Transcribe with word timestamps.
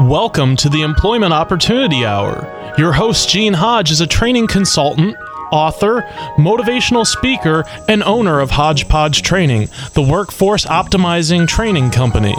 Welcome 0.00 0.54
to 0.58 0.68
the 0.68 0.82
Employment 0.82 1.32
Opportunity 1.32 2.06
Hour. 2.06 2.74
Your 2.78 2.92
host, 2.92 3.28
Gene 3.28 3.54
Hodge, 3.54 3.90
is 3.90 4.00
a 4.00 4.06
training 4.06 4.46
consultant, 4.46 5.16
author, 5.50 6.02
motivational 6.36 7.04
speaker, 7.04 7.64
and 7.88 8.04
owner 8.04 8.38
of 8.38 8.52
Hodgepodge 8.52 9.22
Training, 9.22 9.68
the 9.94 10.02
workforce 10.02 10.64
optimizing 10.64 11.48
training 11.48 11.90
company. 11.90 12.36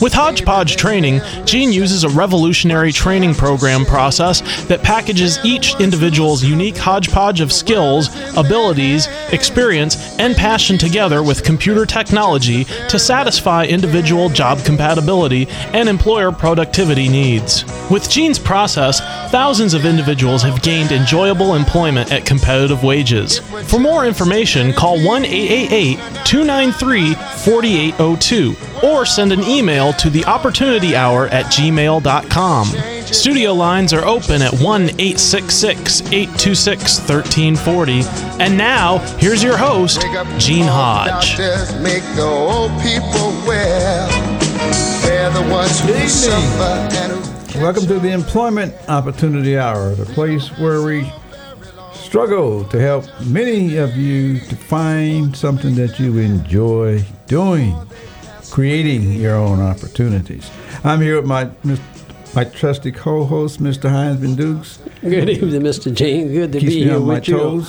With 0.00 0.14
Hodgepodge 0.14 0.76
Training, 0.76 1.20
Gene 1.44 1.72
uses 1.72 2.04
a 2.04 2.08
revolutionary 2.08 2.90
training 2.90 3.34
program 3.34 3.84
process 3.84 4.40
that 4.64 4.82
packages 4.82 5.38
each 5.44 5.78
individual's 5.78 6.42
unique 6.42 6.78
hodgepodge 6.78 7.42
of 7.42 7.52
skills, 7.52 8.08
abilities, 8.36 9.06
experience, 9.32 10.18
and 10.18 10.36
passion 10.36 10.78
together 10.78 11.22
with 11.22 11.44
computer 11.44 11.86
technology 11.86 12.64
to 12.88 12.98
satisfy 12.98 13.64
individual 13.64 14.28
job 14.28 14.64
compatibility 14.64 15.48
and 15.72 15.88
employer 15.88 16.32
productivity 16.32 17.08
needs. 17.08 17.64
With 17.90 18.08
Gene's 18.10 18.38
process, 18.38 19.00
thousands 19.30 19.74
of 19.74 19.84
individuals 19.84 20.42
have 20.42 20.62
gained 20.62 20.92
enjoyable 20.92 21.54
employment 21.54 22.12
at 22.12 22.26
competitive 22.26 22.82
wages. 22.82 23.38
For 23.68 23.78
more 23.78 24.06
information, 24.06 24.72
call 24.72 25.04
1 25.04 25.24
888 25.24 25.96
293 26.24 27.14
4802 27.14 28.69
or 28.82 29.04
send 29.06 29.32
an 29.32 29.42
email 29.44 29.92
to 29.94 30.10
the 30.10 30.24
opportunity 30.24 30.94
hour 30.96 31.26
at 31.28 31.46
gmail.com. 31.46 32.66
Studio 33.06 33.52
lines 33.52 33.92
are 33.92 34.04
open 34.04 34.42
at 34.42 34.52
1 34.52 34.82
866 34.82 36.02
826 36.12 36.98
1340. 36.98 38.02
And 38.42 38.56
now, 38.56 38.98
here's 39.18 39.42
your 39.42 39.56
host, 39.56 40.00
Gene 40.38 40.66
Hodge. 40.66 41.38
Make 41.82 42.04
the 42.14 42.22
old 42.22 42.70
people 42.82 43.32
well. 43.46 44.36
The 45.30 45.48
ones 45.52 45.78
who 45.80 46.08
suffer 46.08 46.96
and 46.96 47.12
who 47.12 47.60
Welcome 47.60 47.86
to 47.88 47.98
the 47.98 48.10
Employment 48.10 48.74
Opportunity 48.88 49.58
Hour, 49.58 49.94
the 49.94 50.06
place 50.06 50.48
where 50.58 50.82
we 50.82 51.12
struggle 51.92 52.64
to 52.64 52.80
help 52.80 53.04
many 53.26 53.76
of 53.76 53.96
you 53.96 54.40
to 54.40 54.56
find 54.56 55.36
something 55.36 55.74
that 55.74 56.00
you 56.00 56.18
enjoy 56.18 57.04
doing, 57.26 57.76
creating 58.50 59.12
your 59.12 59.36
own 59.36 59.60
opportunities. 59.60 60.50
I'm 60.84 61.00
here 61.00 61.16
with 61.16 61.26
my 61.26 61.50
my 62.34 62.44
trusty 62.44 62.92
co-host, 62.92 63.60
Mr. 63.60 63.90
Heinz 63.90 64.20
Van 64.20 64.34
Dukes. 64.36 64.78
Good 65.02 65.28
evening, 65.28 65.62
Mr. 65.62 65.92
Gene. 65.92 66.28
Good 66.32 66.52
to 66.52 66.60
Keeps 66.60 66.74
be 66.74 66.84
here 66.84 67.00
with 67.00 67.26
you 67.28 67.64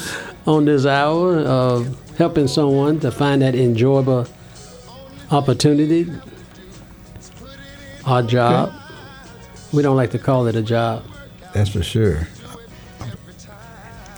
on 0.46 0.66
this 0.66 0.86
hour 0.86 1.40
of 1.40 1.98
helping 2.18 2.48
someone 2.48 3.00
to 3.00 3.12
find 3.12 3.42
that 3.42 3.56
enjoyable 3.56 4.28
opportunity, 5.32 6.12
our 8.06 8.22
job. 8.24 8.74
We 9.74 9.82
don't 9.82 9.96
like 9.96 10.12
to 10.12 10.20
call 10.20 10.48
it 10.48 10.56
a 10.56 10.62
job, 10.62 11.04
That's 11.54 11.70
for 11.70 11.82
sure. 11.82 12.28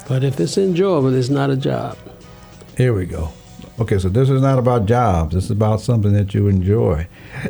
but 0.08 0.24
if 0.24 0.40
it's 0.40 0.58
enjoyable, 0.58 1.14
it's 1.14 1.30
not 1.30 1.50
a 1.52 1.56
job. 1.56 1.98
Here 2.76 2.94
we 2.94 3.06
go. 3.06 3.32
Okay, 3.80 3.98
so 3.98 4.08
this 4.10 4.30
is 4.30 4.42
not 4.42 4.60
about 4.60 4.86
jobs. 4.86 5.34
This 5.34 5.46
is 5.46 5.52
about 5.52 5.82
something 5.82 6.14
that 6.14 6.34
you 6.34 6.48
enjoy. 6.48 7.08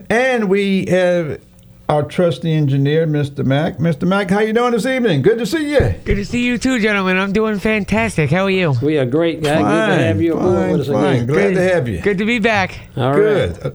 And 0.09 0.49
we 0.49 0.85
have 0.85 1.41
our 1.89 2.03
trusty 2.03 2.53
engineer, 2.53 3.05
Mr. 3.05 3.45
Mack. 3.45 3.77
Mr. 3.77 4.07
Mack, 4.07 4.29
how 4.29 4.39
you 4.39 4.53
doing 4.53 4.71
this 4.71 4.85
evening? 4.85 5.21
Good 5.21 5.37
to 5.39 5.45
see 5.45 5.69
you. 5.71 5.93
Good 6.05 6.15
to 6.15 6.25
see 6.25 6.45
you 6.45 6.57
too, 6.57 6.79
gentlemen. 6.79 7.17
I'm 7.17 7.33
doing 7.33 7.59
fantastic. 7.59 8.29
How 8.29 8.43
are 8.45 8.49
you? 8.49 8.73
We 8.81 8.97
are 8.97 9.05
great, 9.05 9.43
guy. 9.43 9.57
Good 9.57 9.97
to 9.97 10.03
have 10.05 10.21
you 10.21 10.33
aboard 10.33 10.55
fine, 10.55 10.71
with 10.71 10.81
us 10.81 10.87
fine. 10.87 11.15
again. 11.15 11.27
Glad 11.27 11.53
to 11.55 11.61
have 11.61 11.87
you. 11.89 12.01
Good 12.01 12.17
to 12.19 12.25
be 12.25 12.39
back. 12.39 12.79
All 12.95 13.09
right. 13.11 13.17
Good. 13.17 13.65
Uh, 13.65 13.71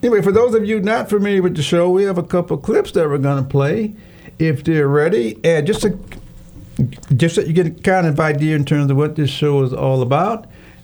Anyway, 0.00 0.22
for 0.22 0.30
those 0.30 0.54
of 0.54 0.64
you 0.64 0.78
not 0.78 1.08
familiar 1.08 1.42
with 1.42 1.56
the 1.56 1.62
show, 1.62 1.90
we 1.90 2.04
have 2.04 2.18
a 2.18 2.22
couple 2.22 2.56
clips 2.56 2.92
that 2.92 3.08
we're 3.08 3.18
going 3.18 3.42
to 3.42 3.48
play 3.50 3.92
if 4.38 4.62
they're 4.62 4.86
ready. 4.86 5.36
And 5.42 5.66
just 5.66 5.82
to, 5.82 5.98
just 7.16 7.34
so 7.34 7.40
you 7.40 7.52
get 7.52 7.66
a 7.66 7.70
kind 7.70 8.06
of 8.06 8.20
idea 8.20 8.54
in 8.54 8.64
terms 8.64 8.92
of 8.92 8.96
what 8.96 9.16
this 9.16 9.28
show 9.28 9.60
is 9.64 9.72
all 9.72 10.00
about. 10.00 10.46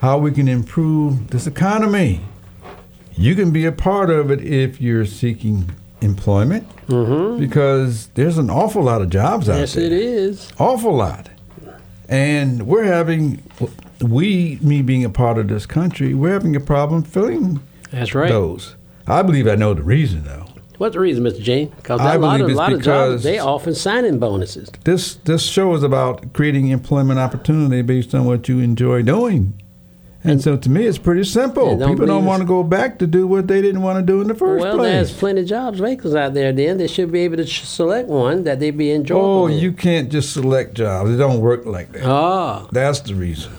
how 0.00 0.16
we 0.18 0.32
can 0.32 0.48
improve 0.48 1.28
this 1.28 1.46
economy. 1.46 2.20
You 3.12 3.34
can 3.34 3.50
be 3.50 3.66
a 3.66 3.72
part 3.72 4.08
of 4.08 4.30
it 4.30 4.40
if 4.40 4.80
you're 4.80 5.04
seeking 5.04 5.70
employment 6.00 6.66
mm-hmm. 6.86 7.38
because 7.38 8.06
there's 8.14 8.38
an 8.38 8.48
awful 8.48 8.82
lot 8.82 9.02
of 9.02 9.10
jobs 9.10 9.48
out 9.48 9.58
Yes, 9.58 9.74
there 9.74 9.84
Yes, 9.84 9.92
it 9.92 9.98
is. 9.98 10.52
awful 10.58 10.96
lot. 10.96 11.28
And 12.08 12.66
we're 12.66 12.84
having, 12.84 13.42
we, 14.00 14.58
me 14.62 14.80
being 14.80 15.04
a 15.04 15.10
part 15.10 15.36
of 15.36 15.48
this 15.48 15.66
country, 15.66 16.14
we're 16.14 16.32
having 16.32 16.56
a 16.56 16.60
problem 16.60 17.02
filling 17.02 17.60
That's 17.90 18.14
right. 18.14 18.30
those. 18.30 18.76
I 19.06 19.22
believe 19.22 19.46
I 19.46 19.54
know 19.54 19.74
the 19.74 19.82
reason, 19.82 20.24
though. 20.24 20.46
What's 20.78 20.94
the 20.94 21.00
reason, 21.00 21.22
Mr. 21.24 21.42
Gene? 21.42 21.68
Because 21.76 22.00
a 22.00 22.18
lot 22.18 22.40
of, 22.40 22.50
lot 22.52 22.72
of 22.72 22.80
jobs, 22.80 23.22
they 23.22 23.38
often 23.38 23.74
sign-in 23.74 24.18
bonuses. 24.18 24.70
This 24.84 25.16
this 25.16 25.42
show 25.42 25.74
is 25.74 25.82
about 25.82 26.32
creating 26.32 26.68
employment 26.68 27.18
opportunity 27.18 27.82
based 27.82 28.14
on 28.14 28.24
what 28.24 28.48
you 28.48 28.60
enjoy 28.60 29.02
doing. 29.02 29.60
And 30.22 30.42
so 30.42 30.56
to 30.56 30.68
me, 30.68 30.84
it's 30.84 30.98
pretty 30.98 31.24
simple. 31.24 31.78
Don't 31.78 31.92
People 31.92 32.06
don't 32.06 32.26
want 32.26 32.42
to 32.42 32.46
go 32.46 32.62
back 32.62 32.98
to 32.98 33.06
do 33.06 33.26
what 33.26 33.48
they 33.48 33.62
didn't 33.62 33.80
want 33.80 33.98
to 33.98 34.12
do 34.12 34.20
in 34.20 34.28
the 34.28 34.34
first 34.34 34.62
well, 34.62 34.76
place. 34.76 34.84
Well, 34.84 34.92
there's 34.92 35.16
plenty 35.16 35.40
of 35.40 35.46
jobs 35.46 35.80
vacants 35.80 36.14
out 36.14 36.34
there. 36.34 36.52
Then 36.52 36.76
they 36.76 36.88
should 36.88 37.10
be 37.10 37.20
able 37.20 37.38
to 37.38 37.46
ch- 37.46 37.64
select 37.64 38.08
one 38.08 38.44
that 38.44 38.60
they 38.60 38.70
be 38.70 38.92
enjoyable. 38.92 39.26
oh, 39.26 39.46
in. 39.46 39.58
you 39.58 39.72
can't 39.72 40.12
just 40.12 40.34
select 40.34 40.74
jobs. 40.74 41.10
It 41.10 41.16
don't 41.16 41.40
work 41.40 41.64
like 41.64 41.92
that. 41.92 42.04
Ah, 42.04 42.68
That's 42.70 43.00
the 43.00 43.14
reason. 43.14 43.50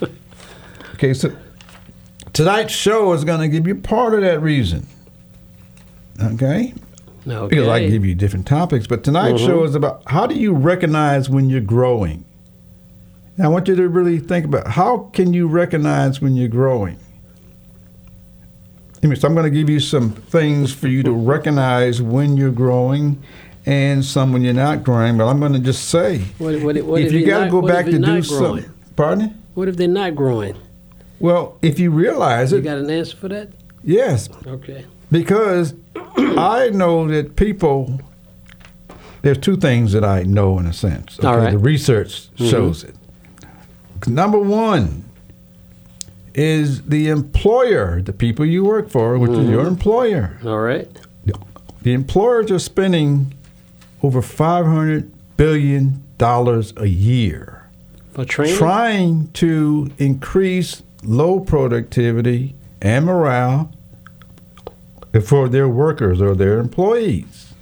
okay, 0.94 1.14
so 1.14 1.30
tonight's 2.32 2.74
show 2.74 3.12
is 3.12 3.22
going 3.22 3.40
to 3.40 3.48
give 3.48 3.68
you 3.68 3.76
part 3.76 4.14
of 4.14 4.22
that 4.22 4.42
reason. 4.42 4.84
Okay? 6.20 6.74
okay. 7.24 7.48
Because 7.48 7.68
I 7.68 7.86
give 7.86 8.04
you 8.04 8.16
different 8.16 8.48
topics, 8.48 8.88
but 8.88 9.04
tonight's 9.04 9.40
show 9.40 9.62
is 9.62 9.76
about 9.76 10.02
how 10.06 10.26
do 10.26 10.34
you 10.34 10.52
recognize 10.54 11.30
when 11.30 11.48
you're 11.48 11.60
growing? 11.60 12.24
Now, 13.38 13.44
I 13.44 13.48
want 13.48 13.68
you 13.68 13.76
to 13.76 13.88
really 13.88 14.18
think 14.18 14.44
about 14.44 14.66
how 14.66 15.10
can 15.12 15.32
you 15.32 15.46
recognize 15.46 16.20
when 16.20 16.34
you're 16.34 16.48
growing? 16.48 16.98
Anyway, 19.00 19.14
so 19.14 19.28
I'm 19.28 19.34
going 19.34 19.44
to 19.44 19.56
give 19.56 19.70
you 19.70 19.78
some 19.78 20.10
things 20.10 20.74
for 20.74 20.88
you 20.88 21.04
to 21.04 21.12
recognize 21.12 22.02
when 22.02 22.36
you're 22.36 22.50
growing 22.50 23.22
and 23.64 24.04
some 24.04 24.32
when 24.32 24.42
you're 24.42 24.54
not 24.54 24.82
growing, 24.82 25.16
but 25.16 25.28
I'm 25.28 25.38
going 25.38 25.52
to 25.52 25.60
just 25.60 25.88
say 25.88 26.18
What, 26.38 26.60
what, 26.62 26.76
what 26.82 27.00
if 27.00 27.12
you 27.12 27.24
got 27.24 27.44
to 27.44 27.50
go 27.50 27.62
back 27.62 27.84
to 27.84 27.98
do 27.98 28.22
something. 28.24 28.68
Pardon? 28.96 29.40
What 29.54 29.68
if 29.68 29.76
they're 29.76 29.86
not 29.86 30.16
growing? 30.16 30.56
Well, 31.20 31.58
if 31.62 31.78
you 31.78 31.92
realize 31.92 32.50
You 32.50 32.58
it, 32.58 32.60
you 32.62 32.64
got 32.64 32.78
an 32.78 32.90
answer 32.90 33.16
for 33.16 33.28
that? 33.28 33.50
yes, 33.84 34.28
Okay. 34.46 34.84
because 35.12 35.74
I 35.96 36.70
know 36.72 37.06
that 37.06 37.36
people. 37.36 38.00
There's 39.22 39.38
two 39.38 39.56
things 39.56 39.92
that 39.92 40.04
I 40.04 40.22
know 40.22 40.58
in 40.58 40.66
a 40.66 40.72
sense. 40.72 41.18
All 41.20 41.36
right. 41.38 41.50
The 41.50 41.58
research 41.58 42.30
mm-hmm. 42.30 42.48
shows 42.48 42.84
it. 42.84 42.94
Number 44.06 44.38
one 44.38 45.04
is 46.34 46.82
the 46.82 47.08
employer, 47.08 48.00
the 48.00 48.12
people 48.12 48.46
you 48.46 48.64
work 48.64 48.88
for, 48.88 49.18
which 49.18 49.32
is 49.32 49.48
your 49.48 49.62
mm-hmm. 49.62 49.68
employer. 49.68 50.38
All 50.44 50.60
right. 50.60 50.88
The 51.82 51.92
employers 51.92 52.50
are 52.50 52.58
spending 52.58 53.34
over 54.02 54.20
$500 54.20 55.10
billion 55.36 56.02
a 56.20 56.86
year 56.86 57.68
For 58.12 58.24
training. 58.24 58.56
trying 58.56 59.28
to 59.34 59.90
increase 59.98 60.82
low 61.02 61.40
productivity 61.40 62.54
and 62.82 63.06
morale 63.06 63.72
for 65.24 65.48
their 65.48 65.68
workers 65.68 66.20
or 66.20 66.34
their 66.34 66.58
employees. 66.58 67.54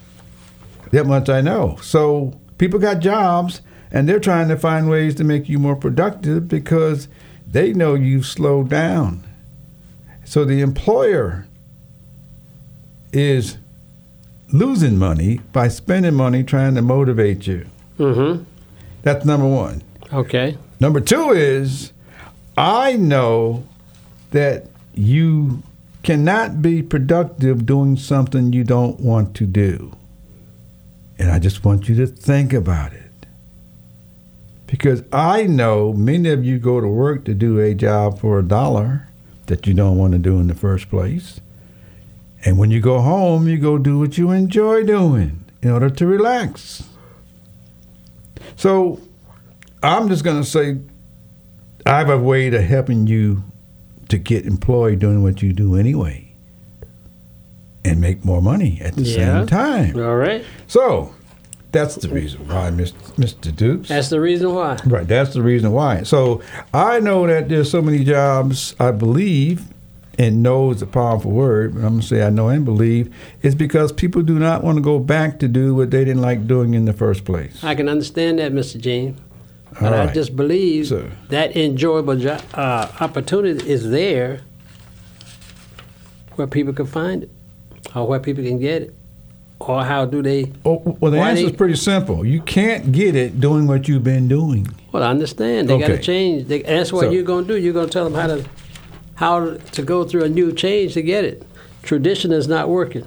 That 0.92 1.06
much 1.06 1.28
I 1.28 1.40
know. 1.40 1.78
So 1.82 2.38
people 2.58 2.78
got 2.78 3.00
jobs 3.00 3.60
and 3.90 4.08
they're 4.08 4.20
trying 4.20 4.48
to 4.48 4.56
find 4.56 4.88
ways 4.90 5.14
to 5.16 5.24
make 5.24 5.48
you 5.48 5.58
more 5.58 5.76
productive 5.76 6.48
because 6.48 7.08
they 7.46 7.72
know 7.72 7.94
you've 7.94 8.26
slowed 8.26 8.68
down. 8.68 9.24
So 10.24 10.44
the 10.44 10.60
employer 10.60 11.46
is 13.12 13.58
losing 14.52 14.98
money 14.98 15.40
by 15.52 15.68
spending 15.68 16.14
money 16.14 16.42
trying 16.42 16.74
to 16.74 16.82
motivate 16.82 17.46
you. 17.46 17.66
mm-hmm. 17.98 18.42
That's 19.02 19.24
number 19.24 19.46
one. 19.46 19.82
Okay. 20.12 20.58
Number 20.80 21.00
two 21.00 21.30
is 21.30 21.92
I 22.56 22.96
know 22.96 23.64
that 24.32 24.64
you 24.94 25.62
cannot 26.02 26.60
be 26.62 26.82
productive 26.82 27.66
doing 27.66 27.96
something 27.96 28.52
you 28.52 28.64
don't 28.64 28.98
want 29.00 29.34
to 29.36 29.46
do. 29.46 29.92
And 31.18 31.30
I 31.30 31.38
just 31.38 31.64
want 31.64 31.88
you 31.88 31.94
to 31.96 32.06
think 32.06 32.52
about 32.52 32.92
it. 32.92 33.05
Because 34.66 35.02
I 35.12 35.44
know 35.44 35.92
many 35.92 36.28
of 36.30 36.44
you 36.44 36.58
go 36.58 36.80
to 36.80 36.88
work 36.88 37.24
to 37.26 37.34
do 37.34 37.60
a 37.60 37.72
job 37.74 38.18
for 38.18 38.38
a 38.38 38.42
dollar 38.42 39.08
that 39.46 39.66
you 39.66 39.74
don't 39.74 39.96
want 39.96 40.12
to 40.12 40.18
do 40.18 40.40
in 40.40 40.48
the 40.48 40.54
first 40.54 40.90
place. 40.90 41.40
And 42.44 42.58
when 42.58 42.70
you 42.70 42.80
go 42.80 43.00
home, 43.00 43.46
you 43.48 43.58
go 43.58 43.78
do 43.78 43.98
what 43.98 44.18
you 44.18 44.30
enjoy 44.32 44.82
doing 44.84 45.44
in 45.62 45.70
order 45.70 45.88
to 45.90 46.06
relax. 46.06 46.82
So 48.56 49.00
I'm 49.82 50.08
just 50.08 50.24
going 50.24 50.42
to 50.42 50.48
say 50.48 50.78
I 51.84 51.98
have 51.98 52.10
a 52.10 52.18
way 52.18 52.50
to 52.50 52.60
helping 52.62 53.06
you 53.06 53.44
to 54.08 54.18
get 54.18 54.46
employed 54.46 54.98
doing 54.98 55.22
what 55.22 55.42
you 55.42 55.52
do 55.52 55.76
anyway 55.76 56.28
and 57.84 58.00
make 58.00 58.24
more 58.24 58.42
money 58.42 58.80
at 58.82 58.94
the 58.94 59.02
Yeah. 59.02 59.38
same 59.38 59.46
time. 59.46 59.96
All 59.96 60.16
right. 60.16 60.44
So 60.66 61.12
that's 61.76 61.96
the 61.96 62.08
reason 62.08 62.46
why, 62.48 62.70
Mr. 62.70 62.94
Mr. 63.16 63.54
Dukes. 63.54 63.88
That's 63.88 64.08
the 64.08 64.20
reason 64.20 64.54
why. 64.54 64.78
Right, 64.86 65.06
that's 65.06 65.34
the 65.34 65.42
reason 65.42 65.72
why. 65.72 66.02
So 66.04 66.40
I 66.72 67.00
know 67.00 67.26
that 67.26 67.48
there's 67.48 67.70
so 67.70 67.82
many 67.82 68.02
jobs, 68.04 68.74
I 68.80 68.90
believe, 68.92 69.64
and 70.18 70.42
know 70.42 70.70
is 70.70 70.80
a 70.80 70.86
powerful 70.86 71.30
word, 71.30 71.74
but 71.74 71.80
I'm 71.80 71.88
going 71.90 72.00
to 72.00 72.06
say 72.06 72.22
I 72.22 72.30
know 72.30 72.48
and 72.48 72.64
believe, 72.64 73.14
is 73.42 73.54
because 73.54 73.92
people 73.92 74.22
do 74.22 74.38
not 74.38 74.64
want 74.64 74.76
to 74.78 74.82
go 74.82 74.98
back 74.98 75.38
to 75.40 75.48
do 75.48 75.74
what 75.74 75.90
they 75.90 76.04
didn't 76.06 76.22
like 76.22 76.46
doing 76.46 76.72
in 76.72 76.86
the 76.86 76.94
first 76.94 77.24
place. 77.26 77.62
I 77.62 77.74
can 77.74 77.88
understand 77.88 78.38
that, 78.38 78.52
Mr. 78.52 78.80
Gene. 78.80 79.18
All 79.74 79.90
But 79.90 79.92
I 79.92 80.12
just 80.14 80.34
believe 80.34 80.86
So- 80.86 81.10
that 81.28 81.54
enjoyable 81.54 82.16
jo- 82.16 82.38
uh, 82.54 82.88
opportunity 83.00 83.68
is 83.68 83.90
there 83.90 84.40
where 86.36 86.46
people 86.46 86.72
can 86.72 86.86
find 86.86 87.24
it, 87.24 87.30
or 87.94 88.06
where 88.06 88.18
people 88.20 88.42
can 88.42 88.58
get 88.58 88.80
it, 88.82 88.94
or 89.58 89.84
how 89.84 90.04
do 90.04 90.22
they? 90.22 90.52
Oh, 90.64 90.96
well, 91.00 91.10
the 91.10 91.18
answer 91.18 91.46
is 91.46 91.52
pretty 91.52 91.76
simple. 91.76 92.24
You 92.24 92.40
can't 92.42 92.92
get 92.92 93.16
it 93.16 93.40
doing 93.40 93.66
what 93.66 93.88
you've 93.88 94.04
been 94.04 94.28
doing. 94.28 94.66
Well, 94.92 95.02
I 95.02 95.08
understand 95.08 95.68
they 95.68 95.78
got 95.78 95.88
to 95.88 95.98
change. 96.00 96.46
They, 96.48 96.62
that's 96.62 96.92
what 96.92 97.06
So- 97.06 97.10
you're 97.10 97.24
going 97.24 97.46
to 97.46 97.54
do. 97.54 97.60
You're 97.60 97.72
going 97.72 97.86
to 97.88 97.92
tell 97.92 98.04
them 98.08 98.14
how 98.14 98.26
to 98.26 98.44
how 99.16 99.54
to 99.56 99.82
go 99.82 100.04
through 100.04 100.24
a 100.24 100.28
new 100.28 100.52
change 100.52 100.94
to 100.94 101.02
get 101.02 101.24
it. 101.24 101.46
Tradition 101.82 102.32
is 102.32 102.48
not 102.48 102.68
working. 102.68 103.06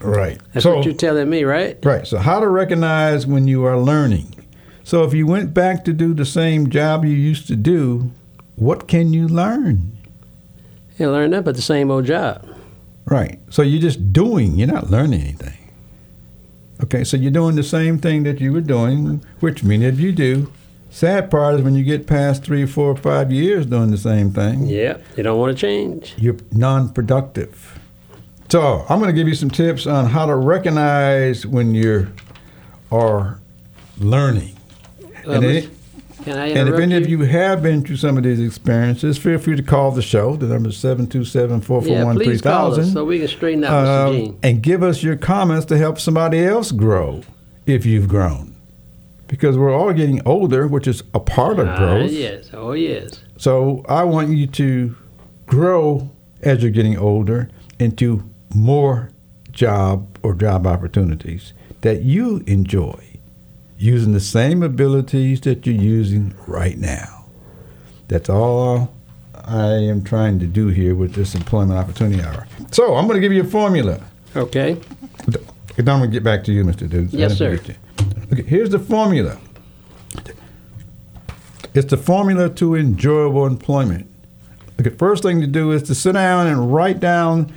Right. 0.00 0.38
That's 0.52 0.64
so, 0.64 0.76
what 0.76 0.84
you're 0.84 0.94
telling 0.94 1.28
me, 1.28 1.44
right? 1.44 1.78
Right. 1.84 2.06
So, 2.06 2.18
how 2.18 2.40
to 2.40 2.48
recognize 2.48 3.26
when 3.26 3.48
you 3.48 3.64
are 3.64 3.78
learning. 3.78 4.34
So, 4.84 5.04
if 5.04 5.14
you 5.14 5.26
went 5.26 5.52
back 5.54 5.84
to 5.86 5.92
do 5.92 6.14
the 6.14 6.24
same 6.24 6.70
job 6.70 7.04
you 7.04 7.12
used 7.12 7.46
to 7.48 7.56
do, 7.56 8.12
what 8.56 8.88
can 8.88 9.12
you 9.12 9.26
learn? 9.26 9.96
You 10.98 11.10
learn 11.10 11.30
that, 11.32 11.44
but 11.44 11.56
the 11.56 11.62
same 11.62 11.90
old 11.90 12.06
job. 12.06 12.46
Right. 13.06 13.38
So, 13.50 13.62
you're 13.62 13.80
just 13.80 14.12
doing, 14.12 14.56
you're 14.56 14.68
not 14.68 14.90
learning 14.90 15.20
anything. 15.22 15.55
Okay. 16.82 17.04
So, 17.04 17.16
you're 17.16 17.30
doing 17.32 17.56
the 17.56 17.62
same 17.62 17.98
thing 17.98 18.22
that 18.24 18.40
you 18.40 18.52
were 18.52 18.60
doing, 18.60 19.24
which 19.40 19.62
many 19.64 19.86
of 19.86 19.98
you 20.00 20.12
do. 20.12 20.52
Sad 20.90 21.30
part 21.30 21.56
is 21.56 21.62
when 21.62 21.74
you 21.74 21.84
get 21.84 22.06
past 22.06 22.42
three, 22.44 22.64
four, 22.64 22.96
five 22.96 23.30
years 23.32 23.66
doing 23.66 23.90
the 23.90 23.98
same 23.98 24.30
thing, 24.30 24.66
Yeah, 24.66 24.98
you 25.16 25.22
don't 25.22 25.38
want 25.38 25.56
to 25.56 25.60
change. 25.60 26.14
you're 26.16 26.36
non 26.52 26.88
productive. 26.90 27.78
So, 28.48 28.86
I'm 28.88 28.98
going 29.00 29.08
to 29.14 29.18
give 29.18 29.26
you 29.28 29.34
some 29.34 29.50
tips 29.50 29.86
on 29.86 30.06
how 30.06 30.26
to 30.26 30.34
recognize 30.36 31.44
when 31.44 31.74
you 31.74 32.08
are 32.92 33.38
learning. 33.98 34.56
And, 35.26 35.44
it, 35.44 35.70
Can 36.26 36.38
I 36.38 36.46
and 36.48 36.68
if 36.68 36.74
any 36.80 36.96
of 36.96 37.08
you 37.08 37.20
have 37.22 37.62
been 37.62 37.84
through 37.84 37.98
some 37.98 38.16
of 38.18 38.24
these 38.24 38.40
experiences, 38.40 39.16
feel 39.16 39.38
free 39.38 39.54
to 39.54 39.62
call 39.62 39.92
the 39.92 40.02
show. 40.02 40.34
The 40.34 40.46
number 40.46 40.70
is 40.70 40.76
727 40.76 41.60
Yeah, 41.60 41.64
441 41.64 42.16
please 42.16 42.42
call 42.42 42.70
us 42.72 42.76
3000. 42.78 42.92
so 42.92 43.04
we 43.04 43.20
can 43.20 43.28
straighten 43.28 43.62
out 43.62 43.86
Mr. 43.86 44.06
Um, 44.08 44.12
Gene. 44.16 44.38
and 44.42 44.60
give 44.62 44.82
us 44.82 45.04
your 45.04 45.14
comments 45.14 45.66
to 45.66 45.78
help 45.78 46.00
somebody 46.00 46.40
else 46.44 46.72
grow 46.72 47.22
if 47.64 47.86
you've 47.86 48.08
grown. 48.08 48.56
Because 49.28 49.56
we're 49.56 49.72
all 49.72 49.92
getting 49.92 50.20
older, 50.26 50.66
which 50.66 50.88
is 50.88 51.04
a 51.14 51.20
part 51.20 51.60
of 51.60 51.68
Ah, 51.68 51.78
growth. 51.78 52.10
yes, 52.10 52.50
oh 52.52 52.72
yes. 52.72 53.20
So 53.36 53.84
I 53.88 54.02
want 54.02 54.30
you 54.30 54.48
to 54.48 54.96
grow 55.46 56.10
as 56.42 56.60
you're 56.60 56.72
getting 56.72 56.98
older 56.98 57.50
into 57.78 58.24
more 58.52 59.10
job 59.52 60.08
or 60.24 60.34
job 60.34 60.66
opportunities 60.66 61.52
that 61.82 62.02
you 62.02 62.42
enjoy 62.48 62.98
using 63.78 64.12
the 64.12 64.20
same 64.20 64.62
abilities 64.62 65.40
that 65.42 65.66
you're 65.66 65.74
using 65.74 66.34
right 66.46 66.78
now. 66.78 67.24
That's 68.08 68.28
all 68.28 68.92
I 69.34 69.66
am 69.66 70.02
trying 70.02 70.38
to 70.40 70.46
do 70.46 70.68
here 70.68 70.94
with 70.94 71.14
this 71.14 71.34
employment 71.34 71.78
opportunity 71.78 72.22
hour. 72.22 72.46
So 72.72 72.94
I'm 72.94 73.06
going 73.06 73.16
to 73.16 73.20
give 73.20 73.32
you 73.32 73.42
a 73.42 73.46
formula. 73.46 74.00
Okay. 74.34 74.80
Then 75.76 75.88
I'm 75.88 76.00
going 76.00 76.02
to 76.02 76.08
get 76.08 76.24
back 76.24 76.44
to 76.44 76.52
you, 76.52 76.64
Mr. 76.64 76.88
Dukes. 76.88 77.14
I 77.14 77.18
Yes, 77.18 77.36
sir. 77.36 77.58
Okay, 78.32 78.42
here's 78.42 78.70
the 78.70 78.78
formula. 78.78 79.38
It's 81.74 81.90
the 81.90 81.96
formula 81.96 82.48
to 82.50 82.74
enjoyable 82.74 83.46
employment. 83.46 84.08
Okay, 84.80 84.90
first 84.90 85.22
thing 85.22 85.40
to 85.40 85.46
do 85.46 85.72
is 85.72 85.82
to 85.84 85.94
sit 85.94 86.12
down 86.12 86.46
and 86.46 86.72
write 86.72 87.00
down 87.00 87.52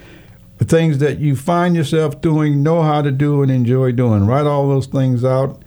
the 0.58 0.65
things 0.65 0.98
that 0.98 1.20
you 1.20 1.36
find 1.36 1.75
yourself 1.75 2.20
doing, 2.20 2.62
know 2.62 2.82
how 2.82 3.01
to 3.01 3.12
do, 3.12 3.41
and 3.41 3.50
enjoy 3.50 3.93
doing. 3.93 4.25
Write 4.27 4.46
all 4.46 4.67
those 4.67 4.88
things 4.88 5.24
out, 5.24 5.62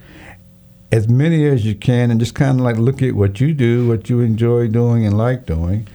as 0.93 1.09
many 1.09 1.47
as 1.49 1.65
you 1.65 1.75
can, 1.75 2.11
and 2.11 2.21
just 2.21 2.35
kind 2.35 2.61
of 2.61 2.65
like 2.65 2.77
look 2.77 3.03
at 3.03 3.15
what 3.15 3.41
you 3.41 3.55
do, 3.55 3.89
what 3.89 4.09
you 4.11 4.21
enjoy 4.21 4.69
doing, 4.69 5.05
and 5.07 5.17
like 5.17 5.47
doing. 5.47 5.89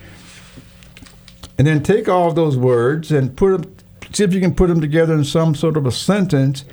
And 1.58 1.66
then 1.66 1.82
take 1.84 2.10
all 2.10 2.34
those 2.34 2.58
words 2.58 3.12
and 3.12 3.38
put 3.38 3.62
them, 3.62 3.76
see 4.12 4.24
if 4.24 4.34
you 4.34 4.42
can 4.42 4.54
put 4.56 4.68
them 4.68 4.82
together 4.82 5.14
in 5.14 5.24
some 5.24 5.56
sort 5.56 5.78
of 5.78 5.86
a 5.86 5.92
sentence 5.92 6.66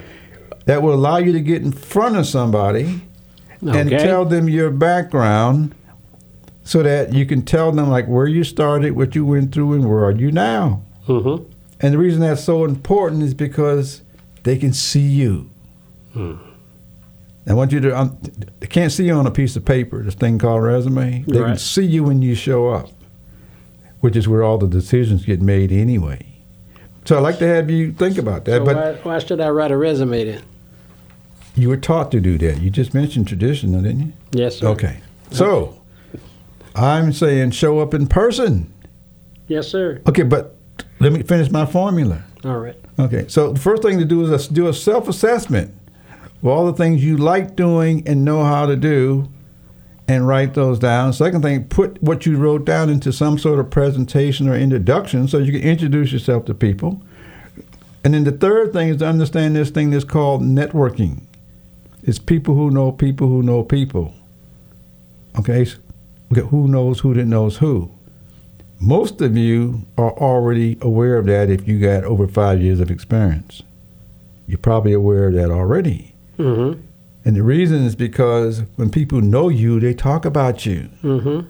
that 0.64 0.83
will 0.83 0.95
allow 0.95 1.19
you 1.19 1.33
to 1.33 1.40
get 1.40 1.62
in 1.62 1.71
front 1.71 2.16
of 2.16 2.26
somebody 2.26 3.02
and 3.61 3.90
tell 3.90 4.25
them 4.25 4.49
your 4.49 4.71
background 4.71 5.75
so 6.64 6.83
that 6.83 7.12
you 7.12 7.26
can 7.26 7.43
tell 7.43 7.73
them 7.73 7.90
like 7.90 8.07
where 8.07 8.26
you 8.26 8.43
started, 8.43 8.93
what 8.93 9.14
you 9.14 9.26
went 9.26 9.52
through, 9.52 9.75
and 9.75 9.88
where 9.88 10.04
are 10.04 10.12
you 10.12 10.33
now. 10.33 10.83
Mm-hmm. 11.07 11.45
And 11.81 11.95
the 11.95 11.99
reason 11.99 12.21
that's 12.21 12.43
so 12.43 12.64
important 12.64 13.23
is 13.23 13.35
because 13.35 14.00
they 14.45 14.57
can 14.57 14.73
see 14.73 15.00
you. 15.00 15.50
I 17.46 17.52
want 17.52 17.72
you 17.72 17.80
to. 17.80 17.98
Um, 17.98 18.18
they 18.60 18.66
can't 18.66 18.90
see 18.90 19.06
you 19.06 19.14
on 19.14 19.26
a 19.26 19.30
piece 19.30 19.54
of 19.56 19.64
paper. 19.64 20.02
This 20.02 20.14
thing 20.14 20.38
called 20.38 20.62
resume. 20.62 21.24
They 21.26 21.38
can 21.40 21.58
see 21.58 21.84
you 21.84 22.02
when 22.04 22.22
you 22.22 22.34
show 22.34 22.68
up, 22.68 22.90
which 24.00 24.16
is 24.16 24.26
where 24.26 24.42
all 24.42 24.56
the 24.56 24.66
decisions 24.66 25.24
get 25.26 25.42
made 25.42 25.70
anyway. 25.70 26.26
So 27.04 27.18
I'd 27.18 27.20
like 27.20 27.38
to 27.40 27.46
have 27.46 27.70
you 27.70 27.92
think 27.92 28.16
about 28.16 28.46
that. 28.46 28.58
So 28.58 28.64
but 28.64 28.76
why, 28.76 28.92
why 29.02 29.18
should 29.18 29.40
I 29.40 29.50
write 29.50 29.70
a 29.70 29.76
resume 29.76 30.24
then? 30.24 30.42
you 31.56 31.68
were 31.68 31.76
taught 31.76 32.10
to 32.12 32.20
do 32.20 32.36
that. 32.38 32.60
You 32.60 32.70
just 32.70 32.94
mentioned 32.94 33.28
tradition, 33.28 33.72
didn't 33.72 34.00
you? 34.00 34.12
Yes, 34.32 34.58
sir. 34.58 34.68
Okay. 34.68 34.98
So 35.30 35.78
I'm 36.74 37.12
saying 37.12 37.52
show 37.52 37.78
up 37.80 37.94
in 37.94 38.06
person. 38.06 38.72
Yes, 39.46 39.68
sir. 39.68 40.00
Okay, 40.08 40.22
but 40.22 40.56
let 41.00 41.12
me 41.12 41.22
finish 41.22 41.50
my 41.50 41.66
formula. 41.66 42.24
All 42.44 42.58
right. 42.58 42.76
Okay, 42.98 43.26
so 43.28 43.52
the 43.52 43.60
first 43.60 43.82
thing 43.82 43.98
to 43.98 44.04
do 44.04 44.32
is 44.32 44.48
do 44.48 44.68
a 44.68 44.74
self 44.74 45.08
assessment 45.08 45.74
of 46.44 46.50
all 46.50 46.66
the 46.66 46.74
things 46.74 47.02
you 47.02 47.16
like 47.16 47.56
doing 47.56 48.06
and 48.06 48.22
know 48.22 48.44
how 48.44 48.66
to 48.66 48.76
do 48.76 49.26
and 50.06 50.28
write 50.28 50.52
those 50.52 50.78
down. 50.78 51.10
Second 51.14 51.40
thing, 51.40 51.64
put 51.64 52.02
what 52.02 52.26
you 52.26 52.36
wrote 52.36 52.66
down 52.66 52.90
into 52.90 53.14
some 53.14 53.38
sort 53.38 53.58
of 53.58 53.70
presentation 53.70 54.46
or 54.46 54.54
introduction 54.54 55.26
so 55.26 55.38
you 55.38 55.52
can 55.52 55.62
introduce 55.62 56.12
yourself 56.12 56.44
to 56.44 56.52
people. 56.52 57.00
And 58.04 58.12
then 58.12 58.24
the 58.24 58.32
third 58.32 58.74
thing 58.74 58.90
is 58.90 58.98
to 58.98 59.06
understand 59.06 59.56
this 59.56 59.70
thing 59.70 59.88
that's 59.88 60.04
called 60.04 60.42
networking. 60.42 61.22
It's 62.02 62.18
people 62.18 62.54
who 62.54 62.70
know 62.70 62.92
people 62.92 63.28
who 63.28 63.42
know 63.42 63.64
people. 63.64 64.12
Okay, 65.38 65.66
who 66.28 66.68
knows 66.68 67.00
who 67.00 67.14
that 67.14 67.24
knows 67.24 67.56
who? 67.56 67.90
Most 68.78 69.22
of 69.22 69.34
you 69.34 69.86
are 69.96 70.12
already 70.12 70.76
aware 70.82 71.16
of 71.16 71.24
that 71.24 71.48
if 71.48 71.66
you 71.66 71.80
got 71.80 72.04
over 72.04 72.28
five 72.28 72.60
years 72.60 72.80
of 72.80 72.90
experience. 72.90 73.62
You're 74.46 74.58
probably 74.58 74.92
aware 74.92 75.28
of 75.28 75.34
that 75.34 75.50
already. 75.50 76.13
Mm-hmm. 76.38 76.80
And 77.26 77.36
the 77.36 77.42
reason 77.42 77.84
is 77.84 77.96
because 77.96 78.62
when 78.76 78.90
people 78.90 79.20
know 79.20 79.48
you, 79.48 79.80
they 79.80 79.94
talk 79.94 80.24
about 80.24 80.66
you. 80.66 80.88
Mm-hmm. 81.02 81.48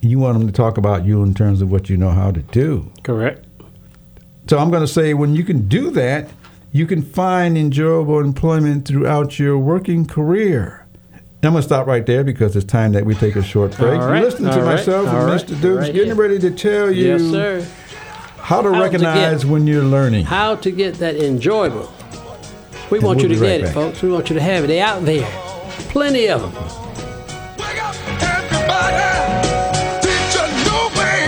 You 0.00 0.18
want 0.18 0.38
them 0.38 0.46
to 0.46 0.52
talk 0.52 0.78
about 0.78 1.04
you 1.04 1.22
in 1.22 1.34
terms 1.34 1.60
of 1.60 1.70
what 1.70 1.90
you 1.90 1.96
know 1.96 2.10
how 2.10 2.30
to 2.30 2.40
do. 2.40 2.90
Correct. 3.02 3.44
So 4.48 4.58
I'm 4.58 4.70
going 4.70 4.82
to 4.82 4.86
say 4.88 5.12
when 5.12 5.34
you 5.34 5.44
can 5.44 5.68
do 5.68 5.90
that, 5.90 6.30
you 6.72 6.86
can 6.86 7.02
find 7.02 7.58
enjoyable 7.58 8.20
employment 8.20 8.86
throughout 8.86 9.38
your 9.38 9.58
working 9.58 10.06
career. 10.06 10.86
I'm 11.42 11.52
going 11.52 11.56
to 11.56 11.62
stop 11.62 11.86
right 11.86 12.04
there 12.04 12.24
because 12.24 12.56
it's 12.56 12.64
time 12.64 12.92
that 12.92 13.04
we 13.04 13.14
take 13.14 13.36
a 13.36 13.42
short 13.42 13.76
break. 13.76 14.00
Right, 14.00 14.22
listening 14.22 14.52
to 14.52 14.58
right, 14.58 14.76
myself 14.76 15.08
and 15.08 15.26
right, 15.26 15.40
Mr. 15.40 15.60
Dukes 15.60 15.82
right 15.86 15.94
getting 15.94 16.14
ready 16.14 16.38
to 16.40 16.50
tell 16.50 16.90
you 16.90 17.06
Yes, 17.06 17.22
sir. 17.22 17.60
how 18.38 18.62
to 18.62 18.68
How 18.70 18.74
to 18.74 18.80
recognize 18.82 19.44
get- 19.44 19.50
when 19.52 19.66
you're 19.66 19.84
learning. 19.84 20.24
How 20.24 20.56
to 20.56 20.70
get 20.70 20.94
that 20.94 21.16
enjoyable. 21.16 21.92
We 22.90 22.98
And 22.98 23.06
want 23.06 23.18
we'll 23.22 23.30
you 23.30 23.34
to 23.36 23.40
be 23.40 23.46
right 23.46 23.58
get 23.58 23.62
back. 23.62 23.70
it, 23.70 23.74
folks. 23.74 24.02
We 24.02 24.10
want 24.10 24.28
you 24.30 24.34
to 24.34 24.40
have 24.40 24.64
it. 24.64 24.66
They 24.68 24.80
out 24.80 25.04
there. 25.04 25.28
Plenty 25.90 26.28
of 26.28 26.40
them. 26.40 26.52
Wake 26.54 27.82
up, 27.82 27.94
everybody. 28.22 29.04
Teach 30.02 30.34
a 30.40 30.46
new 30.64 30.84
way. 30.98 31.18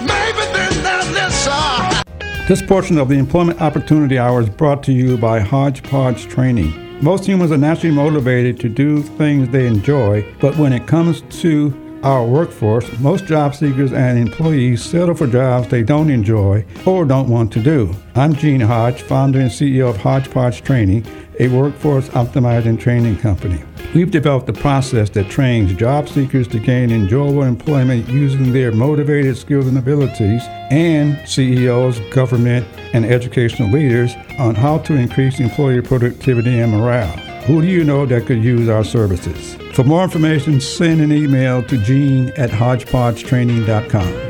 Maybe 0.00 0.42
then 0.52 0.72
they'll 0.82 1.12
listen. 1.12 2.46
This 2.48 2.62
portion 2.62 2.98
of 2.98 3.08
the 3.08 3.16
Employment 3.18 3.60
Opportunity 3.60 4.18
Hour 4.18 4.40
is 4.40 4.50
brought 4.50 4.82
to 4.84 4.92
you 4.92 5.16
by 5.16 5.38
Hodgepodge 5.40 6.26
Training. 6.26 6.72
Most 7.02 7.24
humans 7.24 7.52
are 7.52 7.56
naturally 7.56 7.94
motivated 7.94 8.58
to 8.60 8.68
do 8.68 9.02
things 9.02 9.48
they 9.50 9.66
enjoy, 9.66 10.24
but 10.40 10.56
when 10.58 10.72
it 10.72 10.86
comes 10.86 11.22
to 11.40 11.70
our 12.02 12.24
workforce, 12.24 12.86
most 12.98 13.26
job 13.26 13.54
seekers 13.54 13.92
and 13.92 14.18
employees 14.18 14.82
settle 14.82 15.14
for 15.14 15.26
jobs 15.26 15.68
they 15.68 15.82
don't 15.82 16.10
enjoy 16.10 16.64
or 16.86 17.04
don't 17.04 17.28
want 17.28 17.52
to 17.52 17.62
do. 17.62 17.94
I'm 18.14 18.34
Gene 18.34 18.60
Hodge, 18.60 19.02
founder 19.02 19.40
and 19.40 19.50
CEO 19.50 19.90
of 19.90 19.96
Hodgepodge 19.96 20.62
Training, 20.62 21.06
a 21.38 21.48
workforce 21.48 22.08
optimizing 22.10 22.78
training 22.78 23.18
company. 23.18 23.62
We've 23.94 24.10
developed 24.10 24.48
a 24.48 24.52
process 24.52 25.10
that 25.10 25.28
trains 25.28 25.74
job 25.74 26.08
seekers 26.08 26.46
to 26.48 26.58
gain 26.58 26.90
enjoyable 26.90 27.42
employment 27.42 28.08
using 28.08 28.52
their 28.52 28.72
motivated 28.72 29.36
skills 29.36 29.66
and 29.66 29.76
abilities, 29.76 30.42
and 30.70 31.18
CEOs, 31.28 31.98
government, 32.10 32.66
and 32.92 33.04
educational 33.04 33.70
leaders 33.70 34.14
on 34.38 34.54
how 34.54 34.78
to 34.78 34.94
increase 34.94 35.40
employee 35.40 35.80
productivity 35.80 36.60
and 36.60 36.72
morale. 36.72 37.29
Who 37.50 37.62
do 37.62 37.66
you 37.66 37.82
know 37.82 38.06
that 38.06 38.26
could 38.26 38.44
use 38.44 38.68
our 38.68 38.84
services? 38.84 39.56
For 39.74 39.82
more 39.82 40.04
information, 40.04 40.60
send 40.60 41.00
an 41.00 41.10
email 41.10 41.64
to 41.64 41.78
gene 41.78 42.28
at 42.36 42.48
hodgepodgetraining.com. 42.48 44.29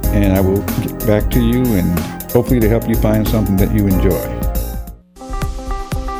and 0.07 0.33
I 0.33 0.41
will 0.41 0.61
get 0.81 1.05
back 1.07 1.29
to 1.31 1.39
you 1.39 1.63
and 1.75 1.99
hopefully 2.31 2.59
to 2.59 2.69
help 2.69 2.87
you 2.87 2.95
find 2.95 3.27
something 3.27 3.55
that 3.57 3.73
you 3.73 3.87
enjoy. 3.87 4.41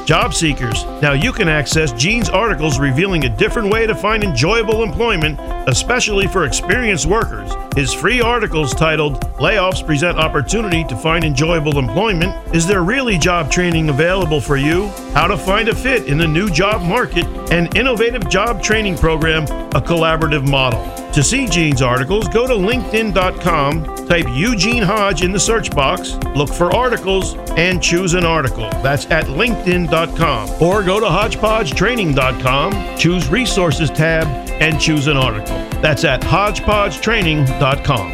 Job 0.05 0.33
seekers, 0.33 0.83
now 1.01 1.13
you 1.13 1.31
can 1.31 1.47
access 1.47 1.93
Gene's 1.93 2.27
articles 2.27 2.79
revealing 2.79 3.23
a 3.25 3.38
different 3.38 3.71
way 3.71 3.88
to 3.88 3.95
find 3.95 4.23
enjoyable 4.23 4.83
employment, 4.83 5.39
especially 5.69 6.27
for 6.27 6.45
experienced 6.45 7.05
workers. 7.05 7.51
His 7.75 7.93
free 7.93 8.19
articles 8.19 8.73
titled 8.73 9.21
Layoffs 9.37 9.85
Present 9.85 10.17
Opportunity 10.17 10.83
to 10.83 10.95
Find 10.95 11.23
Enjoyable 11.23 11.79
Employment 11.79 12.33
Is 12.53 12.67
There 12.67 12.83
Really 12.83 13.17
Job 13.17 13.49
Training 13.49 13.87
Available 13.87 14.41
for 14.41 14.57
You? 14.57 14.89
How 15.13 15.27
to 15.27 15.37
Find 15.37 15.69
a 15.69 15.75
Fit 15.75 16.07
in 16.07 16.17
the 16.17 16.27
New 16.27 16.49
Job 16.49 16.81
Market, 16.81 17.25
an 17.49 17.69
innovative 17.75 18.27
job 18.29 18.61
training 18.61 18.97
program, 18.97 19.43
a 19.73 19.81
collaborative 19.81 20.49
model. 20.49 20.85
To 21.13 21.23
see 21.23 21.47
Gene's 21.47 21.81
articles, 21.81 22.27
go 22.27 22.45
to 22.45 22.53
LinkedIn.com, 22.53 24.07
type 24.07 24.25
Eugene 24.29 24.83
Hodge 24.83 25.23
in 25.23 25.31
the 25.31 25.39
search 25.39 25.71
box, 25.71 26.15
look 26.35 26.49
for 26.49 26.75
articles, 26.75 27.35
and 27.51 27.81
choose 27.81 28.13
an 28.13 28.25
article. 28.25 28.69
That's 28.81 29.05
at 29.11 29.25
LinkedIn.com. 29.25 30.61
Or 30.61 30.83
go 30.83 30.99
to 30.99 31.05
HodgepodgeTraining.com, 31.05 32.97
choose 32.97 33.29
Resources 33.29 33.89
tab, 33.89 34.50
and 34.61 34.79
choose 34.79 35.07
an 35.07 35.17
article. 35.17 35.57
That's 35.81 36.03
at 36.03 36.21
HodgepodgeTraining.com. 36.21 38.11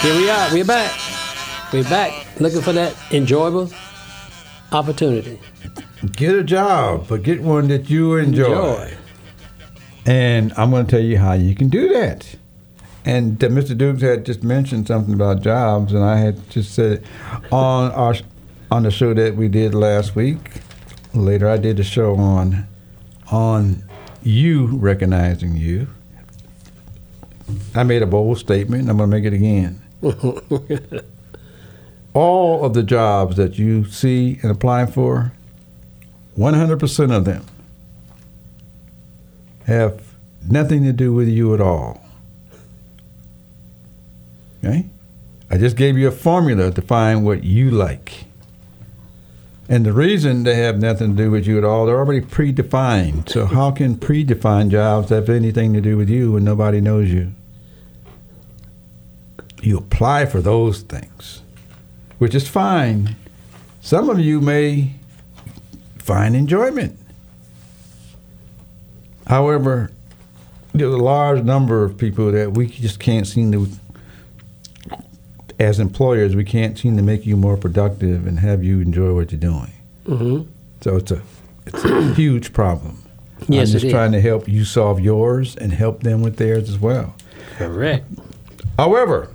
Here 0.00 0.16
we 0.16 0.30
are. 0.30 0.52
We're 0.52 0.64
back. 0.64 0.98
We're 1.72 1.84
back 1.84 2.40
looking 2.40 2.62
for 2.62 2.72
that 2.72 2.96
enjoyable 3.12 3.70
opportunity. 4.72 5.38
Get 6.12 6.34
a 6.34 6.42
job, 6.42 7.08
but 7.08 7.22
get 7.22 7.42
one 7.42 7.68
that 7.68 7.90
you 7.90 8.16
enjoy. 8.16 8.44
Enjoy. 8.44 8.96
And 10.06 10.54
I'm 10.56 10.70
going 10.70 10.86
to 10.86 10.90
tell 10.90 11.04
you 11.04 11.18
how 11.18 11.34
you 11.34 11.54
can 11.54 11.68
do 11.68 11.88
that. 11.90 12.36
And 13.04 13.42
uh, 13.42 13.48
Mr. 13.48 13.76
Dukes 13.76 14.02
had 14.02 14.26
just 14.26 14.42
mentioned 14.42 14.86
something 14.86 15.14
about 15.14 15.42
jobs, 15.42 15.92
and 15.92 16.04
I 16.04 16.16
had 16.16 16.50
just 16.50 16.74
said 16.74 17.04
on 17.50 17.90
our 17.92 18.14
on 18.70 18.82
the 18.82 18.90
show 18.90 19.14
that 19.14 19.34
we 19.36 19.48
did 19.48 19.74
last 19.74 20.14
week. 20.14 20.60
Later, 21.14 21.48
I 21.48 21.56
did 21.56 21.80
a 21.80 21.84
show 21.84 22.16
on 22.16 22.66
on 23.30 23.82
you 24.22 24.66
recognizing 24.66 25.56
you. 25.56 25.88
I 27.74 27.82
made 27.82 28.02
a 28.02 28.06
bold 28.06 28.38
statement. 28.38 28.82
and 28.82 28.90
I'm 28.90 28.98
going 28.98 29.10
to 29.10 29.16
make 29.16 29.24
it 29.24 29.32
again. 29.32 29.80
All 32.14 32.64
of 32.64 32.74
the 32.74 32.82
jobs 32.82 33.36
that 33.36 33.58
you 33.58 33.84
see 33.84 34.38
and 34.42 34.50
apply 34.50 34.86
for, 34.86 35.32
100% 36.36 37.16
of 37.16 37.24
them 37.24 37.44
have 39.66 40.14
nothing 40.48 40.84
to 40.84 40.92
do 40.92 41.12
with 41.12 41.28
you 41.28 41.54
at 41.54 41.60
all. 41.60 42.00
Okay? 44.62 44.86
I 45.50 45.58
just 45.58 45.76
gave 45.76 45.96
you 45.96 46.08
a 46.08 46.12
formula 46.12 46.70
to 46.70 46.82
find 46.82 47.24
what 47.24 47.44
you 47.44 47.70
like. 47.70 48.24
And 49.68 49.84
the 49.84 49.92
reason 49.92 50.44
they 50.44 50.54
have 50.56 50.78
nothing 50.78 51.16
to 51.16 51.22
do 51.24 51.30
with 51.30 51.46
you 51.46 51.58
at 51.58 51.64
all, 51.64 51.86
they're 51.86 51.98
already 51.98 52.22
predefined. 52.22 53.28
So 53.28 53.46
how 53.56 53.70
can 53.70 53.96
predefined 53.96 54.70
jobs 54.70 55.10
have 55.10 55.28
anything 55.28 55.72
to 55.74 55.80
do 55.80 55.96
with 55.96 56.08
you 56.08 56.32
when 56.32 56.44
nobody 56.44 56.80
knows 56.80 57.10
you? 57.10 57.32
You 59.60 59.78
apply 59.78 60.26
for 60.26 60.40
those 60.40 60.82
things, 60.82 61.42
which 62.18 62.34
is 62.34 62.48
fine. 62.48 63.16
Some 63.80 64.08
of 64.08 64.20
you 64.20 64.40
may 64.40 64.92
find 65.98 66.34
enjoyment. 66.34 66.98
However, 69.26 69.90
there's 70.72 70.94
a 70.94 70.96
large 70.96 71.42
number 71.42 71.84
of 71.84 71.98
people 71.98 72.32
that 72.32 72.52
we 72.52 72.66
just 72.68 72.98
can't 73.00 73.26
seem 73.26 73.52
to, 73.52 73.68
as 75.58 75.80
employers, 75.80 76.36
we 76.36 76.44
can't 76.44 76.78
seem 76.78 76.96
to 76.96 77.02
make 77.02 77.26
you 77.26 77.36
more 77.36 77.56
productive 77.56 78.26
and 78.26 78.38
have 78.40 78.62
you 78.62 78.80
enjoy 78.80 79.14
what 79.14 79.32
you're 79.32 79.40
doing. 79.40 79.72
hmm 80.06 80.42
So 80.80 80.96
it's 80.96 81.10
a 81.10 81.22
it's 81.66 81.84
a 81.84 82.14
huge 82.14 82.52
problem. 82.52 83.02
Yes, 83.48 83.68
I'm 83.72 83.78
just 83.80 83.90
trying 83.90 84.12
to 84.12 84.20
help 84.20 84.48
you 84.48 84.64
solve 84.64 85.00
yours 85.00 85.56
and 85.56 85.72
help 85.72 86.02
them 86.02 86.22
with 86.22 86.36
theirs 86.36 86.68
as 86.68 86.78
well. 86.78 87.14
Correct. 87.56 88.04
However, 88.76 89.28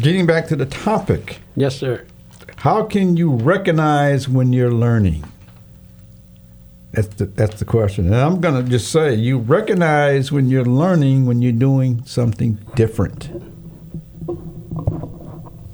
getting 0.00 0.26
back 0.26 0.46
to 0.48 0.56
the 0.56 0.66
topic, 0.66 1.40
Yes, 1.56 1.76
sir. 1.76 2.04
how 2.56 2.84
can 2.84 3.16
you 3.16 3.32
recognize 3.34 4.28
when 4.28 4.52
you're 4.52 4.72
learning? 4.72 5.24
That's 6.92 7.08
the, 7.08 7.24
that's 7.26 7.58
the 7.58 7.64
question. 7.64 8.06
And 8.06 8.14
I'm 8.14 8.40
going 8.40 8.62
to 8.64 8.70
just 8.70 8.90
say 8.92 9.14
you 9.14 9.38
recognize 9.38 10.30
when 10.30 10.48
you're 10.48 10.64
learning 10.64 11.26
when 11.26 11.42
you're 11.42 11.52
doing 11.52 12.02
something 12.06 12.58
different. 12.76 13.28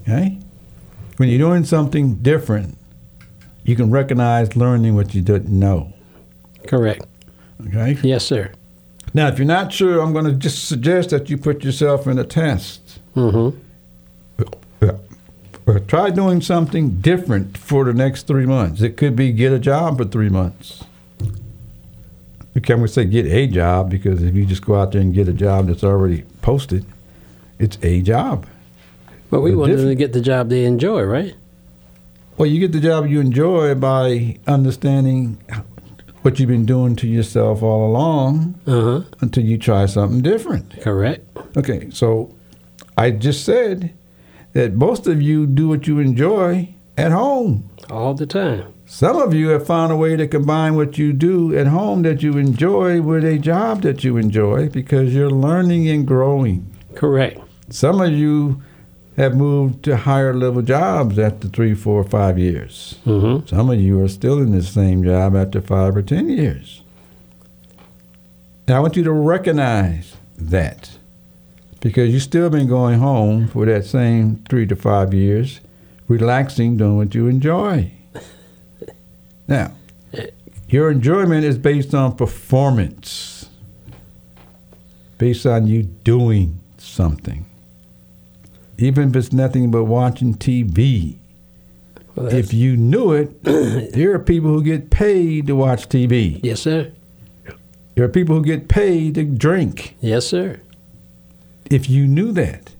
Okay? 0.02 0.38
When 1.16 1.28
you're 1.28 1.38
doing 1.38 1.64
something 1.64 2.16
different, 2.16 2.76
you 3.64 3.76
can 3.76 3.90
recognize 3.90 4.56
learning 4.56 4.94
what 4.94 5.14
you 5.14 5.22
didn't 5.22 5.56
know. 5.56 5.92
Correct. 6.66 7.04
Okay? 7.66 7.98
Yes, 8.02 8.24
sir. 8.24 8.52
Now, 9.12 9.28
if 9.28 9.38
you're 9.38 9.46
not 9.46 9.72
sure, 9.72 10.00
I'm 10.00 10.12
going 10.12 10.24
to 10.24 10.32
just 10.32 10.66
suggest 10.66 11.10
that 11.10 11.28
you 11.28 11.36
put 11.36 11.64
yourself 11.64 12.06
in 12.06 12.18
a 12.18 12.24
test. 12.24 13.00
Mm-hmm. 13.16 13.56
try 15.86 16.10
doing 16.10 16.40
something 16.40 17.00
different 17.00 17.58
for 17.58 17.84
the 17.84 17.92
next 17.92 18.26
three 18.26 18.46
months. 18.46 18.82
It 18.82 18.96
could 18.96 19.16
be 19.16 19.32
get 19.32 19.52
a 19.52 19.58
job 19.58 19.98
for 19.98 20.04
three 20.04 20.28
months. 20.28 20.84
You 22.54 22.60
can't 22.60 22.88
say 22.90 23.04
get 23.04 23.26
a 23.26 23.46
job 23.46 23.90
because 23.90 24.22
if 24.22 24.34
you 24.34 24.44
just 24.44 24.64
go 24.64 24.80
out 24.80 24.92
there 24.92 25.00
and 25.00 25.14
get 25.14 25.28
a 25.28 25.32
job 25.32 25.68
that's 25.68 25.84
already 25.84 26.22
posted, 26.42 26.84
it's 27.58 27.78
a 27.82 28.02
job. 28.02 28.46
But 29.30 29.40
we 29.42 29.54
want 29.54 29.72
them 29.76 29.86
to 29.86 29.94
get 29.94 30.12
the 30.12 30.20
job 30.20 30.48
they 30.48 30.64
enjoy, 30.64 31.02
right? 31.02 31.34
Well, 32.36 32.46
you 32.48 32.58
get 32.58 32.72
the 32.72 32.80
job 32.80 33.06
you 33.06 33.20
enjoy 33.20 33.74
by 33.74 34.38
understanding 34.46 35.38
what 36.22 36.38
you've 36.38 36.48
been 36.48 36.66
doing 36.66 36.96
to 36.96 37.06
yourself 37.06 37.62
all 37.62 37.86
along 37.86 38.58
Uh 38.66 38.80
huh. 38.80 39.00
until 39.20 39.44
you 39.44 39.56
try 39.58 39.86
something 39.86 40.20
different. 40.22 40.80
Correct. 40.80 41.24
Okay, 41.56 41.88
so 41.90 42.34
I 42.96 43.10
just 43.10 43.44
said 43.44 43.92
that 44.52 44.74
most 44.74 45.06
of 45.06 45.22
you 45.22 45.46
do 45.46 45.68
what 45.68 45.86
you 45.86 45.98
enjoy 45.98 46.74
at 46.96 47.12
home. 47.12 47.70
All 47.88 48.14
the 48.14 48.26
time. 48.26 48.72
Some 48.86 49.16
of 49.16 49.32
you 49.34 49.48
have 49.50 49.64
found 49.66 49.92
a 49.92 49.96
way 49.96 50.16
to 50.16 50.26
combine 50.26 50.74
what 50.74 50.98
you 50.98 51.12
do 51.12 51.56
at 51.56 51.68
home 51.68 52.02
that 52.02 52.22
you 52.22 52.36
enjoy 52.36 53.00
with 53.00 53.24
a 53.24 53.38
job 53.38 53.82
that 53.82 54.02
you 54.02 54.16
enjoy 54.16 54.68
because 54.68 55.14
you're 55.14 55.30
learning 55.30 55.88
and 55.88 56.04
growing. 56.06 56.66
Correct. 56.96 57.38
Some 57.68 58.00
of 58.00 58.10
you 58.12 58.60
have 59.20 59.36
moved 59.36 59.84
to 59.84 59.98
higher 59.98 60.32
level 60.32 60.62
jobs 60.62 61.18
after 61.18 61.46
three, 61.46 61.74
four, 61.74 62.02
five 62.04 62.38
years. 62.38 62.98
Mm-hmm. 63.04 63.46
Some 63.46 63.68
of 63.68 63.78
you 63.78 64.02
are 64.02 64.08
still 64.08 64.38
in 64.38 64.52
the 64.52 64.62
same 64.62 65.04
job 65.04 65.36
after 65.36 65.60
five 65.60 65.94
or 65.94 66.00
ten 66.00 66.30
years. 66.30 66.82
Now, 68.66 68.78
I 68.78 68.80
want 68.80 68.96
you 68.96 69.04
to 69.04 69.12
recognize 69.12 70.16
that 70.38 70.96
because 71.80 72.10
you've 72.10 72.22
still 72.22 72.48
been 72.48 72.66
going 72.66 72.98
home 72.98 73.46
for 73.48 73.66
that 73.66 73.84
same 73.84 74.42
three 74.48 74.66
to 74.66 74.76
five 74.76 75.12
years, 75.12 75.60
relaxing, 76.08 76.78
doing 76.78 76.96
what 76.96 77.14
you 77.14 77.26
enjoy. 77.28 77.92
Now, 79.48 79.72
your 80.68 80.92
enjoyment 80.92 81.44
is 81.44 81.58
based 81.58 81.92
on 81.92 82.14
performance, 82.14 83.50
based 85.18 85.44
on 85.44 85.66
you 85.66 85.82
doing 85.82 86.60
something. 86.78 87.49
Even 88.80 89.10
if 89.10 89.16
it's 89.16 89.32
nothing 89.32 89.70
but 89.70 89.84
watching 89.84 90.34
TV, 90.34 91.16
Well, 92.14 92.32
if 92.32 92.52
you 92.54 92.76
knew 92.76 93.12
it, 93.12 93.42
there 93.44 94.12
are 94.14 94.18
people 94.18 94.50
who 94.50 94.62
get 94.62 94.90
paid 94.90 95.46
to 95.48 95.54
watch 95.54 95.88
TV. 95.88 96.40
yes, 96.42 96.60
sir. 96.62 96.90
There 97.94 98.04
are 98.04 98.08
people 98.08 98.36
who 98.36 98.42
get 98.44 98.68
paid 98.68 99.16
to 99.16 99.24
drink. 99.24 99.96
Yes, 100.00 100.26
sir. 100.26 100.60
If 101.70 101.90
you 101.90 102.06
knew 102.06 102.32
that, 102.32 102.72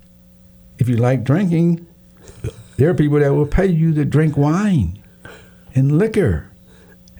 if 0.79 0.89
you 0.89 0.97
like 0.97 1.23
drinking, 1.25 1.87
there 2.77 2.89
are 2.89 2.95
people 2.95 3.19
that 3.21 3.35
will 3.35 3.47
pay 3.47 3.67
you 3.67 3.93
to 3.95 4.05
drink 4.07 4.37
wine 4.39 4.99
and 5.75 5.99
liquor 5.99 6.51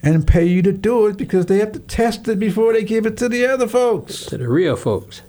and 0.01 0.25
pay 0.25 0.45
you 0.45 0.63
to 0.63 0.71
do 0.71 1.05
it 1.05 1.17
because 1.17 1.45
they 1.45 1.59
have 1.59 1.73
to 1.73 1.79
test 1.79 2.27
it 2.27 2.39
before 2.39 2.73
they 2.73 2.83
give 2.83 3.05
it 3.05 3.17
to 3.17 3.29
the 3.29 3.45
other 3.45 3.67
folks. 3.67 4.25
To 4.27 4.37
the 4.39 4.49
real 4.49 4.75
folks. 4.75 5.21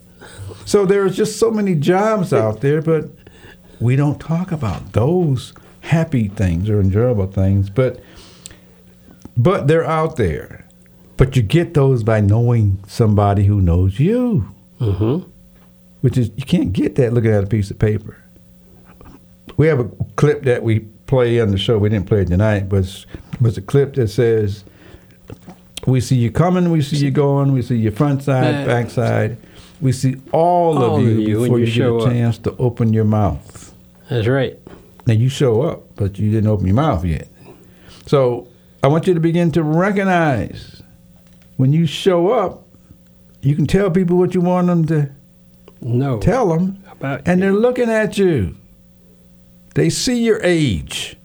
So 0.65 0.87
there's 0.87 1.15
just 1.17 1.39
so 1.39 1.51
many 1.51 1.75
jobs 1.75 2.33
out 2.33 2.63
there, 2.63 2.81
but 2.81 3.11
we 3.83 3.97
don't 3.97 4.21
talk 4.21 4.53
about 4.53 4.93
those 4.93 5.53
happy 5.81 6.29
things 6.29 6.71
or 6.71 6.81
enjoyable 6.81 7.27
things. 7.27 7.69
But 7.71 8.01
but 9.37 9.67
they're 9.69 9.85
out 9.85 10.17
there. 10.17 10.67
But 11.17 11.37
you 11.37 11.43
get 11.43 11.75
those 11.75 12.03
by 12.03 12.21
knowing 12.21 12.79
somebody 12.87 13.45
who 13.45 13.61
knows 13.61 13.99
you, 14.01 14.49
Mm-hmm. 14.81 15.29
which 16.01 16.19
is 16.19 16.31
you 16.37 16.45
can't 16.45 16.73
get 16.73 16.97
that 16.97 17.13
looking 17.13 17.31
at 17.31 17.45
a 17.45 17.47
piece 17.47 17.71
of 17.71 17.79
paper. 17.79 18.17
We 19.57 19.67
have 19.69 19.79
a 19.81 19.89
clip 20.17 20.43
that 20.45 20.63
we 20.65 20.81
play 21.07 21.41
on 21.41 21.51
the 21.51 21.59
show. 21.59 21.79
We 21.79 21.89
didn't 21.91 22.07
play 22.09 22.23
it 22.23 22.29
tonight, 22.29 22.69
but 22.69 22.81
it's, 22.81 23.07
it's 23.45 23.57
a 23.59 23.63
clip 23.63 23.95
that 23.95 24.09
says, 24.09 24.65
"We 25.87 26.01
see 26.01 26.17
you 26.17 26.31
coming, 26.33 26.71
we 26.71 26.83
see 26.83 26.97
you 26.97 27.11
going, 27.13 27.53
we 27.53 27.63
see 27.63 27.77
your 27.77 27.93
front 27.93 28.23
side, 28.25 28.67
Back. 28.67 28.91
side, 28.91 29.37
we 29.81 29.93
see 29.93 30.17
all, 30.33 30.79
All 30.79 30.83
of 30.85 30.93
of 30.95 31.03
you 31.07 31.21
you 31.21 31.41
before 31.43 31.59
you 31.61 31.67
you, 31.67 31.73
get 31.73 31.87
a 31.89 31.97
up. 31.97 32.11
chance 32.11 32.39
to 32.39 32.57
open 32.57 32.93
your 32.93 33.05
mouth." 33.05 33.72
That's 34.13 34.27
right. 34.29 34.59
Now 35.07 35.15
you 35.15 35.29
show 35.29 35.63
up, 35.63 35.97
but 35.97 36.19
you 36.19 36.31
didn't 36.31 36.49
open 36.51 36.67
your 36.67 36.77
mouth 36.77 37.05
yet. 37.05 37.29
So 38.07 38.47
I 38.83 38.89
want 38.89 39.07
you 39.07 39.15
to 39.15 39.21
begin 39.21 39.51
to 39.53 39.63
recognize 39.63 40.83
when 41.57 41.73
you 41.73 41.87
show 41.87 42.29
up, 42.31 42.67
you 43.41 43.57
can 43.57 43.67
tell 43.67 43.91
people 43.91 44.19
what 44.19 44.35
you 44.35 44.41
want 44.41 44.67
them 44.67 44.85
to 44.87 45.11
No. 45.81 46.19
tell 46.19 46.49
them, 46.51 46.83
about 46.93 47.23
and 47.27 47.43
they're 47.43 47.53
looking 47.55 47.89
at 47.91 48.19
you. 48.19 48.55
They 49.75 49.89
see 49.89 50.23
your 50.23 50.41
age. 50.43 51.17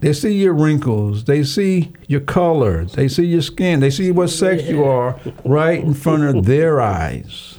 They 0.00 0.12
see 0.12 0.32
your 0.36 0.54
wrinkles. 0.54 1.24
They 1.24 1.44
see 1.44 1.92
your 2.08 2.20
color. 2.20 2.84
They 2.86 3.06
see 3.06 3.24
your 3.26 3.42
skin. 3.42 3.80
They 3.80 3.90
see 3.90 4.10
what 4.10 4.30
sex 4.30 4.64
you 4.64 4.82
are 4.82 5.20
right 5.44 5.80
in 5.80 5.94
front 5.94 6.24
of 6.24 6.46
their 6.46 6.80
eyes. 6.80 7.58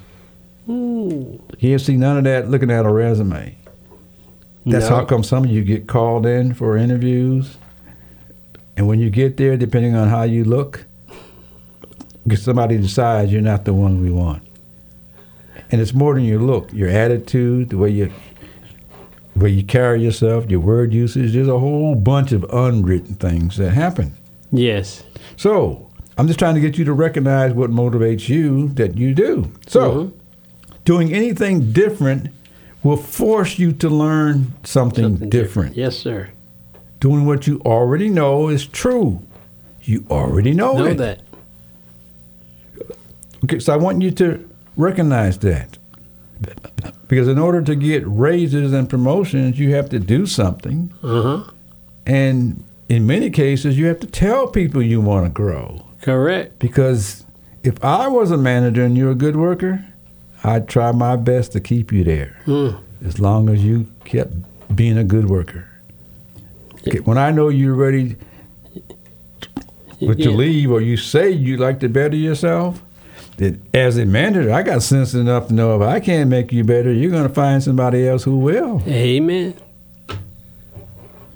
You 0.67 1.39
can't 1.59 1.79
see 1.79 1.95
none 1.95 2.17
of 2.17 2.23
that 2.25 2.49
looking 2.49 2.71
at 2.71 2.85
a 2.85 2.91
resume. 2.91 3.55
That's 4.65 4.89
No. 4.89 4.97
how 4.97 5.05
come 5.05 5.23
some 5.23 5.43
of 5.45 5.49
you 5.51 5.63
get 5.63 5.87
called 5.87 6.25
in 6.25 6.53
for 6.53 6.77
interviews. 6.77 7.57
And 8.77 8.87
when 8.87 8.99
you 8.99 9.09
get 9.09 9.37
there, 9.37 9.57
depending 9.57 9.95
on 9.95 10.07
how 10.07 10.23
you 10.23 10.43
look, 10.43 10.85
somebody 12.35 12.77
decides 12.77 13.31
you're 13.31 13.41
not 13.41 13.65
the 13.65 13.73
one 13.73 14.01
we 14.01 14.09
want. 14.11 14.41
And 15.71 15.81
it's 15.81 15.93
more 15.93 16.13
than 16.15 16.23
your 16.23 16.39
look, 16.39 16.71
your 16.73 16.89
attitude, 16.89 17.69
the 17.69 17.77
way 17.77 17.89
you 17.89 18.11
way 19.35 19.49
you 19.49 19.63
carry 19.63 19.99
yourself, 20.03 20.47
your 20.49 20.59
word 20.59 20.93
usage. 20.93 21.33
There's 21.33 21.47
a 21.47 21.57
whole 21.57 21.95
bunch 21.95 22.31
of 22.31 22.45
unwritten 22.53 23.15
things 23.15 23.57
that 23.57 23.71
happen. 23.71 24.13
Yes. 24.51 25.01
So 25.37 25.87
I'm 26.19 26.27
just 26.27 26.37
trying 26.37 26.53
to 26.53 26.61
get 26.61 26.77
you 26.77 26.85
to 26.85 26.93
recognize 26.93 27.51
what 27.53 27.71
motivates 27.71 28.29
you 28.29 28.69
that 28.75 28.95
you 28.95 29.15
do. 29.15 29.49
So 29.65 29.91
Mhm. 29.91 30.11
doing 30.85 31.11
anything 31.13 31.71
different 31.71 32.27
will 32.83 32.97
force 32.97 33.57
you 33.57 33.71
to 33.71 33.89
learn 33.89 34.53
something, 34.63 35.03
Something 35.03 35.29
different. 35.29 35.75
Yes, 35.75 35.97
sir. 35.97 36.29
Doing 36.99 37.25
what 37.25 37.47
you 37.47 37.59
already 37.65 38.09
know 38.09 38.49
is 38.49 38.65
true. 38.67 39.21
You 39.83 40.05
already 40.09 40.53
know, 40.53 40.77
Know 40.77 40.85
it. 40.85 40.97
that. 40.97 41.19
Okay, 43.43 43.59
so 43.59 43.73
I 43.73 43.77
want 43.77 44.01
you 44.01 44.11
to 44.11 44.49
recognize 44.77 45.37
that. 45.39 45.77
Because 47.07 47.27
in 47.27 47.37
order 47.37 47.61
to 47.61 47.75
get 47.75 48.03
raises 48.05 48.73
and 48.73 48.89
promotions, 48.89 49.59
you 49.59 49.73
have 49.75 49.89
to 49.89 49.99
do 49.99 50.25
something. 50.25 50.91
Uh 51.03 51.21
huh. 51.21 51.43
And 52.05 52.63
in 52.89 53.05
many 53.05 53.29
cases, 53.29 53.77
you 53.77 53.85
have 53.87 53.99
to 54.01 54.07
tell 54.07 54.47
people 54.47 54.81
you 54.81 54.99
want 55.01 55.25
to 55.25 55.29
grow. 55.29 55.85
Correct. 56.01 56.59
Because 56.59 57.25
if 57.63 57.83
I 57.83 58.07
was 58.07 58.31
a 58.31 58.37
manager 58.37 58.83
and 58.83 58.97
you're 58.97 59.11
a 59.11 59.15
good 59.15 59.35
worker, 59.35 59.85
I'd 60.43 60.67
try 60.67 60.91
my 60.91 61.15
best 61.15 61.51
to 61.53 61.59
keep 61.59 61.91
you 61.91 62.03
there 62.03 62.37
Mm. 62.45 62.75
as 63.05 63.19
long 63.19 63.49
as 63.49 63.63
you 63.63 63.87
kept 64.05 64.33
being 64.75 64.97
a 64.97 65.03
good 65.03 65.29
worker. 65.29 65.65
Okay, 66.87 66.99
when 66.99 67.17
I 67.17 67.31
know 67.31 67.47
you're 67.49 67.75
ready 67.75 68.17
but 70.05 70.17
to 70.19 70.31
leave 70.31 70.69
or 70.69 70.81
you 70.81 70.97
say 70.97 71.29
you 71.31 71.55
like 71.57 71.79
to 71.79 71.87
better 71.89 72.15
yourself, 72.17 72.81
that 73.37 73.57
as 73.73 73.97
a 73.97 74.05
manager, 74.05 74.51
I 74.51 74.61
got 74.63 74.83
sense 74.83 75.13
enough 75.13 75.47
to 75.47 75.53
know 75.53 75.81
if 75.81 75.87
I 75.87 75.99
can't 76.01 76.29
make 76.29 76.51
you 76.51 76.63
better, 76.65 76.91
you're 76.91 77.09
going 77.11 77.27
to 77.27 77.33
find 77.33 77.63
somebody 77.63 78.05
else 78.07 78.23
who 78.23 78.37
will. 78.37 78.81
Amen. 78.85 79.53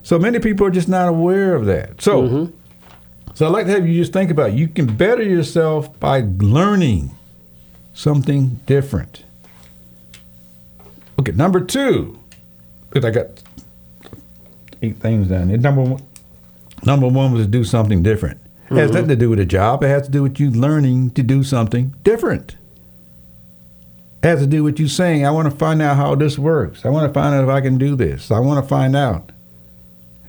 So 0.03 0.19
many 0.19 0.39
people 0.39 0.67
are 0.67 0.71
just 0.71 0.89
not 0.89 1.07
aware 1.07 1.55
of 1.55 1.65
that. 1.65 2.01
So, 2.01 2.23
Mhm. 2.23 2.51
so 3.33 3.45
I'd 3.47 3.51
like 3.53 3.65
to 3.67 3.71
have 3.71 3.87
you 3.87 3.95
just 3.95 4.13
think 4.13 4.31
about 4.31 4.49
it. 4.51 4.55
you 4.55 4.67
can 4.67 4.85
better 4.85 5.23
yourself 5.23 5.97
by 5.99 6.25
learning 6.39 7.11
something 7.97 8.59
different. 8.67 9.23
Okay, 11.19 11.31
number 11.31 11.59
two, 11.59 12.19
because 12.89 13.03
I 13.03 13.09
got 13.09 13.41
eight 14.83 14.97
things 14.97 15.29
down. 15.29 15.49
Number 15.59 15.81
one, 15.81 16.03
number 16.85 17.07
one 17.07 17.33
was 17.33 17.45
to 17.45 17.51
do 17.51 17.63
something 17.63 18.03
different. 18.03 18.39
It 18.69 18.75
has 18.75 18.91
nothing 18.91 19.07
to 19.09 19.15
do 19.15 19.31
with 19.31 19.39
a 19.39 19.45
job. 19.45 19.83
It 19.83 19.87
has 19.87 20.03
to 20.03 20.11
do 20.11 20.21
with 20.21 20.39
you 20.39 20.51
learning 20.51 21.11
to 21.11 21.23
do 21.23 21.41
something 21.43 21.95
different. 22.03 22.55
It 24.21 24.27
has 24.27 24.41
to 24.41 24.47
do 24.47 24.63
with 24.63 24.79
you 24.79 24.87
saying, 24.87 25.25
I 25.25 25.31
want 25.31 25.49
to 25.51 25.57
find 25.57 25.81
out 25.81 25.97
how 25.97 26.13
this 26.13 26.37
works. 26.37 26.85
I 26.85 26.89
want 26.89 27.11
to 27.11 27.13
find 27.19 27.33
out 27.33 27.43
if 27.43 27.49
I 27.49 27.61
can 27.61 27.79
do 27.79 27.95
this. 27.95 28.29
I 28.29 28.39
want 28.39 28.63
to 28.63 28.67
find 28.67 28.95
out. 28.95 29.31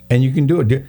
And 0.08 0.22
you 0.22 0.32
can 0.32 0.46
do 0.46 0.60
it. 0.60 0.86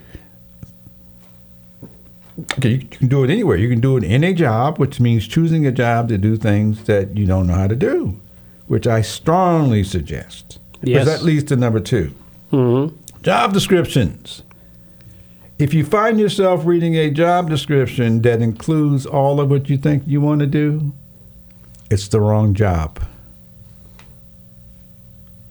Okay, 2.52 2.70
you 2.70 2.78
can 2.78 3.08
do 3.08 3.24
it 3.24 3.30
anywhere. 3.30 3.56
You 3.56 3.68
can 3.68 3.80
do 3.80 3.96
it 3.96 4.04
in 4.04 4.24
a 4.24 4.32
job, 4.32 4.78
which 4.78 5.00
means 5.00 5.26
choosing 5.26 5.66
a 5.66 5.72
job 5.72 6.08
to 6.08 6.18
do 6.18 6.36
things 6.36 6.84
that 6.84 7.16
you 7.16 7.26
don't 7.26 7.46
know 7.46 7.54
how 7.54 7.66
to 7.66 7.76
do, 7.76 8.20
which 8.66 8.86
I 8.86 9.02
strongly 9.02 9.84
suggest. 9.84 10.58
Yes. 10.82 11.04
Because 11.04 11.06
that 11.06 11.24
leads 11.24 11.44
to 11.44 11.56
number 11.56 11.80
two. 11.80 12.14
Mm-hmm. 12.52 12.96
Job 13.22 13.52
descriptions. 13.52 14.42
If 15.58 15.74
you 15.74 15.84
find 15.84 16.18
yourself 16.18 16.64
reading 16.64 16.96
a 16.96 17.10
job 17.10 17.50
description 17.50 18.22
that 18.22 18.40
includes 18.40 19.04
all 19.04 19.40
of 19.40 19.50
what 19.50 19.68
you 19.68 19.76
think 19.76 20.04
you 20.06 20.20
want 20.20 20.40
to 20.40 20.46
do, 20.46 20.92
it's 21.90 22.08
the 22.08 22.20
wrong 22.20 22.54
job. 22.54 22.98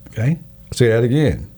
Okay? 0.08 0.40
I'll 0.72 0.74
say 0.74 0.88
that 0.88 1.04
again. 1.04 1.49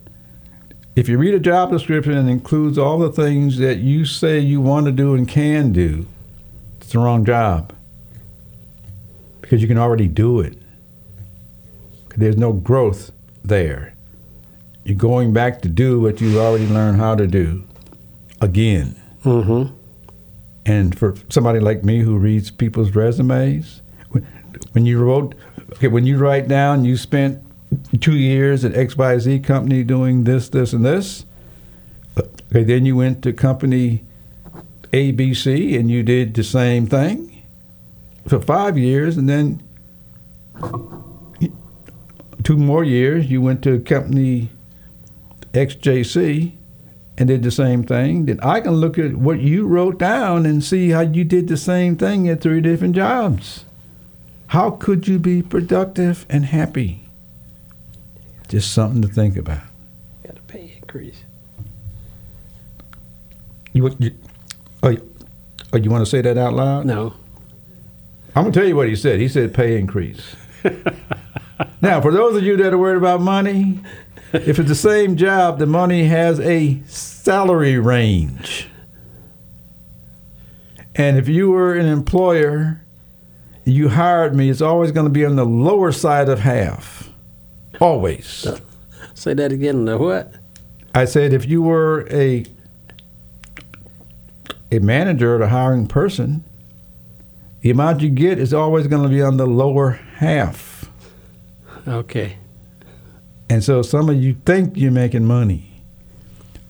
If 0.96 1.08
you 1.08 1.18
read 1.18 1.34
a 1.34 1.40
job 1.40 1.72
description 1.72 2.14
and 2.14 2.30
includes 2.30 2.78
all 2.78 3.00
the 3.00 3.12
things 3.12 3.58
that 3.58 3.78
you 3.78 4.06
say 4.06 4.40
you 4.40 4.60
want 4.60 4.86
to 4.86 4.92
do 4.92 5.16
and 5.16 5.28
can 5.28 5.72
do, 5.72 6.06
it's 6.80 6.92
the 6.92 7.00
wrong 7.00 7.24
job 7.26 7.74
because 9.40 9.62
you 9.62 9.68
can 9.68 9.78
already 9.78 10.08
do 10.08 10.40
it. 10.40 10.58
There's 12.16 12.38
no 12.38 12.52
growth 12.52 13.12
there. 13.44 13.94
You're 14.84 14.98
going 14.98 15.32
back 15.32 15.62
to 15.62 15.70
do 15.70 16.02
what 16.02 16.20
you 16.20 16.40
already 16.40 16.68
learned 16.68 16.98
how 16.98 17.16
to 17.16 17.28
do 17.28 17.64
again. 18.42 19.00
Mm-hmm. 19.24 19.74
And 20.66 20.98
for 20.98 21.16
somebody 21.30 21.60
like 21.60 21.84
me 21.84 22.00
who 22.00 22.18
reads 22.18 22.52
people's 22.52 22.96
resumes, 22.96 23.82
when, 24.10 24.28
when 24.74 24.86
you 24.86 25.00
wrote, 25.00 25.36
okay, 25.74 25.88
when 25.88 26.06
you 26.06 26.18
write 26.18 26.48
down 26.48 26.84
you 26.84 26.98
spent 26.98 27.42
two 28.00 28.16
years 28.16 28.66
at 28.66 28.74
XYZ 28.74 29.44
company 29.44 29.84
doing 29.84 30.24
this, 30.24 30.50
this, 30.50 30.74
and 30.74 30.86
this, 30.86 31.26
okay, 32.18 32.64
then 32.64 32.86
you 32.86 32.96
went 32.96 33.22
to 33.24 33.34
company 33.34 34.04
ABC 34.92 35.78
and 35.80 35.90
you 35.90 36.04
did 36.04 36.34
the 36.34 36.44
same 36.44 36.86
thing 36.86 37.44
for 38.28 38.40
five 38.40 38.78
years, 38.78 39.18
and 39.18 39.28
then 39.28 39.64
two 42.44 42.58
more 42.58 42.84
years 42.84 43.30
you 43.30 43.42
went 43.42 43.64
to 43.64 43.80
company 43.80 44.50
XJC 45.54 46.54
and 47.18 47.28
did 47.28 47.44
the 47.44 47.52
same 47.52 47.84
thing, 47.84 48.26
then 48.26 48.40
I 48.42 48.62
can 48.62 48.74
look 48.74 48.98
at 48.98 49.16
what 49.16 49.40
you 49.40 49.68
wrote 49.68 49.98
down 49.98 50.46
and 50.46 50.64
see 50.64 50.90
how 50.90 51.02
you 51.02 51.24
did 51.24 51.48
the 51.48 51.58
same 51.58 51.96
thing 51.96 52.28
at 52.28 52.42
three 52.42 52.62
different 52.62 52.96
jobs. 52.96 53.66
How 54.48 54.72
could 54.72 55.08
you 55.08 55.20
be 55.20 55.42
productive 55.42 56.26
and 56.30 56.46
happy? 56.46 57.08
Just 58.52 58.74
something 58.74 59.02
to 59.02 59.08
think 59.08 59.38
about. 59.38 59.62
Got 60.26 60.38
a 60.38 60.42
pay 60.42 60.74
increase. 60.76 61.24
You, 63.72 63.96
you, 63.98 64.12
oh, 64.84 64.90
you, 64.90 65.16
oh, 65.72 65.78
you 65.78 65.90
want 65.90 66.04
to 66.04 66.06
say 66.06 66.20
that 66.20 66.38
out 66.38 66.52
loud? 66.52 66.86
No. 66.86 67.14
I'm 68.36 68.44
gonna 68.44 68.52
tell 68.52 68.68
you 68.68 68.76
what 68.76 68.90
he 68.90 68.96
said. 68.98 69.22
He 69.22 69.30
said 69.30 69.54
pay 69.54 69.80
increase. 69.80 70.36
now, 71.82 72.02
for 72.02 72.12
those 72.12 72.36
of 72.36 72.44
you 72.44 72.58
that 72.58 72.74
are 72.74 72.78
worried 72.78 72.98
about 72.98 73.22
money, 73.22 73.80
if 74.34 74.60
it's 74.60 74.68
the 74.68 74.76
same 74.76 75.16
job, 75.16 75.58
the 75.58 75.66
money 75.66 76.04
has 76.08 76.38
a 76.42 76.82
salary 76.88 77.80
range. 77.80 78.68
And 80.94 81.18
if 81.18 81.30
you 81.30 81.52
were 81.52 81.76
an 81.76 81.86
employer, 81.86 82.82
you 83.64 83.88
hired 83.88 84.36
me, 84.36 84.50
it's 84.50 84.62
always 84.62 84.92
going 84.92 85.06
to 85.06 85.10
be 85.10 85.24
on 85.24 85.38
the 85.38 85.46
lower 85.46 85.94
side 85.94 86.28
of 86.28 86.40
half. 86.40 87.11
Always. 87.82 88.48
Say 89.14 89.34
that 89.34 89.52
again. 89.52 89.86
The 89.86 89.98
what? 89.98 90.34
I 90.96 91.06
said 91.06 91.34
if 91.34 91.48
you 91.48 91.62
were 91.62 92.08
a 92.12 92.46
a 94.72 94.80
manager 94.80 95.36
or 95.36 95.42
a 95.42 95.50
hiring 95.50 95.88
person, 95.88 96.44
the 97.62 97.70
amount 97.72 98.02
you 98.02 98.10
get 98.10 98.38
is 98.40 98.54
always 98.54 98.88
going 98.88 99.04
to 99.04 99.10
be 99.10 99.22
on 99.22 99.38
the 99.38 99.46
lower 99.46 99.92
half. 100.18 100.90
Okay. 101.88 102.38
And 103.50 103.64
so 103.64 103.82
some 103.82 104.10
of 104.10 104.16
you 104.22 104.34
think 104.46 104.78
you're 104.78 104.92
making 104.92 105.26
money. 105.26 105.82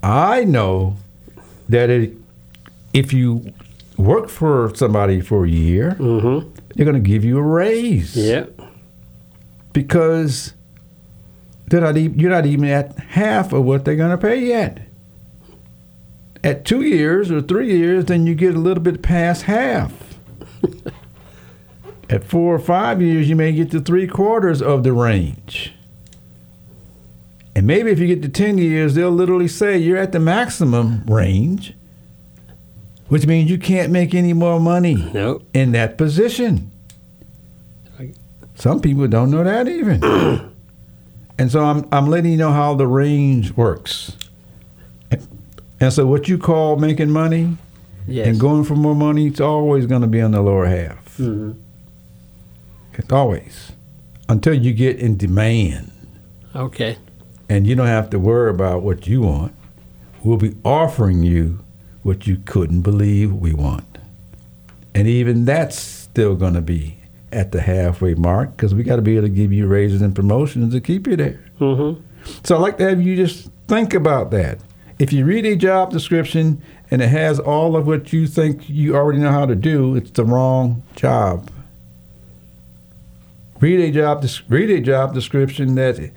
I 0.01 0.45
know 0.45 0.97
that 1.69 1.89
it, 1.91 2.13
if 2.93 3.13
you 3.13 3.53
work 3.97 4.29
for 4.29 4.71
somebody 4.75 5.21
for 5.21 5.45
a 5.45 5.49
year, 5.49 5.95
Mm-hmm. 5.99 6.49
they're 6.75 6.85
going 6.85 7.01
to 7.01 7.07
give 7.07 7.23
you 7.23 7.37
a 7.37 7.41
raise 7.43 8.15
Yep. 8.17 8.59
because 9.73 10.53
they're 11.71 11.81
not 11.81 11.97
even, 11.97 12.19
you're 12.19 12.29
not 12.29 12.45
even 12.45 12.65
at 12.65 12.97
half 12.99 13.53
of 13.53 13.63
what 13.63 13.85
they're 13.85 13.95
going 13.95 14.11
to 14.11 14.17
pay 14.17 14.45
yet. 14.45 14.79
At 16.43 16.65
two 16.65 16.81
years 16.81 17.31
or 17.31 17.41
three 17.41 17.71
years, 17.75 18.05
then 18.05 18.27
you 18.27 18.35
get 18.35 18.55
a 18.55 18.59
little 18.59 18.83
bit 18.83 19.01
past 19.01 19.43
half. 19.43 19.93
At 22.09 22.25
four 22.25 22.53
or 22.53 22.59
five 22.59 23.01
years, 23.01 23.29
you 23.29 23.37
may 23.37 23.53
get 23.53 23.71
to 23.71 23.79
three 23.79 24.05
quarters 24.05 24.61
of 24.61 24.83
the 24.83 24.91
range. 24.91 25.73
And 27.55 27.65
maybe 27.65 27.89
if 27.91 27.99
you 27.99 28.07
get 28.07 28.21
to 28.23 28.29
10 28.29 28.57
years, 28.57 28.95
they'll 28.95 29.11
literally 29.11 29.47
say 29.47 29.77
you're 29.77 29.97
at 29.97 30.11
the 30.11 30.19
maximum 30.19 31.03
range, 31.05 31.73
which 33.07 33.25
means 33.27 33.49
you 33.49 33.57
can't 33.57 33.91
make 33.91 34.13
any 34.13 34.33
more 34.33 34.59
money 34.59 35.09
Nope. 35.13 35.43
in 35.53 35.71
that 35.71 35.97
position. 35.97 36.69
Some 38.55 38.81
people 38.81 39.07
don't 39.07 39.31
know 39.31 39.43
that 39.43 39.67
even. 39.69 40.01
and 41.41 41.51
so 41.51 41.65
I'm, 41.65 41.87
I'm 41.91 42.05
letting 42.07 42.31
you 42.31 42.37
know 42.37 42.51
how 42.51 42.75
the 42.75 42.85
range 42.85 43.51
works. 43.53 44.15
And 45.79 45.91
so 45.91 46.05
what 46.05 46.27
you 46.27 46.37
call 46.37 46.75
making 46.77 47.09
money 47.09 47.57
Yes. 48.07 48.27
and 48.27 48.39
going 48.39 48.63
for 48.63 48.75
more 48.75 48.93
money, 48.95 49.25
it's 49.27 49.39
always 49.39 49.87
going 49.87 50.01
to 50.03 50.07
be 50.07 50.21
on 50.21 50.31
the 50.31 50.41
lower 50.41 50.65
half. 50.67 51.17
Mhm. 51.17 51.55
It's 52.93 53.11
always. 53.11 53.71
Until 54.29 54.53
you 54.53 54.73
get 54.73 54.97
in 54.99 55.17
demand 55.17 55.91
Okay. 56.55 56.97
and 57.49 57.65
you 57.65 57.73
don't 57.75 57.87
have 57.87 58.09
to 58.11 58.19
worry 58.19 58.51
about 58.51 58.83
what 58.83 59.07
you 59.07 59.21
want. 59.21 59.53
We'll 60.23 60.37
be 60.37 60.55
offering 60.63 61.23
you 61.23 61.59
what 62.03 62.27
you 62.27 62.37
couldn't 62.45 62.81
believe 62.81 63.33
we 63.33 63.53
want. 63.53 63.97
And 64.93 65.07
even 65.07 65.45
that's 65.45 65.79
still 65.79 66.35
going 66.35 66.53
to 66.53 66.61
be 66.61 66.97
at 67.31 67.51
the 67.51 67.61
halfway 67.61 68.13
mark 68.13 68.55
because 68.55 68.73
we 68.73 68.83
got 68.83 68.97
to 68.97 69.01
be 69.01 69.17
able 69.17 69.27
to 69.27 69.33
give 69.33 69.53
you 69.53 69.67
raises 69.67 70.01
and 70.01 70.15
promotions 70.15 70.73
to 70.73 70.81
keep 70.81 71.07
you 71.07 71.15
there. 71.15 71.39
Mm-hmm. 71.59 72.01
So 72.43 72.55
I'd 72.55 72.61
like 72.61 72.77
to 72.77 72.89
have 72.89 73.01
you 73.01 73.15
just 73.15 73.49
think 73.67 73.93
about 73.93 74.31
that. 74.31 74.59
If 74.99 75.11
you 75.11 75.25
read 75.25 75.45
a 75.45 75.55
job 75.55 75.91
description 75.91 76.61
and 76.91 77.01
it 77.01 77.07
has 77.07 77.39
all 77.39 77.75
of 77.75 77.87
what 77.87 78.13
you 78.13 78.27
think 78.27 78.69
you 78.69 78.95
already 78.95 79.19
know 79.19 79.31
how 79.31 79.45
to 79.45 79.55
do, 79.55 79.95
it's 79.95 80.11
the 80.11 80.25
wrong 80.25 80.83
job. 80.95 81.49
Read 83.59 83.79
a 83.79 83.91
job 83.91 84.25
read 84.49 84.69
a 84.69 84.81
job 84.81 85.13
description 85.13 85.75
that 85.75 86.11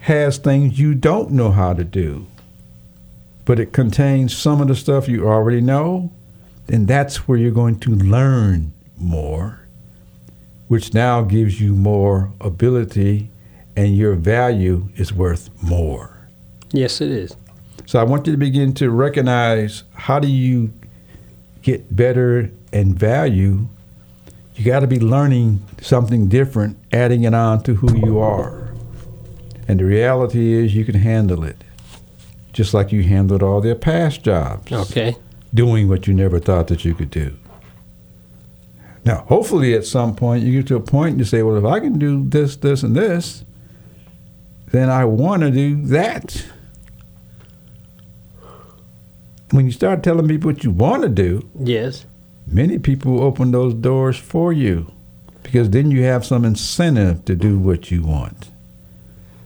has 0.00 0.38
things 0.38 0.78
you 0.78 0.94
don't 0.94 1.30
know 1.30 1.50
how 1.50 1.72
to 1.72 1.84
do, 1.84 2.26
but 3.44 3.58
it 3.58 3.72
contains 3.72 4.36
some 4.36 4.60
of 4.60 4.68
the 4.68 4.74
stuff 4.74 5.08
you 5.08 5.26
already 5.26 5.60
know, 5.60 6.10
then 6.66 6.86
that's 6.86 7.26
where 7.28 7.38
you're 7.38 7.50
going 7.50 7.78
to 7.80 7.90
learn 7.90 8.72
more, 8.98 9.61
which 10.72 10.94
now 10.94 11.20
gives 11.20 11.60
you 11.60 11.74
more 11.74 12.32
ability 12.40 13.28
and 13.76 13.94
your 13.94 14.14
value 14.14 14.88
is 14.96 15.12
worth 15.12 15.50
more. 15.62 16.26
Yes, 16.70 17.02
it 17.02 17.10
is. 17.10 17.36
So 17.84 18.00
I 18.00 18.04
want 18.04 18.26
you 18.26 18.32
to 18.32 18.38
begin 18.38 18.72
to 18.76 18.88
recognize 18.88 19.82
how 19.92 20.18
do 20.18 20.28
you 20.28 20.72
get 21.60 21.94
better 21.94 22.50
and 22.72 22.98
value. 22.98 23.66
You 24.54 24.64
got 24.64 24.80
to 24.80 24.86
be 24.86 24.98
learning 24.98 25.62
something 25.82 26.28
different, 26.28 26.78
adding 26.90 27.24
it 27.24 27.34
on 27.34 27.62
to 27.64 27.74
who 27.74 27.94
you 28.06 28.18
are. 28.18 28.72
And 29.68 29.78
the 29.78 29.84
reality 29.84 30.54
is 30.54 30.74
you 30.74 30.86
can 30.86 30.94
handle 30.94 31.44
it. 31.44 31.62
Just 32.54 32.72
like 32.72 32.92
you 32.92 33.02
handled 33.02 33.42
all 33.42 33.60
their 33.60 33.74
past 33.74 34.22
jobs. 34.22 34.72
Okay. 34.72 35.16
Doing 35.52 35.90
what 35.90 36.06
you 36.06 36.14
never 36.14 36.38
thought 36.38 36.68
that 36.68 36.82
you 36.82 36.94
could 36.94 37.10
do. 37.10 37.36
Now, 39.04 39.24
hopefully 39.28 39.74
at 39.74 39.84
some 39.84 40.14
point 40.14 40.44
you 40.44 40.52
get 40.52 40.68
to 40.68 40.76
a 40.76 40.80
point 40.80 41.10
and 41.12 41.18
you 41.18 41.24
say, 41.24 41.42
well, 41.42 41.56
if 41.56 41.64
I 41.64 41.80
can 41.80 41.98
do 41.98 42.22
this, 42.28 42.56
this, 42.56 42.82
and 42.84 42.94
this, 42.94 43.44
then 44.70 44.88
I 44.90 45.04
want 45.04 45.42
to 45.42 45.50
do 45.50 45.82
that. 45.86 46.44
When 49.50 49.66
you 49.66 49.72
start 49.72 50.02
telling 50.02 50.28
people 50.28 50.50
what 50.52 50.64
you 50.64 50.70
want 50.70 51.02
to 51.02 51.08
do, 51.08 51.46
Yes. 51.58 52.06
many 52.46 52.78
people 52.78 53.20
open 53.22 53.50
those 53.50 53.74
doors 53.74 54.16
for 54.16 54.52
you 54.52 54.90
because 55.42 55.70
then 55.70 55.90
you 55.90 56.02
have 56.04 56.24
some 56.24 56.44
incentive 56.44 57.24
to 57.26 57.34
do 57.34 57.58
what 57.58 57.90
you 57.90 58.02
want. 58.02 58.48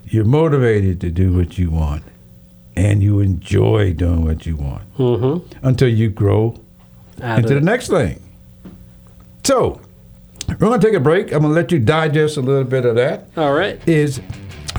You're 0.05 0.25
motivated 0.25 1.01
to 1.01 1.11
do 1.11 1.33
what 1.37 1.59
you 1.59 1.71
want 1.71 2.05
and 2.77 3.03
you 3.03 3.21
enjoy 3.21 3.95
doing 3.95 4.23
what 4.25 4.47
you 4.47 4.55
want 4.57 4.83
Mm-hmm. 4.99 5.67
until 5.67 5.89
you 5.89 6.11
grow 6.11 6.61
Out 7.23 7.41
into 7.41 7.55
the 7.55 7.61
next 7.61 7.89
thing. 7.89 8.23
So, 9.47 9.81
we're 10.49 10.57
going 10.57 10.81
to 10.81 10.85
take 10.85 10.97
a 10.97 11.01
break. 11.01 11.27
I'm 11.27 11.43
going 11.43 11.55
to 11.55 11.61
let 11.61 11.71
you 11.71 11.79
digest 11.79 12.37
a 12.37 12.41
little 12.41 12.65
bit 12.65 12.85
of 12.85 12.97
that. 12.97 13.29
all 13.37 13.53
right. 13.53 13.81
Is 13.89 14.21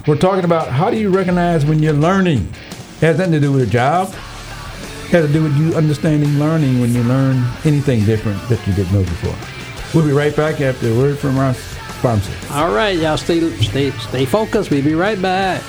we're 0.06 0.18
talking 0.18 0.44
about 0.44 0.68
how 0.68 0.90
do 0.90 0.98
you 0.98 1.10
recognize 1.10 1.66
when 1.66 1.80
you're 1.82 1.94
learning? 1.94 2.40
It 2.98 3.06
has 3.06 3.18
nothing 3.18 3.32
to 3.32 3.40
do 3.40 3.54
with 3.54 3.62
a 3.66 3.72
job. 3.72 4.10
It 4.10 5.12
has 5.12 5.26
to 5.28 5.32
do 5.32 5.44
with 5.44 5.56
you 5.56 5.74
understanding 5.74 6.38
learning 6.38 6.82
when 6.82 6.94
you 6.94 7.02
learn 7.04 7.38
anything 7.64 8.04
different 8.04 8.42
that 8.50 8.60
you 8.68 8.74
didn't 8.74 8.92
know 8.92 9.04
before. 9.04 9.38
We'll 9.94 10.06
be 10.06 10.12
right 10.12 10.36
back 10.36 10.60
after 10.60 10.90
a 10.90 10.98
word 10.98 11.18
from 11.18 11.38
our 11.38 11.54
sponsor. 11.54 12.34
All 12.52 12.76
right, 12.76 12.98
y'all 12.98 13.16
stay 13.16 13.50
stay 13.62 13.92
stay 13.92 14.26
focused. 14.26 14.70
We'll 14.70 14.84
be 14.84 14.96
right 14.96 15.22
back. 15.22 15.64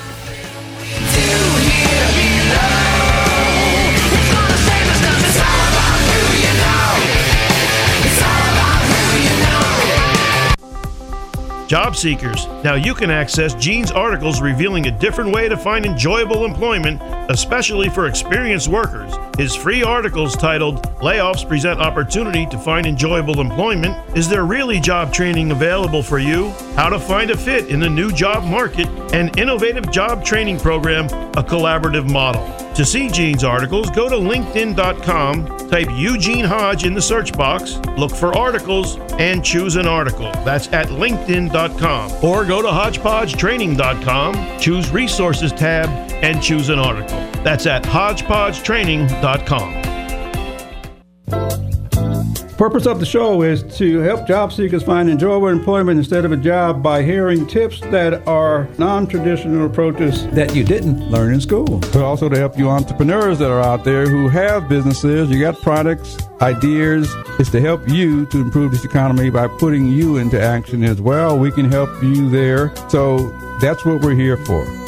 Job 11.69 11.95
seekers, 11.95 12.47
now 12.65 12.77
you 12.77 12.95
can 12.95 13.11
access 13.11 13.53
Gene's 13.53 13.91
articles 13.91 14.41
revealing 14.41 14.87
a 14.87 14.91
different 14.91 15.35
way 15.35 15.51
to 15.51 15.57
find 15.59 15.85
enjoyable 15.85 16.47
employment, 16.47 16.99
especially 17.31 17.91
for 17.91 18.07
experienced 18.07 18.69
workers. 18.69 19.13
His 19.39 19.55
free 19.55 19.85
articles 19.85 20.37
titled 20.37 20.83
Layoffs 20.99 21.47
Present 21.47 21.79
Opportunity 21.81 22.45
to 22.47 22.59
Find 22.59 22.85
Enjoyable 22.85 23.41
Employment 23.41 23.97
Is 24.17 24.29
There 24.29 24.45
Really 24.45 24.81
Job 24.81 25.13
Training 25.13 25.53
Available 25.53 26.03
for 26.03 26.19
You? 26.19 26.51
How 26.75 26.89
to 26.89 26.99
Find 26.99 27.31
a 27.31 27.37
Fit 27.37 27.69
in 27.69 27.79
the 27.79 27.89
New 27.89 28.11
Job 28.11 28.43
Market, 28.43 28.89
an 29.15 29.29
innovative 29.39 29.93
job 29.93 30.25
training 30.25 30.59
program, 30.59 31.05
a 31.05 31.45
collaborative 31.45 32.11
model. 32.11 32.53
To 32.75 32.85
see 32.85 33.09
Gene's 33.09 33.45
articles, 33.45 33.91
go 33.91 34.09
to 34.09 34.17
LinkedIn.com, 34.17 35.69
type 35.69 35.89
Eugene 35.93 36.45
Hodge 36.45 36.85
in 36.85 36.95
the 36.95 37.03
search 37.03 37.33
box, 37.33 37.77
look 37.97 38.11
for 38.11 38.37
articles, 38.37 38.99
and 39.21 39.45
choose 39.45 39.77
an 39.77 39.87
article. 39.87 40.33
That's 40.45 40.67
at 40.73 40.89
LinkedIn.com. 40.89 42.25
Or 42.25 42.45
go 42.45 42.61
to 42.61 42.69
HodgepodgeTraining.com, 42.69 44.61
choose 44.61 44.91
Resources 44.91 45.53
tab, 45.53 46.08
and 46.23 46.43
choose 46.43 46.69
an 46.69 46.79
article. 46.79 47.17
That's 47.43 47.67
at 47.67 47.83
HodgepodgeTraining.com. 47.85 49.89
Purpose 52.59 52.87
of 52.87 52.99
the 52.99 53.07
show 53.07 53.43
is 53.43 53.63
to 53.79 54.01
help 54.01 54.27
job 54.27 54.53
seekers 54.53 54.83
find 54.83 55.09
enjoyable 55.09 55.47
employment 55.47 55.97
instead 55.97 56.25
of 56.25 56.33
a 56.33 56.37
job 56.37 56.83
by 56.83 57.05
hearing 57.05 57.47
tips 57.47 57.79
that 57.83 58.27
are 58.27 58.69
non-traditional 58.79 59.65
approaches 59.65 60.27
that 60.31 60.57
you 60.57 60.65
didn't 60.65 61.09
learn 61.09 61.33
in 61.33 61.41
school. 61.41 61.79
But 61.79 62.03
also 62.03 62.29
to 62.29 62.37
help 62.37 62.59
you 62.59 62.69
entrepreneurs 62.69 63.39
that 63.39 63.53
are 63.53 63.61
out 63.61 63.85
there 63.85 64.09
who 64.09 64.29
have 64.29 64.69
businesses, 64.69 65.31
you 65.31 65.39
got 65.39 65.63
products, 65.63 66.19
ideas. 66.41 67.15
It's 67.39 67.51
to 67.51 67.61
help 67.61 67.89
you 67.89 68.27
to 68.27 68.41
improve 68.41 68.73
this 68.73 68.85
economy 68.85 69.31
by 69.31 69.47
putting 69.47 69.87
you 69.87 70.17
into 70.17 70.43
action 70.43 70.83
as 70.83 71.01
well. 71.01 71.39
We 71.39 71.53
can 71.53 71.71
help 71.71 71.91
you 72.03 72.29
there. 72.29 72.75
So 72.89 73.31
that's 73.61 73.85
what 73.85 74.01
we're 74.01 74.17
here 74.17 74.37
for. 74.37 74.88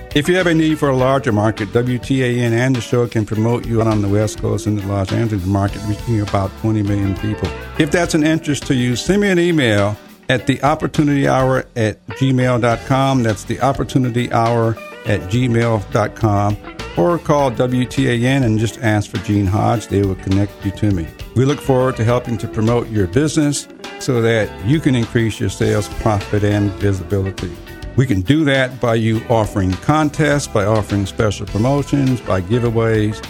If 0.13 0.27
you 0.27 0.35
have 0.35 0.47
a 0.47 0.53
need 0.53 0.77
for 0.77 0.89
a 0.89 0.95
larger 0.95 1.31
market, 1.31 1.69
WTAN 1.69 2.51
and 2.51 2.75
the 2.75 2.81
show 2.81 3.07
can 3.07 3.25
promote 3.25 3.65
you 3.65 3.81
on 3.81 4.01
the 4.01 4.09
West 4.09 4.41
Coast 4.41 4.67
and 4.67 4.77
the 4.77 4.85
Los 4.85 5.09
Angeles 5.13 5.45
market, 5.45 5.81
reaching 5.87 6.19
about 6.19 6.51
20 6.59 6.83
million 6.83 7.15
people. 7.15 7.47
If 7.79 7.91
that's 7.91 8.13
an 8.13 8.25
interest 8.25 8.67
to 8.67 8.75
you, 8.75 8.97
send 8.97 9.21
me 9.21 9.29
an 9.29 9.39
email 9.39 9.95
at 10.27 10.47
the 10.47 10.61
opportunity 10.63 11.29
hour 11.29 11.65
at 11.77 12.05
gmail.com. 12.07 13.23
That's 13.23 13.45
the 13.45 13.61
opportunity 13.61 14.29
hour 14.33 14.75
at 15.05 15.21
gmail.com. 15.29 16.57
Or 16.97 17.17
call 17.17 17.51
WTAN 17.51 18.43
and 18.43 18.59
just 18.59 18.79
ask 18.79 19.09
for 19.09 19.17
Gene 19.19 19.45
Hodge. 19.45 19.87
They 19.87 20.01
will 20.01 20.15
connect 20.15 20.65
you 20.65 20.71
to 20.71 20.91
me. 20.91 21.07
We 21.37 21.45
look 21.45 21.61
forward 21.61 21.95
to 21.95 22.03
helping 22.03 22.37
to 22.39 22.49
promote 22.49 22.89
your 22.89 23.07
business 23.07 23.65
so 24.01 24.21
that 24.21 24.65
you 24.65 24.81
can 24.81 24.93
increase 24.93 25.39
your 25.39 25.49
sales, 25.49 25.87
profit, 25.87 26.43
and 26.43 26.69
visibility. 26.73 27.55
We 27.97 28.05
can 28.05 28.21
do 28.21 28.45
that 28.45 28.79
by 28.79 28.95
you 28.95 29.21
offering 29.29 29.71
contests, 29.73 30.47
by 30.47 30.65
offering 30.65 31.05
special 31.05 31.45
promotions, 31.45 32.21
by 32.21 32.41
giveaways. 32.41 33.23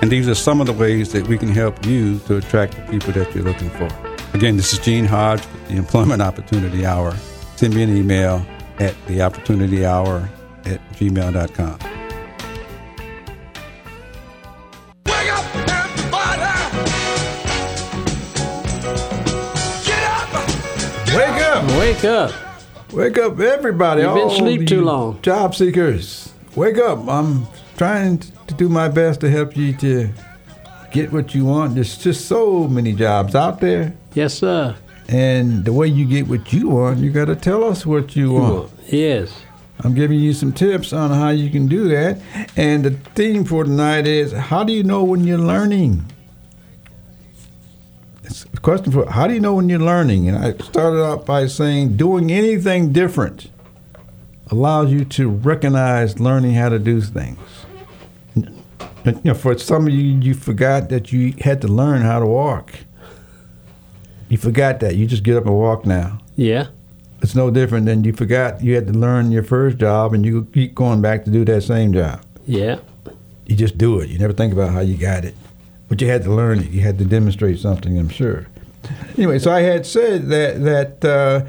And 0.00 0.10
these 0.10 0.28
are 0.28 0.34
some 0.34 0.60
of 0.60 0.66
the 0.66 0.72
ways 0.72 1.12
that 1.12 1.26
we 1.28 1.38
can 1.38 1.48
help 1.48 1.84
you 1.86 2.18
to 2.20 2.36
attract 2.36 2.76
the 2.76 2.82
people 2.90 3.12
that 3.12 3.34
you're 3.34 3.44
looking 3.44 3.70
for. 3.70 3.88
Again, 4.34 4.56
this 4.56 4.72
is 4.72 4.78
Gene 4.78 5.04
Hodge 5.04 5.40
with 5.40 5.68
the 5.68 5.76
Employment 5.76 6.22
Opportunity 6.22 6.84
Hour. 6.84 7.14
Send 7.56 7.74
me 7.74 7.82
an 7.82 7.96
email 7.96 8.44
at 8.78 8.94
theopportunityhour 9.06 10.28
at 10.66 10.92
gmail.com. 10.92 11.78
Wake 15.06 15.30
up, 15.30 15.56
everybody! 15.68 16.42
Get 19.84 20.02
up! 20.04 20.32
Wake 21.14 21.42
up! 21.42 21.78
Wake 21.78 22.04
up! 22.04 22.45
Wake 22.96 23.18
up. 23.18 23.38
Everybody. 23.38 24.00
You've 24.00 24.14
been 24.14 24.28
asleep 24.28 24.66
too 24.66 24.82
long. 24.82 25.20
Job 25.20 25.54
seekers, 25.54 26.32
wake 26.54 26.78
up. 26.78 27.06
I'm 27.06 27.46
trying 27.76 28.20
to 28.20 28.54
do 28.54 28.70
my 28.70 28.88
best 28.88 29.20
to 29.20 29.28
help 29.28 29.54
you 29.54 29.76
to 29.76 30.08
get 30.92 31.12
what 31.12 31.34
you 31.34 31.44
want. 31.44 31.74
There's 31.74 31.98
just 31.98 32.24
so 32.24 32.66
many 32.66 32.94
jobs 32.94 33.34
out 33.34 33.60
there. 33.60 33.94
Yes, 34.14 34.32
sir. 34.32 34.74
And 35.08 35.66
the 35.66 35.74
way 35.74 35.88
you 35.88 36.06
get 36.06 36.26
what 36.26 36.54
you 36.54 36.70
want, 36.70 37.00
you 37.00 37.10
got 37.10 37.26
to 37.26 37.36
tell 37.36 37.64
us 37.64 37.84
what 37.84 38.16
you 38.16 38.32
want. 38.32 38.72
Yes. 38.86 39.42
I'm 39.80 39.92
giving 39.92 40.18
you 40.18 40.32
some 40.32 40.54
tips 40.54 40.94
on 40.94 41.10
how 41.10 41.28
you 41.28 41.50
can 41.50 41.66
do 41.68 41.88
that. 41.88 42.18
And 42.56 42.82
the 42.82 42.92
theme 43.14 43.44
for 43.44 43.64
tonight 43.64 44.06
is 44.06 44.32
how 44.32 44.64
do 44.64 44.72
you 44.72 44.82
know 44.82 45.04
when 45.04 45.24
you're 45.24 45.36
learning? 45.36 46.02
Question 48.62 48.92
for 48.92 49.10
how 49.10 49.26
do 49.26 49.34
you 49.34 49.40
know 49.40 49.54
when 49.54 49.68
you're 49.68 49.78
learning? 49.78 50.28
And 50.28 50.36
I 50.38 50.52
started 50.64 51.02
out 51.04 51.24
by 51.26 51.46
saying 51.46 51.96
doing 51.96 52.30
anything 52.32 52.92
different 52.92 53.50
allows 54.50 54.90
you 54.92 55.04
to 55.04 55.28
recognize 55.28 56.18
learning 56.20 56.54
how 56.54 56.68
to 56.68 56.78
do 56.78 57.00
things. 57.00 57.38
You 58.34 59.14
know, 59.22 59.34
for 59.34 59.56
some 59.56 59.86
of 59.86 59.92
you, 59.92 60.00
you 60.20 60.34
forgot 60.34 60.88
that 60.88 61.12
you 61.12 61.34
had 61.40 61.60
to 61.62 61.68
learn 61.68 62.02
how 62.02 62.18
to 62.18 62.26
walk. 62.26 62.72
You 64.28 64.36
forgot 64.36 64.80
that. 64.80 64.96
You 64.96 65.06
just 65.06 65.22
get 65.22 65.36
up 65.36 65.46
and 65.46 65.54
walk 65.54 65.86
now 65.86 66.18
Yeah. 66.34 66.66
it's 67.22 67.36
no 67.36 67.50
different 67.50 67.86
than 67.86 68.02
you 68.02 68.12
forgot 68.12 68.60
you 68.62 68.74
had 68.74 68.88
to 68.88 68.92
learn 68.92 69.30
your 69.30 69.44
first 69.44 69.78
job 69.78 70.12
and 70.14 70.24
you 70.26 70.44
keep 70.52 70.74
going 70.74 71.00
back 71.00 71.24
to 71.26 71.30
do 71.30 71.44
that 71.44 71.62
same 71.62 71.92
job. 71.92 72.20
Yeah. 72.46 72.78
You 73.46 73.54
just 73.54 73.78
do 73.78 74.00
it. 74.00 74.08
You 74.10 74.18
never 74.18 74.32
think 74.32 74.52
about 74.52 74.70
how 74.72 74.80
you 74.80 74.96
got 74.96 75.24
it. 75.24 75.36
But 75.88 76.00
you 76.00 76.08
had 76.08 76.22
to 76.24 76.32
learn 76.34 76.58
it. 76.60 76.70
You 76.70 76.80
had 76.80 76.98
to 76.98 77.04
demonstrate 77.04 77.58
something, 77.58 77.96
I'm 77.98 78.08
sure. 78.08 78.46
Anyway, 79.16 79.38
so 79.38 79.50
I 79.52 79.60
had 79.60 79.86
said 79.86 80.28
that 80.28 80.62
that 80.64 81.04
uh, 81.04 81.46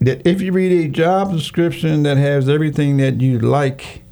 that 0.00 0.26
if 0.26 0.40
you 0.40 0.52
read 0.52 0.72
a 0.86 0.88
job 0.88 1.32
description 1.32 2.02
that 2.04 2.16
has 2.16 2.48
everything 2.48 2.96
that 2.98 3.20
you 3.20 3.38
like, 3.38 4.02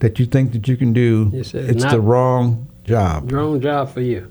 that 0.00 0.18
you 0.18 0.26
think 0.26 0.52
that 0.52 0.68
you 0.68 0.76
can 0.76 0.92
do, 0.92 1.30
Yes, 1.32 1.48
sir. 1.48 1.58
it's 1.58 1.82
Not- 1.84 1.92
the 1.92 2.00
wrong 2.00 2.66
job. 2.84 3.30
Wrong 3.32 3.60
job 3.60 3.92
for 3.92 4.00
you. 4.00 4.30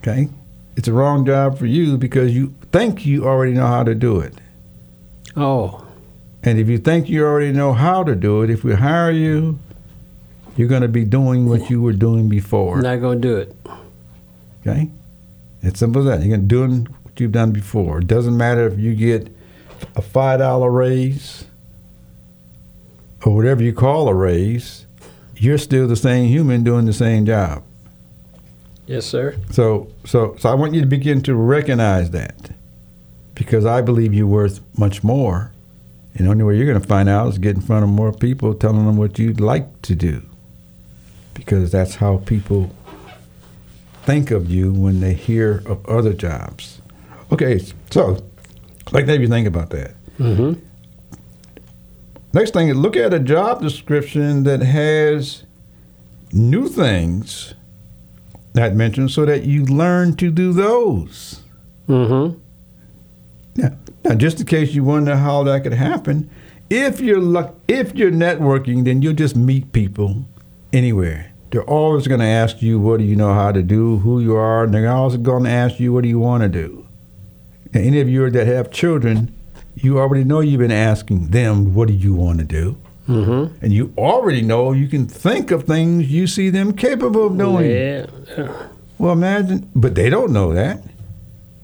Okay, 0.00 0.28
it's 0.76 0.86
a 0.88 0.92
wrong 0.92 1.24
job 1.26 1.58
for 1.58 1.66
you 1.66 1.96
because 1.98 2.34
you 2.34 2.54
think 2.72 3.04
you 3.04 3.24
already 3.24 3.52
know 3.52 3.66
how 3.66 3.82
to 3.82 3.94
do 3.94 4.20
it. 4.20 4.34
Oh. 5.36 5.82
And 6.44 6.58
if 6.60 6.68
you 6.68 6.78
think 6.78 7.08
you 7.08 7.24
already 7.24 7.52
know 7.52 7.72
how 7.72 8.04
to 8.04 8.14
do 8.14 8.42
it, 8.42 8.50
if 8.50 8.62
we 8.62 8.74
hire 8.74 9.10
you, 9.10 9.58
you're 10.56 10.68
going 10.68 10.82
to 10.82 10.88
be 10.88 11.04
doing 11.04 11.48
what 11.48 11.70
you 11.70 11.82
were 11.82 11.92
doing 11.92 12.28
before. 12.28 12.80
Not 12.80 13.00
gonna 13.00 13.20
do 13.20 13.36
it. 13.36 13.56
Okay? 14.60 14.90
It's 15.62 15.78
simple 15.78 16.02
as 16.02 16.06
that. 16.06 16.26
You're 16.26 16.36
going 16.36 16.48
to 16.48 16.54
doing 16.54 16.86
what 17.02 17.18
you've 17.20 17.32
done 17.32 17.52
before. 17.52 17.98
It 17.98 18.06
doesn't 18.06 18.36
matter 18.36 18.66
if 18.66 18.78
you 18.78 18.94
get 18.94 19.34
a 19.94 20.02
five 20.02 20.38
dollar 20.38 20.70
raise 20.70 21.44
or 23.24 23.34
whatever 23.34 23.62
you 23.62 23.72
call 23.72 24.08
a 24.08 24.14
raise. 24.14 24.86
You're 25.36 25.58
still 25.58 25.86
the 25.86 25.96
same 25.96 26.28
human 26.28 26.64
doing 26.64 26.86
the 26.86 26.92
same 26.92 27.26
job. 27.26 27.62
Yes, 28.86 29.04
sir. 29.04 29.36
So, 29.50 29.88
so, 30.04 30.36
so 30.38 30.48
I 30.48 30.54
want 30.54 30.72
you 30.74 30.80
to 30.80 30.86
begin 30.86 31.20
to 31.22 31.34
recognize 31.34 32.12
that, 32.12 32.52
because 33.34 33.66
I 33.66 33.82
believe 33.82 34.14
you're 34.14 34.26
worth 34.28 34.60
much 34.78 35.02
more, 35.02 35.50
and 36.14 36.26
the 36.26 36.30
only 36.30 36.44
way 36.44 36.56
you're 36.56 36.66
going 36.66 36.80
to 36.80 36.86
find 36.86 37.08
out 37.08 37.28
is 37.28 37.38
get 37.38 37.56
in 37.56 37.62
front 37.62 37.82
of 37.82 37.90
more 37.90 38.12
people, 38.12 38.54
telling 38.54 38.86
them 38.86 38.96
what 38.96 39.18
you'd 39.18 39.40
like 39.40 39.82
to 39.82 39.94
do. 39.94 40.22
Because 41.36 41.70
that's 41.70 41.96
how 41.96 42.18
people 42.18 42.74
think 44.02 44.30
of 44.30 44.50
you 44.50 44.72
when 44.72 45.00
they 45.00 45.14
hear 45.14 45.62
of 45.66 45.84
other 45.86 46.12
jobs. 46.12 46.80
Okay, 47.30 47.60
so 47.90 48.18
like 48.92 49.06
maybe 49.06 49.26
think 49.26 49.46
about 49.46 49.70
that. 49.70 49.94
Mm-hmm. 50.18 50.60
Next 52.32 52.52
thing 52.52 52.68
is 52.68 52.76
look 52.76 52.96
at 52.96 53.12
a 53.14 53.20
job 53.20 53.60
description 53.60 54.44
that 54.44 54.60
has 54.60 55.44
new 56.32 56.68
things 56.68 57.54
not 58.54 58.74
mentioned 58.74 59.10
so 59.10 59.24
that 59.26 59.44
you 59.44 59.64
learn 59.66 60.16
to 60.16 60.30
do 60.30 60.52
those. 60.52 61.42
Mm-hmm. 61.88 62.38
Now, 63.56 63.76
now, 64.04 64.14
just 64.14 64.40
in 64.40 64.46
case 64.46 64.74
you 64.74 64.82
wonder 64.84 65.16
how 65.16 65.42
that 65.44 65.62
could 65.62 65.74
happen, 65.74 66.30
if 66.70 67.00
you're 67.00 67.20
luck, 67.20 67.54
if 67.68 67.94
you're 67.94 68.10
networking, 68.10 68.84
then 68.84 69.02
you'll 69.02 69.14
just 69.14 69.36
meet 69.36 69.72
people 69.72 70.24
anywhere. 70.76 71.32
They're 71.50 71.62
always 71.62 72.06
going 72.06 72.20
to 72.20 72.26
ask 72.26 72.60
you, 72.60 72.78
"What 72.78 72.98
do 72.98 73.04
you 73.04 73.16
know 73.16 73.32
how 73.32 73.52
to 73.52 73.62
do? 73.62 73.98
Who 73.98 74.20
you 74.20 74.34
are?" 74.34 74.64
And 74.64 74.74
they're 74.74 74.90
also 74.90 75.16
going 75.16 75.44
to 75.44 75.50
ask 75.50 75.80
you, 75.80 75.92
"What 75.92 76.02
do 76.02 76.08
you 76.08 76.18
want 76.18 76.42
to 76.42 76.48
do?" 76.48 76.86
And 77.72 77.84
any 77.84 78.00
of 78.00 78.08
you 78.08 78.28
that 78.30 78.46
have 78.46 78.70
children, 78.70 79.32
you 79.74 79.98
already 79.98 80.24
know 80.24 80.40
you've 80.40 80.60
been 80.60 80.70
asking 80.90 81.28
them, 81.28 81.74
"What 81.74 81.88
do 81.88 81.94
you 81.94 82.14
want 82.14 82.38
to 82.38 82.44
do?" 82.44 82.76
Mm-hmm. 83.08 83.64
And 83.64 83.72
you 83.72 83.92
already 83.96 84.42
know 84.42 84.72
you 84.72 84.88
can 84.88 85.06
think 85.06 85.50
of 85.50 85.64
things 85.64 86.10
you 86.10 86.26
see 86.26 86.50
them 86.50 86.72
capable 86.72 87.26
of 87.26 87.38
doing. 87.38 87.70
Yeah. 87.70 88.06
Well, 88.98 89.12
imagine, 89.12 89.70
but 89.74 89.94
they 89.94 90.10
don't 90.10 90.32
know 90.32 90.52
that. 90.52 90.82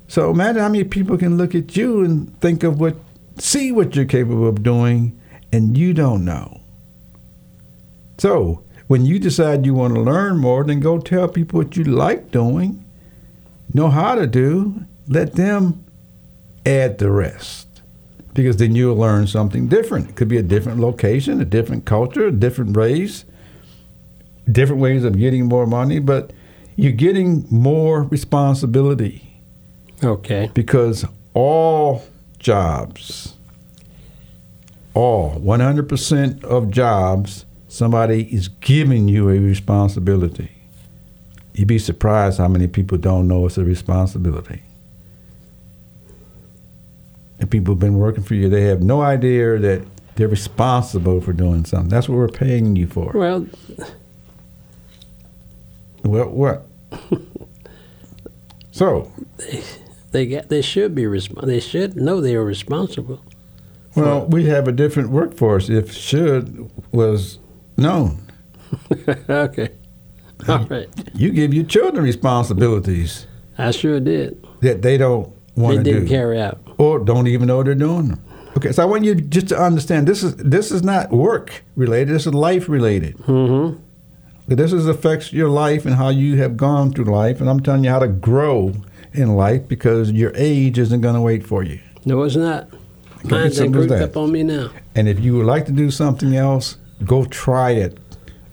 So 0.07 0.31
imagine 0.31 0.63
how 0.63 0.69
many 0.69 0.85
people 0.85 1.17
can 1.19 1.37
look 1.37 1.55
at 1.55 1.77
you 1.77 2.05
and 2.05 2.39
think 2.41 2.63
of 2.63 2.79
what, 2.79 2.97
see 3.39 3.73
what 3.73 3.97
you're 3.97 4.05
capable 4.05 4.47
of 4.47 4.63
doing, 4.63 5.19
and 5.53 5.77
you 5.77 5.95
don't 5.95 6.25
know. 6.25 6.61
So 8.19 8.63
when 8.93 9.07
you 9.07 9.19
decide 9.19 9.65
you 9.65 9.73
want 9.73 9.95
to 9.95 10.01
learn 10.03 10.37
more, 10.37 10.63
then 10.65 10.79
go 10.79 10.99
tell 10.99 11.27
people 11.27 11.59
what 11.59 11.79
you 11.79 11.83
like 11.85 12.31
doing, 12.31 12.85
know 13.73 13.89
how 13.89 14.15
to 14.15 14.27
do, 14.27 14.83
let 15.09 15.33
them 15.33 15.83
add 16.67 16.99
the 16.99 17.11
rest. 17.11 17.81
Because 18.35 18.59
then 18.59 18.75
you'll 18.75 18.95
learn 18.97 19.27
something 19.27 19.67
different. 19.67 20.11
It 20.11 20.17
could 20.17 20.29
be 20.29 20.37
a 20.37 20.43
different 20.43 20.79
location, 20.79 21.41
a 21.41 21.47
different 21.47 21.87
culture, 21.87 22.27
a 22.27 22.31
different 22.31 22.77
race, 22.77 23.25
different 24.51 24.83
ways 24.83 25.05
of 25.05 25.17
getting 25.17 25.47
more 25.47 25.67
money, 25.67 25.99
but 25.99 26.31
you're 26.77 26.93
getting 26.93 27.47
more 27.49 28.03
responsibility 28.03 29.27
Okay. 30.05 30.51
because 30.53 31.07
all 31.33 32.05
jobs, 32.39 33.37
all 34.93 35.41
100% 35.41 36.45
of 36.45 36.71
jobs, 36.71 37.47
somebody 37.73 38.25
is 38.25 38.49
giving 38.49 39.09
you 39.09 39.31
a 39.31 39.39
responsibility. 39.39 40.51
You'd 41.55 41.69
be 41.69 41.79
surprised 41.79 42.37
how 42.37 42.49
many 42.49 42.67
people 42.67 42.99
don't 42.99 43.27
know 43.27 43.47
it's 43.47 43.57
a 43.57 43.65
responsibility. 43.65 44.63
And 47.39 47.51
people 47.51 47.73
have 47.73 47.81
been 47.81 47.97
working 47.97 48.23
for 48.25 48.35
you, 48.35 48.51
they 48.51 48.65
have 48.65 48.83
no 48.83 49.01
idea 49.01 49.59
that 49.59 49.87
they're 50.17 50.29
responsible 50.29 51.23
for 51.23 51.33
doing 51.33 51.65
something. 51.65 51.89
That's 51.89 52.11
what 52.11 52.17
we're 52.17 52.29
paying 52.29 52.77
you 52.77 52.87
for. 52.87 53.13
Well, 53.15 53.47
Well, 56.05 56.29
what? 56.29 56.67
so, 58.71 59.11
they 60.11 60.27
got. 60.27 60.51
They 60.51 60.61
should 60.61 60.95
be. 60.95 61.05
Resp- 61.05 61.47
they 61.47 61.61
should 61.61 61.97
know 61.97 62.21
they 62.21 62.35
are 62.35 62.45
responsible. 62.45 63.23
well, 63.97 64.27
we 64.27 64.45
have 64.47 64.69
a 64.69 64.73
different 64.73 65.09
workforce 65.09 65.71
if 65.71 65.91
should 65.93 66.71
was 66.93 67.39
known. 67.77 68.31
okay. 69.29 69.71
All 70.49 70.65
right. 70.67 70.89
You 71.15 71.31
give 71.31 71.55
your 71.55 71.65
children 71.65 72.05
responsibilities 72.05 73.27
I 73.59 73.71
sure 73.71 74.01
did. 74.01 74.45
that 74.61 74.83
they 74.83 74.97
don't 74.99 75.33
want 75.57 75.77
to 75.79 75.83
do. 75.83 75.93
They 75.93 75.99
didn't 76.01 76.09
carry 76.09 76.41
out. 76.41 76.61
or 76.79 76.99
don't 76.99 77.27
even 77.29 77.47
know 77.47 77.63
they're 77.63 77.75
doing 77.75 78.09
them. 78.09 78.25
Okay, 78.57 78.73
so 78.73 78.83
I 78.83 78.87
want 78.87 79.05
you 79.05 79.15
just 79.15 79.49
to 79.49 79.59
understand 79.59 80.07
this 80.07 80.23
is 80.23 80.37
this 80.37 80.71
is 80.71 80.83
not 80.83 81.11
work 81.11 81.65
related. 81.77 82.15
This 82.15 82.27
is 82.27 82.35
life 82.35 82.69
related. 82.69 83.17
Mm-hmm. 83.19 83.81
This 84.49 84.73
is 84.73 84.87
affects 84.87 85.33
your 85.33 85.49
life 85.49 85.87
and 85.87 85.95
how 85.95 86.11
you 86.11 86.37
have 86.37 86.57
gone 86.57 86.93
through 86.93 87.07
life, 87.07 87.41
and 87.41 87.49
I'm 87.49 87.61
telling 87.61 87.85
you 87.85 87.91
how 87.91 88.01
to 88.01 88.09
grow 88.09 88.75
in 89.15 89.37
life 89.37 89.69
because 89.69 90.11
your 90.13 90.33
age 90.35 90.79
isn't 90.79 91.01
going 91.01 91.15
to 91.15 91.21
wait 91.21 91.47
for 91.47 91.63
you. 91.63 91.81
No, 92.05 92.23
it's 92.23 92.37
not. 92.37 92.69
Mine's 93.25 93.59
creeped 93.59 93.93
up 93.93 94.17
on 94.17 94.33
me 94.33 94.43
now. 94.43 94.71
And 94.95 95.09
if 95.09 95.21
you 95.21 95.37
would 95.37 95.47
like 95.47 95.67
to 95.67 95.73
do 95.73 95.91
something 95.91 96.35
else, 96.35 96.77
go 97.07 97.25
try 97.25 97.71
it. 97.71 97.99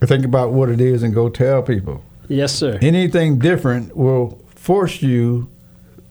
Think 0.01 0.25
about 0.25 0.53
what 0.53 0.69
it 0.69 0.79
is 0.79 1.03
and 1.03 1.13
go 1.13 1.29
tell 1.29 1.61
people. 1.61 2.03
Yes, 2.27 2.53
sir. 2.53 2.77
Anything 2.81 3.39
different 3.39 3.95
will 3.95 4.39
force 4.55 5.01
you 5.01 5.49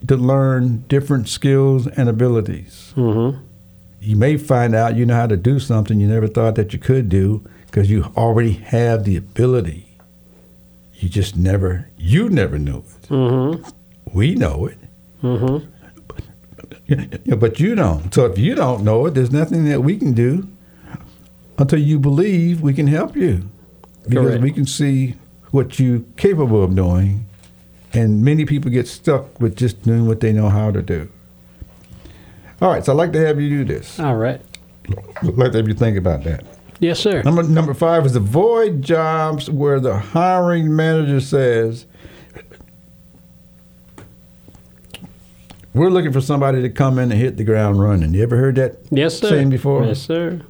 to 0.06 0.16
learn 0.16 0.84
different 0.88 1.28
skills 1.28 1.86
and 1.86 2.08
abilities. 2.08 2.92
Mm-hmm. 2.96 3.42
You 4.00 4.16
may 4.16 4.36
find 4.36 4.74
out 4.74 4.94
you 4.94 5.06
know 5.06 5.14
how 5.14 5.26
to 5.26 5.36
do 5.36 5.58
something 5.58 6.00
you 6.00 6.06
never 6.06 6.28
thought 6.28 6.54
that 6.56 6.72
you 6.72 6.78
could 6.78 7.08
do 7.08 7.44
because 7.66 7.90
you 7.90 8.04
already 8.16 8.52
have 8.52 9.04
the 9.04 9.16
ability. 9.16 9.86
You 10.94 11.08
just 11.08 11.36
never, 11.36 11.88
you 11.96 12.28
never 12.28 12.58
knew 12.58 12.78
it. 12.78 13.08
Mm-hmm. 13.08 13.68
We 14.12 14.34
know 14.34 14.66
it. 14.66 14.78
Mm-hmm. 15.22 15.66
But 17.38 17.60
you 17.60 17.74
don't. 17.74 18.14
So 18.14 18.24
if 18.24 18.38
you 18.38 18.54
don't 18.54 18.82
know 18.82 19.04
it, 19.06 19.10
there's 19.14 19.30
nothing 19.30 19.66
that 19.66 19.82
we 19.82 19.98
can 19.98 20.14
do 20.14 20.48
until 21.58 21.78
you 21.80 21.98
believe 21.98 22.60
we 22.62 22.72
can 22.72 22.86
help 22.86 23.16
you. 23.16 23.42
Because 24.08 24.26
Correct. 24.28 24.42
we 24.42 24.52
can 24.52 24.64
see 24.66 25.16
what 25.50 25.78
you're 25.78 26.00
capable 26.16 26.62
of 26.62 26.74
doing. 26.74 27.26
And 27.92 28.22
many 28.24 28.44
people 28.44 28.70
get 28.70 28.86
stuck 28.86 29.40
with 29.40 29.56
just 29.56 29.82
doing 29.82 30.06
what 30.06 30.20
they 30.20 30.32
know 30.32 30.48
how 30.48 30.70
to 30.70 30.80
do. 30.82 31.08
All 32.60 32.70
right, 32.70 32.84
so 32.84 32.92
I'd 32.92 32.96
like 32.96 33.12
to 33.12 33.26
have 33.26 33.40
you 33.40 33.48
do 33.48 33.64
this. 33.64 33.98
All 33.98 34.16
right. 34.16 34.40
I'd 35.22 35.36
like 35.36 35.52
to 35.52 35.58
have 35.58 35.68
you 35.68 35.74
think 35.74 35.96
about 35.96 36.24
that. 36.24 36.44
Yes, 36.80 37.00
sir. 37.00 37.22
Number 37.22 37.42
number 37.42 37.74
five 37.74 38.06
is 38.06 38.14
avoid 38.14 38.82
jobs 38.82 39.50
where 39.50 39.80
the 39.80 39.96
hiring 39.98 40.74
manager 40.76 41.20
says, 41.20 41.86
"We're 45.74 45.90
looking 45.90 46.12
for 46.12 46.20
somebody 46.20 46.62
to 46.62 46.70
come 46.70 46.98
in 46.98 47.10
and 47.10 47.20
hit 47.20 47.36
the 47.36 47.44
ground 47.44 47.80
running." 47.80 48.14
You 48.14 48.22
ever 48.22 48.36
heard 48.36 48.54
that 48.56 48.76
Yes, 48.90 49.18
sir. 49.18 49.28
saying 49.28 49.50
before? 49.50 49.84
Yes, 49.84 50.00
sir. 50.00 50.40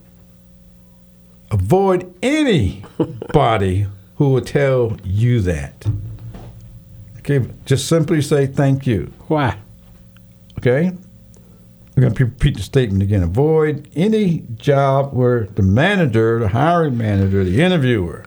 Avoid 1.51 2.15
anybody 2.23 3.87
who 4.17 4.31
will 4.31 4.41
tell 4.41 4.97
you 5.03 5.41
that. 5.41 5.87
Okay, 7.19 7.47
just 7.65 7.89
simply 7.89 8.23
say 8.23 8.47
thank 8.47 8.87
you. 8.87 9.13
Why? 9.29 9.59
Okay? 10.59 10.87
I'm 10.87 12.03
going 12.03 12.15
to 12.15 12.25
repeat 12.25 12.57
the 12.57 12.63
statement 12.63 13.03
again. 13.03 13.23
Avoid 13.23 13.89
any 13.97 14.45
job 14.57 15.13
where 15.13 15.45
the 15.47 15.63
manager, 15.63 16.39
the 16.39 16.49
hiring 16.49 16.97
manager, 16.97 17.45
the 17.45 17.61
interviewer 17.61 18.25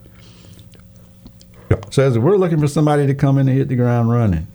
says 1.89 2.17
we're 2.17 2.37
looking 2.37 2.59
for 2.59 2.67
somebody 2.67 3.07
to 3.07 3.13
come 3.13 3.37
in 3.37 3.47
and 3.47 3.57
hit 3.57 3.67
the 3.67 3.75
ground 3.75 4.09
running. 4.09 4.47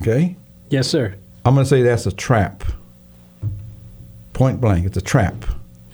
Okay? 0.00 0.36
Yes, 0.68 0.88
sir. 0.88 1.14
I'm 1.44 1.54
going 1.54 1.64
to 1.64 1.68
say 1.68 1.82
that's 1.82 2.06
a 2.06 2.12
trap. 2.12 2.64
Point 4.32 4.60
blank, 4.60 4.86
it's 4.86 4.96
a 4.96 5.02
trap. 5.02 5.44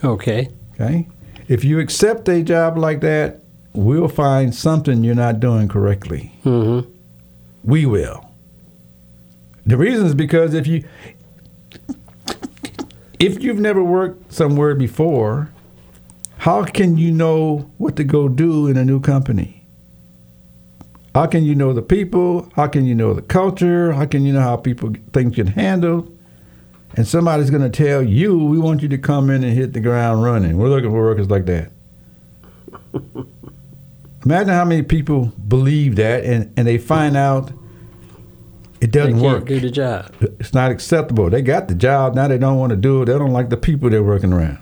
Okay. 0.05 0.49
Okay? 0.75 1.09
If 1.49 1.65
you 1.65 1.79
accept 1.79 2.29
a 2.29 2.43
job 2.43 2.77
like 2.77 3.01
that, 3.01 3.41
we'll 3.73 4.09
find 4.09 4.55
something 4.55 5.05
you're 5.05 5.15
not 5.15 5.41
doing 5.41 5.69
correctly. 5.69 6.33
Mm-hmm. 6.45 6.91
We 7.65 7.87
will. 7.87 8.29
The 9.65 9.77
reason 9.77 10.07
is 10.07 10.15
because 10.15 10.55
if 10.55 10.67
you 10.67 10.85
if 13.19 13.43
you've 13.43 13.59
never 13.59 13.83
worked 13.83 14.33
somewhere 14.33 14.75
before, 14.75 15.51
how 16.39 16.65
can 16.65 16.97
you 16.97 17.11
know 17.11 17.71
what 17.79 17.97
to 17.97 18.05
go 18.05 18.29
do 18.29 18.69
in 18.69 18.77
a 18.77 18.85
new 18.85 19.01
company? 19.01 19.65
How 21.15 21.27
can 21.27 21.45
you 21.45 21.55
know 21.55 21.73
the 21.73 21.83
people? 21.83 22.51
How 22.55 22.67
can 22.67 22.85
you 22.85 22.95
know 22.95 23.15
the 23.15 23.23
culture? 23.23 23.93
How 23.93 24.05
can 24.05 24.25
you 24.25 24.33
know 24.33 24.43
how 24.43 24.57
people 24.57 24.93
things 25.13 25.35
get 25.35 25.49
handled? 25.49 26.16
And 26.97 27.07
somebody's 27.07 27.51
going 27.51 27.63
to 27.63 27.85
tell 27.85 28.03
you, 28.03 28.39
"We 28.39 28.59
want 28.59 28.83
you 28.83 28.89
to 28.89 28.99
come 28.99 29.31
in 29.31 29.45
and 29.45 29.53
hit 29.53 29.73
the 29.75 29.81
ground 29.81 30.23
running." 30.23 30.57
We're 30.57 30.69
looking 30.69 30.91
for 30.91 31.03
workers 31.03 31.31
like 31.31 31.47
that. 31.47 31.71
Imagine 34.25 34.55
how 34.55 34.65
many 34.65 34.83
people 34.83 35.33
believe 35.47 35.97
that, 35.97 36.25
and, 36.25 36.53
and 36.57 36.67
they 36.67 36.79
find 36.79 37.17
out 37.17 37.53
it 38.81 38.91
doesn't 38.91 39.21
can't 39.21 39.23
work. 39.23 39.47
do 39.47 39.61
the 39.61 39.71
job. 39.71 40.13
It's 40.21 40.53
not 40.53 40.71
acceptable. 40.71 41.31
They 41.31 41.43
got 41.43 41.69
the 41.69 41.75
job 41.75 42.15
now. 42.15 42.29
They 42.29 42.39
don't 42.39 42.59
want 42.59 42.71
to 42.71 42.77
do 42.77 43.03
it. 43.03 43.07
They 43.07 43.13
don't 43.13 43.33
like 43.33 43.51
the 43.51 43.57
people 43.57 43.89
they're 43.91 44.03
working 44.03 44.33
around 44.33 44.59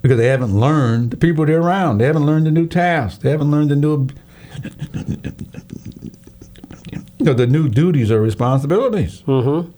because 0.00 0.18
they 0.18 0.28
haven't 0.28 0.58
learned 0.58 1.10
the 1.10 1.16
people 1.16 1.44
they're 1.46 1.60
around. 1.60 1.98
They 1.98 2.06
haven't 2.06 2.24
learned 2.24 2.46
the 2.46 2.50
new 2.50 2.66
tasks. 2.66 3.22
They 3.22 3.30
haven't 3.30 3.50
learned 3.50 3.70
the 3.70 3.76
new, 3.76 4.08
you 7.18 7.24
know, 7.26 7.34
the 7.34 7.46
new 7.46 7.68
duties 7.68 8.10
or 8.10 8.20
responsibilities. 8.20 9.22
Mm-hmm. 9.22 9.70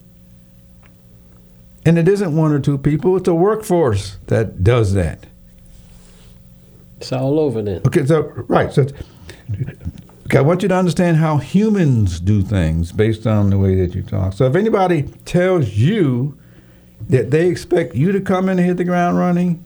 And 1.86 1.98
it 1.98 2.08
isn't 2.08 2.34
one 2.34 2.52
or 2.52 2.60
two 2.60 2.78
people. 2.78 3.16
It's 3.16 3.28
a 3.28 3.34
workforce 3.34 4.16
that 4.28 4.64
does 4.64 4.94
that. 4.94 5.26
It's 6.98 7.12
all 7.12 7.38
over 7.38 7.60
then. 7.60 7.82
Okay, 7.86 8.06
so 8.06 8.22
right, 8.48 8.72
so 8.72 8.86
okay, 10.26 10.38
I 10.38 10.40
want 10.40 10.62
you 10.62 10.68
to 10.68 10.74
understand 10.74 11.18
how 11.18 11.36
humans 11.36 12.18
do 12.18 12.40
things 12.40 12.92
based 12.92 13.26
on 13.26 13.50
the 13.50 13.58
way 13.58 13.74
that 13.74 13.94
you 13.94 14.02
talk. 14.02 14.32
So 14.32 14.46
if 14.46 14.56
anybody 14.56 15.02
tells 15.26 15.74
you 15.74 16.38
that 17.10 17.30
they 17.30 17.48
expect 17.48 17.94
you 17.94 18.12
to 18.12 18.20
come 18.20 18.48
in 18.48 18.58
and 18.58 18.66
hit 18.66 18.78
the 18.78 18.84
ground 18.84 19.18
running, 19.18 19.62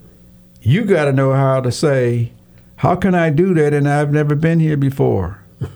you 0.61 0.85
got 0.85 1.05
to 1.05 1.12
know 1.12 1.33
how 1.33 1.61
to 1.61 1.71
say, 1.71 2.33
"How 2.77 2.97
can 2.97 3.14
I 3.14 3.31
do 3.31 3.55
that?" 3.55 3.73
And 3.73 3.89
I've 3.89 4.12
never 4.12 4.35
been 4.35 4.59
here 4.59 4.77
before. 4.77 5.39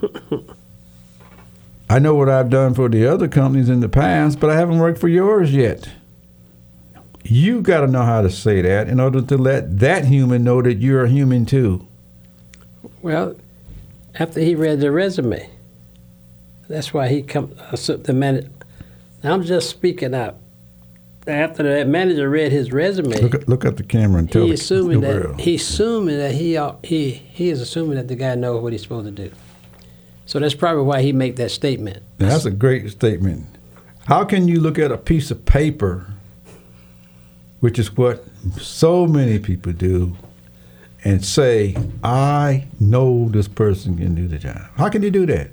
I 1.88 1.98
know 1.98 2.14
what 2.14 2.28
I've 2.28 2.50
done 2.50 2.74
for 2.74 2.88
the 2.88 3.06
other 3.06 3.28
companies 3.28 3.68
in 3.68 3.80
the 3.80 3.88
past, 3.88 4.40
but 4.40 4.50
I 4.50 4.56
haven't 4.56 4.78
worked 4.78 4.98
for 4.98 5.08
yours 5.08 5.54
yet. 5.54 5.90
You 7.24 7.60
got 7.62 7.80
to 7.80 7.86
know 7.86 8.02
how 8.02 8.22
to 8.22 8.30
say 8.30 8.62
that 8.62 8.88
in 8.88 8.98
order 9.00 9.22
to 9.22 9.36
let 9.38 9.78
that 9.78 10.04
human 10.06 10.44
know 10.44 10.60
that 10.62 10.74
you're 10.74 11.04
a 11.04 11.08
human 11.08 11.46
too. 11.46 11.86
Well, 13.00 13.36
after 14.18 14.40
he 14.40 14.54
read 14.54 14.80
the 14.80 14.90
resume, 14.90 15.48
that's 16.68 16.92
why 16.92 17.08
he 17.08 17.22
come. 17.22 17.54
Uh, 17.58 17.76
so 17.76 17.96
the 17.96 18.12
man. 18.12 18.52
I'm 19.24 19.42
just 19.44 19.70
speaking 19.70 20.14
out. 20.14 20.36
After 21.28 21.62
the 21.62 21.84
manager 21.84 22.28
read 22.28 22.50
his 22.50 22.72
resume, 22.72 23.20
Look 23.20 23.34
at, 23.36 23.48
look 23.48 23.64
at 23.64 23.76
the 23.76 23.84
camera 23.84 24.18
and 24.18 24.30
tell 24.32 24.44
he 24.44 24.52
assuming 24.54 25.00
the 25.00 25.06
that 25.06 25.24
world. 25.24 25.40
he's 25.40 25.62
assuming 25.62 26.18
that 26.18 26.32
he 26.34 26.56
ought- 26.56 26.84
he 26.84 27.10
he 27.10 27.48
is 27.50 27.60
assuming 27.60 27.94
that 27.94 28.08
the 28.08 28.16
guy 28.16 28.34
knows 28.34 28.60
what 28.60 28.72
he's 28.72 28.82
supposed 28.82 29.06
to 29.14 29.28
do. 29.28 29.30
So 30.26 30.40
that's 30.40 30.54
probably 30.54 30.82
why 30.82 31.02
he 31.02 31.12
make 31.12 31.36
that 31.36 31.52
statement. 31.52 32.02
That's 32.18 32.44
a 32.44 32.50
great 32.50 32.90
statement. 32.90 33.46
How 34.06 34.24
can 34.24 34.48
you 34.48 34.58
look 34.60 34.80
at 34.80 34.90
a 34.90 34.98
piece 34.98 35.30
of 35.30 35.44
paper, 35.44 36.06
which 37.62 37.78
is 37.78 37.96
what 37.96 38.24
so 38.60 39.06
many 39.06 39.38
people 39.38 39.72
do, 39.72 40.16
and 41.04 41.24
say, 41.24 41.76
I 42.02 42.66
know 42.80 43.28
this 43.28 43.46
person 43.46 43.96
can 43.96 44.16
do 44.16 44.26
the 44.26 44.36
job? 44.36 44.62
How 44.76 44.88
can 44.88 45.02
you 45.04 45.12
do 45.12 45.24
that? 45.26 45.48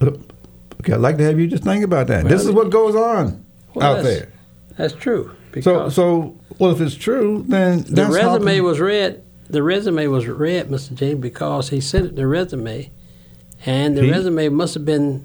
Okay, 0.00 0.92
I'd 0.92 1.00
like 1.00 1.16
to 1.18 1.24
have 1.24 1.40
you 1.40 1.48
just 1.48 1.64
think 1.64 1.84
about 1.84 2.06
that. 2.06 2.26
this 2.28 2.44
is 2.44 2.52
what 2.52 2.70
goes 2.70 2.94
on 2.94 3.44
Well, 3.74 3.84
out 3.86 3.96
that's- 4.02 4.18
there. 4.20 4.28
That's 4.76 4.94
true. 4.94 5.32
So, 5.60 5.88
so 5.88 6.36
well, 6.58 6.70
if 6.72 6.80
it's 6.80 6.94
true, 6.96 7.44
then 7.48 7.82
the 7.82 7.90
that's 7.94 8.14
resume 8.14 8.60
was 8.60 8.78
read. 8.80 9.22
The 9.50 9.62
resume 9.62 10.06
was 10.06 10.26
read, 10.26 10.68
Mr. 10.68 10.94
James, 10.94 11.20
because 11.20 11.68
he 11.70 11.80
sent 11.80 12.06
it 12.06 12.16
the 12.16 12.26
resume, 12.28 12.90
and 13.66 13.96
the 13.96 14.02
He- 14.02 14.10
resume 14.10 14.48
must 14.50 14.74
have 14.74 14.84
been 14.84 15.24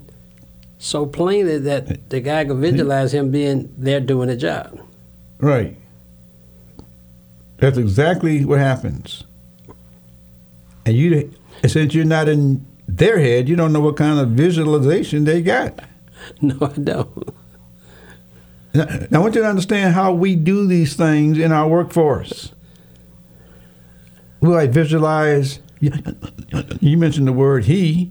so 0.78 1.06
plainly 1.06 1.58
that 1.58 2.10
the 2.10 2.20
guy 2.20 2.44
could 2.44 2.56
visualize 2.58 3.12
him 3.14 3.30
being 3.30 3.72
there 3.78 4.00
doing 4.00 4.28
the 4.28 4.36
job. 4.36 4.78
Right. 5.40 5.76
That's 7.58 7.76
exactly 7.78 8.44
what 8.44 8.58
happens. 8.58 9.24
And 10.86 10.96
you, 10.96 11.32
since 11.66 11.94
you're 11.94 12.04
not 12.04 12.28
in 12.28 12.64
their 12.88 13.18
head, 13.18 13.48
you 13.48 13.56
don't 13.56 13.72
know 13.72 13.80
what 13.80 13.96
kind 13.96 14.18
of 14.18 14.30
visualization 14.30 15.24
they 15.24 15.42
got. 15.42 15.78
No, 16.42 16.54
I 16.60 16.68
don't. 16.78 17.34
Now, 18.74 18.86
I 19.10 19.18
want 19.18 19.34
you 19.34 19.40
to 19.40 19.48
understand 19.48 19.94
how 19.94 20.12
we 20.12 20.36
do 20.36 20.66
these 20.66 20.94
things 20.94 21.38
in 21.38 21.50
our 21.50 21.66
workforce. 21.66 22.52
We 24.40 24.50
like 24.50 24.70
visualize. 24.70 25.60
You, 25.80 26.98
mentioned 26.98 27.26
the 27.26 27.32
word 27.32 27.64
he, 27.64 28.10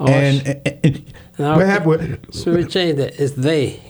Oh, 0.00 0.06
and, 0.08 0.40
sh- 0.40 0.70
and, 0.82 1.14
and 1.38 1.56
what 1.56 1.66
happened? 1.66 2.26
so 2.32 2.52
we 2.52 2.64
change 2.64 2.96
that. 2.98 3.18
It's 3.20 3.34
they. 3.34 3.80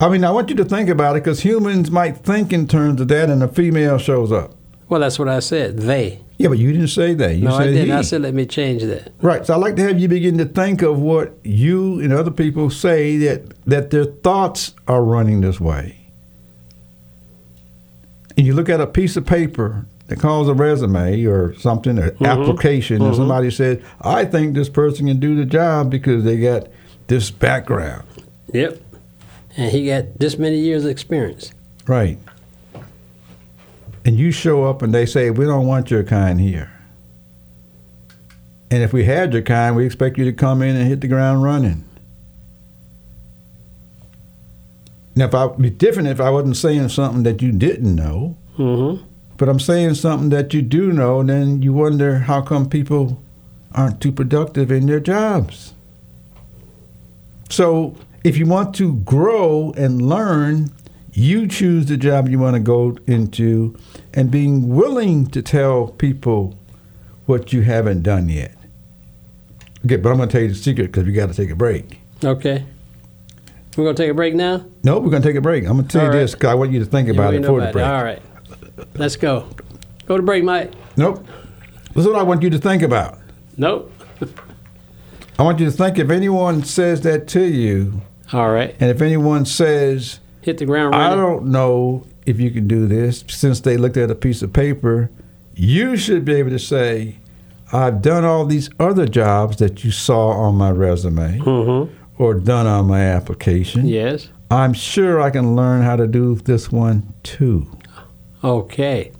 I 0.00 0.08
mean, 0.08 0.24
I 0.24 0.30
want 0.30 0.48
you 0.48 0.56
to 0.56 0.64
think 0.64 0.88
about 0.88 1.16
it 1.16 1.24
because 1.24 1.40
humans 1.40 1.90
might 1.90 2.18
think 2.18 2.52
in 2.52 2.68
terms 2.68 3.00
of 3.00 3.08
that, 3.08 3.30
and 3.30 3.42
a 3.42 3.48
female 3.48 3.98
shows 3.98 4.30
up. 4.30 4.54
Well, 4.88 5.00
that's 5.00 5.18
what 5.18 5.28
I 5.28 5.40
said. 5.40 5.78
They. 5.78 6.20
Yeah, 6.38 6.48
but 6.48 6.58
you 6.58 6.72
didn't 6.72 6.88
say 6.88 7.14
that. 7.14 7.34
You 7.34 7.46
no, 7.46 7.56
I 7.56 7.64
didn't. 7.64 7.86
he. 7.86 7.92
I 7.92 8.02
said 8.02 8.22
let 8.22 8.32
me 8.32 8.46
change 8.46 8.82
that. 8.84 9.12
Right. 9.20 9.44
So 9.44 9.54
I'd 9.54 9.60
like 9.60 9.74
to 9.76 9.82
have 9.82 9.98
you 9.98 10.06
begin 10.06 10.38
to 10.38 10.44
think 10.44 10.82
of 10.82 11.00
what 11.00 11.36
you 11.42 12.00
and 12.00 12.12
other 12.12 12.30
people 12.30 12.70
say 12.70 13.16
that 13.18 13.64
that 13.66 13.90
their 13.90 14.04
thoughts 14.04 14.74
are 14.86 15.02
running 15.02 15.40
this 15.40 15.60
way. 15.60 15.98
And 18.36 18.46
you 18.46 18.54
look 18.54 18.68
at 18.68 18.80
a 18.80 18.86
piece 18.86 19.16
of 19.16 19.26
paper 19.26 19.84
that 20.06 20.20
calls 20.20 20.48
a 20.48 20.54
resume 20.54 21.24
or 21.24 21.54
something, 21.56 21.98
an 21.98 22.10
mm-hmm. 22.10 22.24
application, 22.24 22.96
and 22.96 23.06
mm-hmm. 23.06 23.16
somebody 23.16 23.50
says, 23.50 23.82
I 24.00 24.24
think 24.24 24.54
this 24.54 24.68
person 24.68 25.08
can 25.08 25.18
do 25.18 25.34
the 25.34 25.44
job 25.44 25.90
because 25.90 26.22
they 26.22 26.38
got 26.38 26.68
this 27.08 27.32
background. 27.32 28.06
Yep. 28.52 28.80
And 29.58 29.70
he 29.72 29.86
got 29.88 30.18
this 30.18 30.38
many 30.38 30.56
years 30.56 30.84
of 30.84 30.90
experience. 30.90 31.52
Right. 31.86 32.18
And 34.04 34.16
you 34.16 34.30
show 34.30 34.64
up 34.64 34.80
and 34.82 34.94
they 34.94 35.04
say, 35.04 35.30
We 35.30 35.44
don't 35.44 35.66
want 35.66 35.90
your 35.90 36.04
kind 36.04 36.40
here. 36.40 36.70
And 38.70 38.82
if 38.82 38.92
we 38.92 39.04
had 39.04 39.32
your 39.32 39.42
kind, 39.42 39.74
we 39.74 39.84
expect 39.84 40.16
you 40.16 40.24
to 40.24 40.32
come 40.32 40.62
in 40.62 40.76
and 40.76 40.86
hit 40.88 41.00
the 41.00 41.08
ground 41.08 41.42
running. 41.42 41.84
Now, 45.16 45.26
if 45.26 45.34
I 45.34 45.46
would 45.46 45.60
be 45.60 45.70
different 45.70 46.08
if 46.08 46.20
I 46.20 46.30
wasn't 46.30 46.56
saying 46.56 46.90
something 46.90 47.24
that 47.24 47.42
you 47.42 47.52
didn't 47.52 47.94
know, 47.94 48.36
Mm-hmm. 48.56 49.04
but 49.36 49.48
I'm 49.48 49.60
saying 49.60 49.94
something 49.94 50.30
that 50.30 50.52
you 50.52 50.62
do 50.62 50.92
know, 50.92 51.22
then 51.22 51.62
you 51.62 51.72
wonder 51.72 52.18
how 52.18 52.40
come 52.42 52.68
people 52.68 53.20
aren't 53.72 54.00
too 54.00 54.10
productive 54.12 54.70
in 54.72 54.86
their 54.86 54.98
jobs. 55.00 55.74
So, 57.48 57.94
if 58.24 58.36
you 58.36 58.46
want 58.46 58.74
to 58.76 58.94
grow 58.94 59.72
and 59.76 60.02
learn, 60.02 60.70
you 61.12 61.46
choose 61.46 61.86
the 61.86 61.96
job 61.96 62.28
you 62.28 62.38
want 62.38 62.54
to 62.54 62.60
go 62.60 62.96
into 63.06 63.76
and 64.14 64.30
being 64.30 64.68
willing 64.68 65.26
to 65.28 65.42
tell 65.42 65.88
people 65.88 66.56
what 67.26 67.52
you 67.52 67.62
haven't 67.62 68.02
done 68.02 68.28
yet. 68.28 68.54
Okay, 69.84 69.96
but 69.96 70.10
I'm 70.10 70.16
going 70.16 70.28
to 70.28 70.32
tell 70.32 70.42
you 70.42 70.48
the 70.48 70.54
secret 70.54 70.86
because 70.86 71.04
we 71.04 71.12
got 71.12 71.28
to 71.28 71.34
take 71.34 71.50
a 71.50 71.56
break. 71.56 72.00
Okay. 72.24 72.64
We're 73.76 73.84
gonna 73.84 73.96
take 73.96 74.10
a 74.10 74.14
break 74.14 74.34
now. 74.34 74.64
No, 74.82 74.98
we're 74.98 75.10
going 75.10 75.22
to 75.22 75.28
take 75.28 75.36
a 75.36 75.40
break. 75.40 75.64
I'm 75.64 75.74
going 75.76 75.86
to 75.86 75.92
tell 75.92 76.00
All 76.00 76.06
you 76.08 76.12
right. 76.12 76.18
this 76.20 76.34
because 76.34 76.50
I 76.50 76.54
want 76.54 76.72
you 76.72 76.80
to 76.80 76.84
think 76.84 77.08
about 77.08 77.26
already 77.28 77.38
it 77.38 77.46
for 77.46 77.60
the 77.60 77.70
break. 77.70 77.86
All 77.86 78.02
right. 78.02 78.20
Let's 78.94 79.14
go. 79.14 79.48
Go 80.06 80.16
to 80.16 80.22
break, 80.22 80.42
Mike. 80.42 80.72
Nope. 80.96 81.24
This 81.94 82.04
is 82.04 82.06
what 82.06 82.16
I 82.16 82.24
want 82.24 82.42
you 82.42 82.50
to 82.50 82.58
think 82.58 82.82
about. 82.82 83.18
Nope. 83.56 83.92
I 85.38 85.44
want 85.44 85.60
you 85.60 85.66
to 85.66 85.70
think 85.72 85.98
if 85.98 86.10
anyone 86.10 86.64
says 86.64 87.02
that 87.02 87.28
to 87.28 87.44
you, 87.44 88.02
All 88.32 88.50
right. 88.50 88.74
and 88.80 88.90
if 88.90 89.00
anyone 89.00 89.44
says, 89.46 90.20
Hit 90.42 90.58
the 90.58 90.66
ground 90.66 90.94
running. 90.94 91.12
I 91.12 91.16
don't 91.20 91.46
know 91.46 92.06
if 92.26 92.38
you 92.40 92.50
can 92.50 92.68
do 92.68 92.86
this, 92.86 93.24
since 93.28 93.60
they 93.60 93.76
looked 93.76 93.96
at 93.96 94.10
a 94.10 94.14
piece 94.14 94.42
of 94.42 94.52
paper, 94.52 95.10
you 95.54 95.96
should 95.96 96.24
be 96.24 96.34
able 96.34 96.50
to 96.50 96.58
say, 96.58 97.16
I've 97.72 98.00
done 98.02 98.24
all 98.24 98.46
these 98.46 98.70
other 98.80 99.06
jobs 99.06 99.56
that 99.58 99.84
you 99.84 99.90
saw 99.90 100.30
on 100.30 100.54
my 100.56 100.70
resume 100.70 101.38
Mm-hmm. 101.38 101.94
or 102.22 102.34
done 102.34 102.66
on 102.66 102.86
my 102.86 103.00
application. 103.02 103.86
Yes. 103.86 104.28
I'm 104.50 104.72
sure 104.72 105.20
I 105.20 105.30
can 105.30 105.54
learn 105.56 105.82
how 105.82 105.96
to 105.96 106.06
do 106.06 106.34
this 106.36 106.70
one 106.72 107.12
too. 107.22 107.66
Okay. 108.42 109.12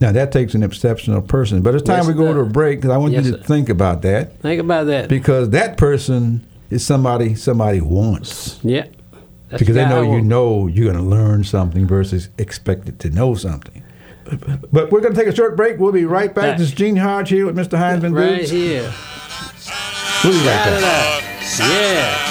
Now, 0.00 0.12
that 0.12 0.32
takes 0.32 0.54
an 0.54 0.62
exceptional 0.62 1.22
person, 1.22 1.62
but 1.62 1.74
it's 1.74 1.84
time 1.84 1.98
Yes, 1.98 2.08
we 2.08 2.14
go 2.14 2.34
to 2.34 2.40
a 2.40 2.44
break 2.46 2.78
because 2.80 2.90
I 2.90 2.98
want 2.98 3.12
Yes, 3.12 3.24
you 3.26 3.32
to 3.32 3.38
sir. 3.38 3.44
think 3.44 3.68
about 3.70 4.02
that 4.02 4.38
Think 4.40 4.60
about 4.60 4.86
that. 4.88 5.08
because 5.08 5.50
that 5.50 5.76
person 5.78 6.46
is 6.70 6.84
somebody 6.84 7.34
somebody 7.34 7.80
wants. 7.80 8.58
yeah. 8.62 8.86
That's 9.50 9.60
because 9.62 9.74
they 9.76 9.86
know 9.88 10.02
you 10.02 10.20
know 10.22 10.66
you're 10.66 10.90
going 10.92 11.02
to 11.04 11.08
learn 11.08 11.44
something 11.44 11.86
versus 11.86 12.28
expected 12.38 12.98
to 13.00 13.10
know 13.10 13.34
something. 13.34 13.82
But 14.72 14.90
we're 14.90 15.00
going 15.00 15.12
to 15.14 15.18
take 15.20 15.28
a 15.28 15.36
short 15.36 15.54
break. 15.56 15.78
We'll 15.78 15.92
be 15.92 16.06
right 16.06 16.34
back. 16.34 16.44
Back. 16.44 16.58
This 16.58 16.68
is 16.68 16.74
Gene 16.74 16.96
Hodge 16.96 17.28
here 17.28 17.46
with 17.46 17.54
Mr. 17.56 17.78
Heinzman 17.78 18.14
Right 18.16 18.38
Boots. 18.40 18.50
here. 18.50 18.90
We'll 20.24 20.32
be 20.32 20.38
right 20.38 20.44
Shout 20.44 20.72
it 20.72 20.80
back. 20.80 21.22
out. 21.22 21.22
Yeah. 21.70 22.30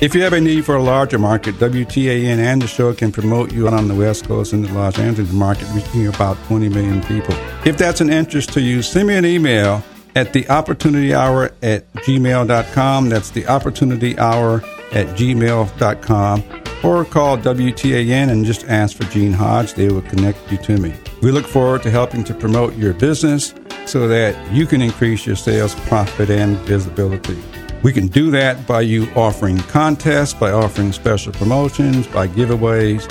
If 0.00 0.14
you 0.14 0.22
have 0.22 0.32
a 0.32 0.40
need 0.40 0.64
for 0.64 0.76
a 0.76 0.82
larger 0.82 1.18
market, 1.18 1.56
WTAN 1.56 2.38
and 2.38 2.62
the 2.62 2.68
show 2.68 2.94
can 2.94 3.10
promote 3.10 3.52
you 3.52 3.66
on 3.66 3.88
the 3.88 3.96
West 3.96 4.28
Coast 4.28 4.52
and 4.52 4.64
the 4.64 4.72
Los 4.72 4.96
Angeles 4.96 5.32
market, 5.32 5.66
reaching 5.72 6.06
about 6.06 6.36
20 6.44 6.68
million 6.68 7.02
people. 7.02 7.34
If 7.66 7.76
that's 7.78 8.00
an 8.00 8.08
interest 8.08 8.52
to 8.52 8.60
you, 8.60 8.80
send 8.82 9.08
me 9.08 9.16
an 9.16 9.24
email 9.24 9.82
at 10.14 10.32
the 10.32 10.48
opportunity 10.50 11.12
hour 11.12 11.50
at 11.62 11.92
gmail.com. 11.94 13.08
That's 13.08 13.30
the 13.30 13.48
opportunity 13.48 14.16
hour 14.20 14.62
at 14.92 15.08
gmail.com. 15.16 16.44
Or 16.84 17.04
call 17.04 17.36
WTAN 17.36 18.30
and 18.30 18.44
just 18.44 18.64
ask 18.66 18.96
for 18.96 19.04
Gene 19.10 19.32
Hodge. 19.32 19.74
They 19.74 19.88
will 19.88 20.02
connect 20.02 20.52
you 20.52 20.58
to 20.58 20.76
me. 20.78 20.94
We 21.22 21.32
look 21.32 21.46
forward 21.46 21.82
to 21.82 21.90
helping 21.90 22.22
to 22.24 22.34
promote 22.34 22.76
your 22.76 22.94
business 22.94 23.52
so 23.84 24.06
that 24.06 24.52
you 24.52 24.64
can 24.64 24.80
increase 24.80 25.26
your 25.26 25.34
sales, 25.34 25.74
profit, 25.74 26.30
and 26.30 26.56
visibility. 26.58 27.36
We 27.82 27.92
can 27.92 28.08
do 28.08 28.30
that 28.32 28.66
by 28.66 28.80
you 28.80 29.08
offering 29.14 29.58
contests, 29.58 30.34
by 30.34 30.50
offering 30.50 30.92
special 30.92 31.32
promotions, 31.32 32.06
by 32.08 32.28
giveaways. 32.28 33.10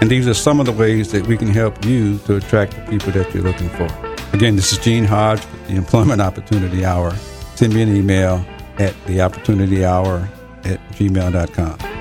And 0.00 0.10
these 0.10 0.26
are 0.26 0.34
some 0.34 0.60
of 0.60 0.66
the 0.66 0.72
ways 0.72 1.12
that 1.12 1.26
we 1.26 1.36
can 1.36 1.48
help 1.48 1.84
you 1.84 2.18
to 2.20 2.36
attract 2.36 2.76
the 2.76 2.82
people 2.90 3.12
that 3.12 3.32
you're 3.34 3.42
looking 3.42 3.68
for. 3.70 3.88
Again, 4.32 4.56
this 4.56 4.72
is 4.72 4.78
Gene 4.78 5.04
Hodge 5.04 5.40
with 5.40 5.68
the 5.68 5.76
Employment 5.76 6.20
Opportunity 6.20 6.84
Hour. 6.84 7.14
Send 7.54 7.74
me 7.74 7.82
an 7.82 7.94
email 7.94 8.44
at 8.78 8.92
theopportunityhour 9.06 10.28
at 10.64 10.80
gmail.com. 10.92 11.96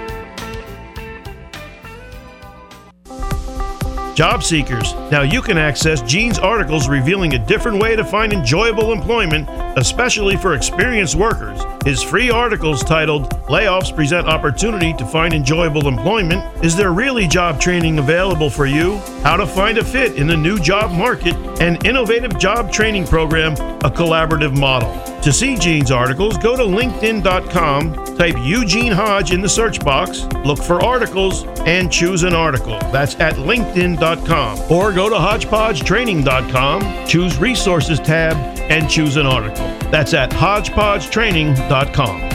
Job 4.15 4.43
seekers, 4.43 4.93
now 5.11 5.21
you 5.23 5.41
can 5.41 5.57
access 5.57 6.01
Gene's 6.01 6.39
articles 6.39 6.87
revealing 6.87 7.33
a 7.33 7.45
different 7.47 7.81
way 7.81 7.97
to 7.97 8.03
find 8.05 8.31
enjoyable 8.31 8.93
employment, 8.93 9.45
especially 9.75 10.37
for 10.37 10.53
experienced 10.53 11.15
workers. 11.15 11.61
His 11.85 12.01
free 12.01 12.29
articles 12.29 12.83
titled 12.83 13.29
Layoffs 13.47 13.95
Present 13.95 14.27
Opportunity 14.27 14.93
to 14.93 15.05
Find 15.05 15.33
Enjoyable 15.33 15.87
Employment 15.87 16.43
Is 16.63 16.75
There 16.75 16.93
Really 16.93 17.27
Job 17.27 17.59
Training 17.59 17.99
Available 17.99 18.49
for 18.49 18.65
You? 18.65 18.97
How 19.23 19.37
to 19.37 19.45
Find 19.45 19.77
a 19.77 19.83
Fit 19.83 20.15
in 20.15 20.27
the 20.27 20.37
New 20.37 20.59
Job 20.59 20.91
Market, 20.91 21.35
and 21.61 21.85
innovative 21.85 22.37
job 22.37 22.71
training 22.71 23.05
program, 23.05 23.53
a 23.53 23.89
collaborative 23.89 24.57
model. 24.57 24.91
To 25.21 25.33
see 25.33 25.57
Gene's 25.57 25.91
articles, 25.91 26.37
go 26.37 26.55
to 26.55 26.63
LinkedIn.com, 26.63 28.04
type 28.17 28.35
Eugene 28.39 28.91
Hodge 28.91 29.31
in 29.31 29.41
the 29.41 29.49
search 29.49 29.79
box, 29.79 30.25
look 30.45 30.59
for 30.59 30.83
articles, 30.83 31.45
and 31.65 31.91
choose 31.91 32.23
an 32.23 32.33
article. 32.33 32.77
That's 32.91 33.15
at 33.15 33.35
LinkedIn.com. 33.35 34.71
Or 34.71 34.91
go 34.91 35.09
to 35.09 35.15
HodgepodgeTraining.com, 35.15 37.07
choose 37.07 37.37
Resources 37.37 37.99
tab, 37.99 38.35
and 38.69 38.89
choose 38.89 39.17
an 39.17 39.25
article. 39.25 39.67
That's 39.89 40.13
at 40.13 40.29
HodgepodgeTraining.com. 40.31 42.34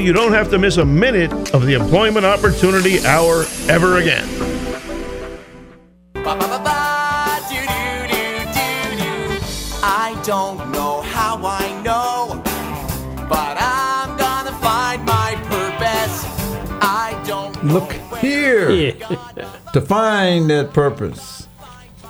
you 0.00 0.12
don't 0.12 0.32
have 0.32 0.50
to 0.50 0.58
miss 0.58 0.76
a 0.78 0.84
minute 0.84 1.32
of 1.54 1.66
the 1.66 1.74
Employment 1.74 2.24
Opportunity 2.26 3.04
Hour 3.06 3.44
ever 3.68 3.98
again. 3.98 4.26
I 9.82 10.20
don't 10.24 10.70
know 10.72 11.00
how 11.02 11.40
I 11.44 11.82
know, 11.82 12.42
but 13.28 13.56
I'm 13.60 14.16
gonna 14.18 14.52
find 14.58 15.04
my 15.04 15.34
purpose. 15.44 16.24
I 16.82 17.20
don't 17.26 17.64
Look 17.64 17.92
here 18.18 18.70
Yeah. 18.70 18.92
to 19.72 19.80
find 19.80 20.48
that 20.50 20.72
purpose. 20.72 21.48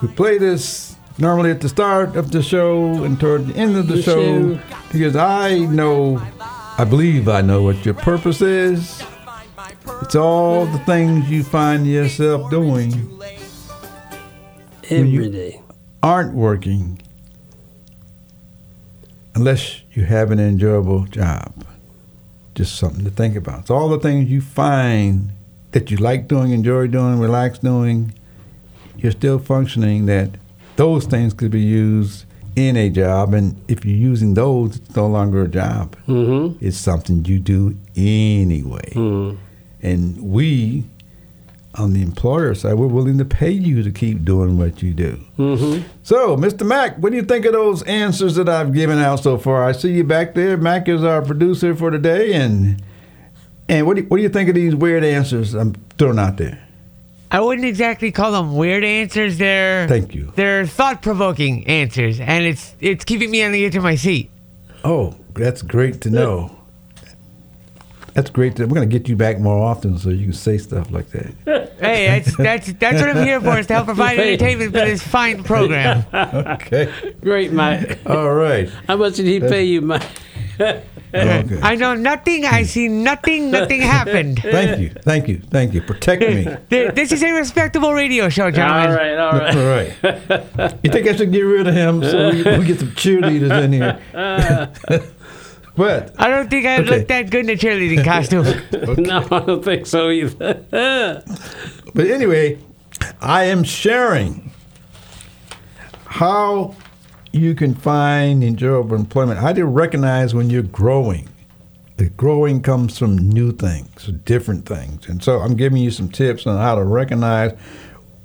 We 0.03 0.09
play 0.09 0.39
this 0.39 0.97
normally 1.19 1.51
at 1.51 1.61
the 1.61 1.69
start 1.69 2.17
of 2.17 2.31
the 2.33 2.43
show 2.43 3.05
and 3.05 3.19
toward 3.21 3.47
the 3.49 3.57
end 3.57 3.77
of 3.77 3.87
the 3.87 3.97
The 3.97 4.03
show 4.03 4.55
show. 4.57 4.61
because 4.93 5.17
I 5.17 5.59
know, 5.59 6.21
I 6.81 6.85
believe 6.85 7.29
I 7.29 7.43
know 7.43 7.63
what 7.63 7.85
your 7.85 7.93
purpose 7.93 8.41
is. 8.41 9.05
It's 10.01 10.15
all 10.15 10.65
the 10.65 10.79
things 10.79 11.29
you 11.29 11.45
find 11.45 11.87
yourself 11.87 12.51
doing 12.51 13.21
Every 14.89 15.29
day. 15.29 15.61
aren't 16.03 16.33
working 16.33 17.03
unless 19.35 19.83
you 19.93 20.07
have 20.07 20.31
an 20.31 20.41
enjoyable 20.41 21.05
job. 21.05 21.67
Just 22.55 22.77
something 22.77 23.05
to 23.05 23.11
think 23.11 23.37
about. 23.37 23.61
It's 23.61 23.71
all 23.71 23.91
the 23.91 24.01
things 24.01 24.31
you 24.31 24.41
find 24.41 25.33
that 25.73 25.91
you 25.91 25.99
like 25.99 26.29
doing, 26.29 26.53
enjoy 26.53 26.87
doing, 26.87 27.21
relax 27.21 27.59
doing. 27.59 28.15
You're 28.97 29.13
still 29.13 29.39
functioning 29.39 30.07
that 30.07 30.31
those 30.77 31.05
things 31.05 31.35
could 31.35 31.51
be 31.51 31.61
used 31.61 32.25
in 32.57 32.77
a 32.77 32.91
job. 32.91 33.35
And 33.35 33.61
if 33.69 33.85
you're 33.85 33.97
using 33.97 34.35
those, 34.35 34.77
it's 34.77 34.97
no 34.97 35.07
longer 35.07 35.43
a 35.43 35.49
job. 35.49 35.97
Mm-hmm. 36.07 36.65
It's 36.65 36.77
something 36.77 37.25
you 37.25 37.39
do 37.39 37.77
anyway. 37.97 38.93
And 39.83 40.21
we, 40.21 40.85
on 41.77 41.93
the 41.93 42.03
employer 42.03 42.55
side, 42.55 42.75
we're 42.75 42.87
willing 42.87 43.19
to 43.19 43.25
pay 43.25 43.51
you 43.51 43.83
to 43.83 43.91
keep 43.91 44.25
doing 44.25 44.59
what 44.59 44.83
you 44.83 44.93
do. 44.93 45.21
Mm-hmm. 45.39 45.87
So, 46.03 46.37
Mr. 46.37 46.67
Mack, 46.67 46.97
what 46.99 47.11
do 47.11 47.17
you 47.17 47.23
think 47.23 47.47
of 47.47 47.53
those 47.53 47.83
answers 47.85 48.35
that 48.35 48.49
I've 48.49 48.75
given 48.75 48.99
out 48.99 49.21
so 49.21 49.39
far? 49.39 49.65
I 49.65 49.73
see 49.73 49.93
you 49.93 50.05
back 50.05 50.35
there. 50.35 50.57
Mack 50.57 50.89
is 50.89 51.03
our 51.03 51.23
producer 51.23 51.75
for 51.75 51.91
today, 51.91 52.35
and 52.35 52.83
and 53.69 53.87
what 53.87 53.97
do 53.97 54.03
you, 54.03 54.09
what 54.09 54.17
do 54.17 54.23
you 54.23 54.29
think 54.29 54.49
of 54.49 54.55
these 54.57 54.75
weird 54.75 55.05
answers 55.05 55.55
I'm 55.55 55.75
throwing 55.97 56.19
out 56.19 56.37
there? 56.37 56.61
I 57.33 57.41
wouldn't 57.41 57.67
exactly 57.67 58.11
call 58.11 58.33
them 58.33 58.57
weird 58.57 58.83
answers. 58.85 59.39
They're 59.39 59.87
Thank 59.87 60.15
you. 60.15 60.33
They're 60.35 60.67
thought-provoking 60.67 61.67
answers, 61.69 62.19
and 62.21 62.45
it's 62.45 62.75
it's 62.81 63.05
keeping 63.05 63.31
me 63.31 63.45
on 63.45 63.53
the 63.53 63.65
edge 63.65 63.77
of 63.77 63.83
my 63.83 63.95
seat. 63.95 64.31
Oh, 64.85 65.15
that's 65.35 65.63
great 65.63 66.01
to 66.03 66.11
know. 66.11 66.57
That's 68.15 68.31
great. 68.31 68.57
To, 68.57 68.65
we're 68.67 68.75
going 68.75 68.89
to 68.89 68.99
get 68.99 69.09
you 69.09 69.15
back 69.15 69.39
more 69.39 69.63
often 69.63 69.97
so 69.97 70.11
you 70.11 70.25
can 70.25 70.33
say 70.33 70.59
stuff 70.59 70.91
like 70.91 71.09
that. 71.11 71.71
Hey, 71.81 72.21
that's 72.21 72.37
that's 72.37 72.73
that's 72.75 73.01
what 73.01 73.17
I'm 73.17 73.25
here 73.25 73.41
for 73.41 73.59
is 73.59 73.67
to 73.69 73.73
help 73.73 73.87
provide 73.87 74.19
entertainment 74.19 74.73
for 74.73 74.85
this 74.85 75.03
fine 75.03 75.43
program. 75.43 76.05
Okay. 76.13 77.15
Great, 77.23 77.53
Mike. 77.55 77.99
All 78.05 78.35
right. 78.35 78.69
How 78.87 78.99
much 78.99 79.15
did 79.15 79.25
he 79.25 79.41
pay 79.41 79.65
you, 79.65 79.81
Mike? 79.81 80.03
Okay. 80.61 81.59
I 81.63 81.75
know 81.75 81.95
nothing. 81.95 82.45
I 82.45 82.63
see 82.63 82.87
nothing. 82.89 83.51
Nothing 83.51 83.81
happened. 83.81 84.39
Thank 84.43 84.79
you. 84.81 84.91
Thank 84.91 85.27
you. 85.29 85.39
Thank 85.51 85.75
you. 85.75 85.83
Protect 85.83 86.23
me. 86.23 86.47
This 86.95 87.11
is 87.13 87.23
a 87.23 87.33
respectable 87.33 87.93
radio 87.95 88.29
show, 88.29 88.45
all 88.45 88.51
gentlemen. 88.53 88.91
right, 88.95 89.17
all 89.17 89.33
All 89.33 89.39
right. 89.67 90.03
right. 90.03 90.75
You 90.85 90.91
think 90.93 91.07
I 91.09 91.17
should 91.17 91.33
get 91.33 91.41
rid 91.43 91.67
of 91.67 91.75
him 91.75 92.03
so 92.03 92.31
we, 92.31 92.43
we 92.59 92.65
get 92.65 92.79
some 92.79 92.91
cheerleaders 92.93 93.65
in 93.65 93.73
here? 93.73 93.99
but 95.77 96.15
I 96.19 96.29
don't 96.29 96.49
think 96.51 96.67
I 96.67 96.79
Okay. 96.81 96.99
look 96.99 97.09
that 97.09 97.31
good 97.31 97.49
in 97.49 97.51
a 97.51 97.57
cheerleading 97.57 98.05
costume. 98.05 98.45
No, 99.03 99.27
I 99.31 99.41
don't 99.47 99.65
think 99.65 99.87
so 99.87 100.11
either. 100.11 100.63
But 101.95 102.07
anyway, 102.07 102.59
I 103.21 103.45
am 103.45 103.65
sharing 103.65 104.53
how 106.07 106.77
you 107.33 107.55
can 107.55 107.75
find 107.75 108.43
enjoyable 108.43 108.97
employment. 108.97 109.41
How 109.41 109.53
do 109.53 109.61
you 109.61 109.67
recognize 109.67 110.35
when 110.35 110.51
you're 110.51 110.63
growing? 110.63 111.29
The 111.97 112.09
growing 112.11 112.63
comes 112.63 112.99
from 112.99 113.17
new 113.17 113.53
things, 113.53 114.07
different 114.25 114.67
things. 114.67 115.09
And 115.09 115.23
so 115.23 115.39
I'm 115.41 115.55
giving 115.55 115.83
you 115.83 115.91
some 115.91 116.09
tips 116.09 116.47
on 116.47 116.57
how 116.57 116.75
to 116.75 116.83
recognize 116.83 117.53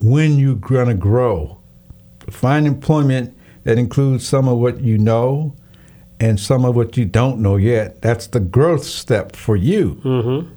when 0.02 0.40
you're 0.40 0.56
going 0.56 0.88
to 0.88 0.94
grow. 0.94 1.58
Find 2.30 2.66
employment 2.66 3.38
that 3.64 3.78
includes 3.78 4.28
some 4.28 4.48
of 4.48 4.60
what 4.60 4.82
you 4.82 4.98
know 4.98 5.56
and 6.20 6.40
some 6.40 6.64
of 6.64 6.76
what 6.76 6.96
you 6.96 7.06
don't 7.06 7.40
know 7.40 7.58
yet. 7.58 8.02
That's 8.02 8.28
the 8.28 8.40
growth 8.40 8.86
step 8.86 9.36
for 9.36 9.56
you. 9.56 9.96
Mm-hmm. 10.04 10.54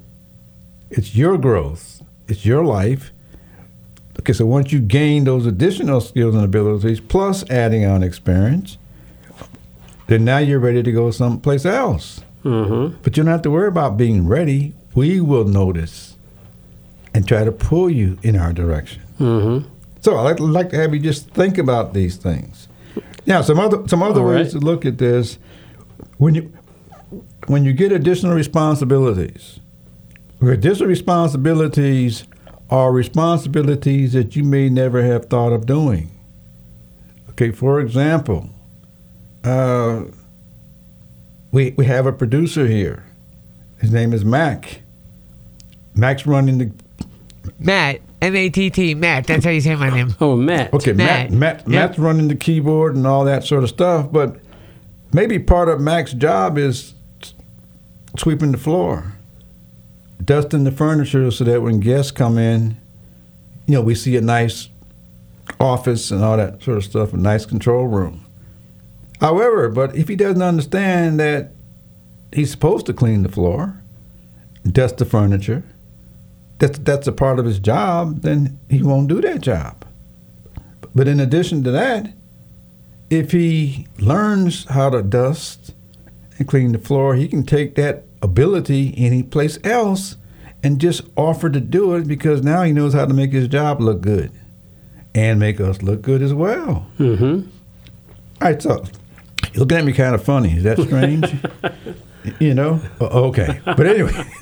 It's 0.91 1.15
your 1.15 1.37
growth. 1.37 2.01
It's 2.27 2.45
your 2.45 2.63
life. 2.63 3.11
Okay, 4.19 4.33
so 4.33 4.45
once 4.45 4.73
you 4.73 4.79
gain 4.79 5.23
those 5.23 5.45
additional 5.45 6.01
skills 6.01 6.35
and 6.35 6.43
abilities, 6.43 6.99
plus 6.99 7.49
adding 7.49 7.85
on 7.85 8.03
experience, 8.03 8.77
then 10.07 10.25
now 10.25 10.39
you're 10.39 10.59
ready 10.59 10.83
to 10.83 10.91
go 10.91 11.09
someplace 11.09 11.65
else. 11.65 12.21
Mm-hmm. 12.43 12.97
But 13.01 13.15
you 13.15 13.23
don't 13.23 13.31
have 13.31 13.43
to 13.43 13.51
worry 13.51 13.69
about 13.69 13.95
being 13.95 14.27
ready. 14.27 14.73
We 14.93 15.21
will 15.21 15.45
notice 15.45 16.17
and 17.13 17.25
try 17.25 17.45
to 17.45 17.51
pull 17.51 17.89
you 17.89 18.17
in 18.21 18.35
our 18.35 18.51
direction. 18.51 19.01
Mm-hmm. 19.19 19.69
So 20.01 20.17
I'd 20.17 20.23
like, 20.23 20.39
like 20.39 20.69
to 20.71 20.77
have 20.77 20.93
you 20.93 20.99
just 20.99 21.29
think 21.29 21.57
about 21.57 21.93
these 21.93 22.17
things. 22.17 22.67
Now, 23.25 23.41
some 23.41 23.59
other 23.59 23.87
some 23.87 24.03
other 24.03 24.21
All 24.21 24.27
ways 24.27 24.53
right. 24.53 24.59
to 24.59 24.65
look 24.65 24.85
at 24.85 24.97
this 24.97 25.37
when 26.17 26.35
you 26.35 26.53
when 27.47 27.63
you 27.63 27.73
get 27.73 27.91
additional 27.91 28.33
responsibilities. 28.33 29.59
Additional 30.41 30.89
responsibilities 30.89 32.23
are 32.69 32.91
responsibilities 32.91 34.13
that 34.13 34.35
you 34.35 34.43
may 34.43 34.69
never 34.69 35.03
have 35.03 35.25
thought 35.25 35.51
of 35.51 35.65
doing. 35.65 36.11
Okay, 37.31 37.51
for 37.51 37.79
example, 37.79 38.49
uh, 39.43 40.03
we 41.51 41.71
we 41.77 41.85
have 41.85 42.05
a 42.05 42.11
producer 42.13 42.67
here. 42.67 43.05
His 43.79 43.91
name 43.91 44.13
is 44.13 44.23
Mac. 44.25 44.81
Mac's 45.95 46.25
running 46.27 46.57
the 46.59 46.71
Matt, 47.57 48.01
M 48.21 48.35
A 48.35 48.49
T 48.49 48.69
T, 48.69 48.93
Matt. 48.93 49.25
That's 49.25 49.43
how 49.45 49.51
you 49.51 49.61
say 49.61 49.75
my 49.75 49.89
name. 49.89 50.13
Oh, 50.21 50.35
Matt. 50.35 50.73
okay. 50.73 50.93
Matt, 50.93 51.31
Matt. 51.31 51.31
Matt 51.31 51.57
Yep. 51.59 51.67
Matt's 51.67 51.99
running 51.99 52.27
the 52.27 52.35
keyboard 52.35 52.95
and 52.95 53.07
all 53.07 53.23
that 53.25 53.43
sort 53.43 53.63
of 53.63 53.69
stuff. 53.69 54.11
But 54.11 54.35
maybe 55.13 55.39
part 55.39 55.69
of 55.69 55.79
Mac's 55.81 56.11
job 56.13 56.57
is 56.57 56.93
sweeping 58.17 58.51
the 58.51 58.57
floor, 58.57 59.13
dusting 60.23 60.63
the 60.63 60.71
furniture, 60.71 61.31
so 61.31 61.43
that 61.43 61.61
when 61.61 61.79
guests 61.79 62.11
come 62.11 62.37
in, 62.37 62.77
you 63.67 63.75
know, 63.75 63.81
we 63.81 63.95
see 63.95 64.17
a 64.17 64.21
nice 64.21 64.69
office 65.59 66.11
and 66.11 66.23
all 66.23 66.37
that 66.37 66.61
sort 66.61 66.77
of 66.77 66.83
stuff, 66.83 67.13
a 67.13 67.17
nice 67.17 67.45
control 67.45 67.87
room. 67.87 68.25
However, 69.19 69.69
but 69.69 69.95
if 69.95 70.07
he 70.07 70.15
doesn't 70.15 70.41
understand 70.41 71.19
that 71.19 71.51
he's 72.33 72.51
supposed 72.51 72.85
to 72.85 72.93
clean 72.93 73.23
the 73.23 73.29
floor, 73.29 73.81
dust 74.69 74.97
the 74.97 75.05
furniture, 75.05 75.63
that's 76.59 76.77
that's 76.79 77.07
a 77.07 77.11
part 77.11 77.39
of 77.39 77.45
his 77.45 77.59
job, 77.59 78.21
then 78.21 78.59
he 78.69 78.83
won't 78.83 79.07
do 79.07 79.21
that 79.21 79.41
job. 79.41 79.85
But 80.93 81.07
in 81.07 81.19
addition 81.19 81.63
to 81.63 81.71
that, 81.71 82.11
if 83.09 83.31
he 83.31 83.87
learns 83.97 84.65
how 84.65 84.89
to 84.89 85.01
dust 85.01 85.73
and 86.37 86.47
clean 86.47 86.71
the 86.71 86.79
floor, 86.79 87.15
he 87.15 87.27
can 87.27 87.43
take 87.43 87.75
that 87.75 88.03
ability 88.21 88.93
any 88.97 89.23
place 89.23 89.57
else 89.63 90.15
and 90.63 90.79
just 90.79 91.01
offer 91.15 91.49
to 91.49 91.59
do 91.59 91.95
it 91.95 92.07
because 92.07 92.43
now 92.43 92.63
he 92.63 92.71
knows 92.73 92.93
how 92.93 93.05
to 93.05 93.13
make 93.13 93.31
his 93.31 93.47
job 93.47 93.79
look 93.79 94.01
good 94.01 94.31
and 95.15 95.39
make 95.39 95.59
us 95.61 95.81
look 95.81 96.01
good 96.01 96.21
as 96.21 96.33
well. 96.33 96.85
Mm-hmm. 96.99 97.49
All 98.41 98.47
right, 98.51 98.61
so 98.61 98.83
you're 99.53 99.61
looking 99.61 99.77
at 99.77 99.85
me 99.85 99.93
kind 99.93 100.13
of 100.15 100.23
funny. 100.23 100.55
Is 100.57 100.63
that 100.63 100.79
strange? 100.79 101.33
you 102.39 102.53
know? 102.53 102.81
Okay. 103.01 103.59
But 103.65 103.87
anyway, 103.87 104.11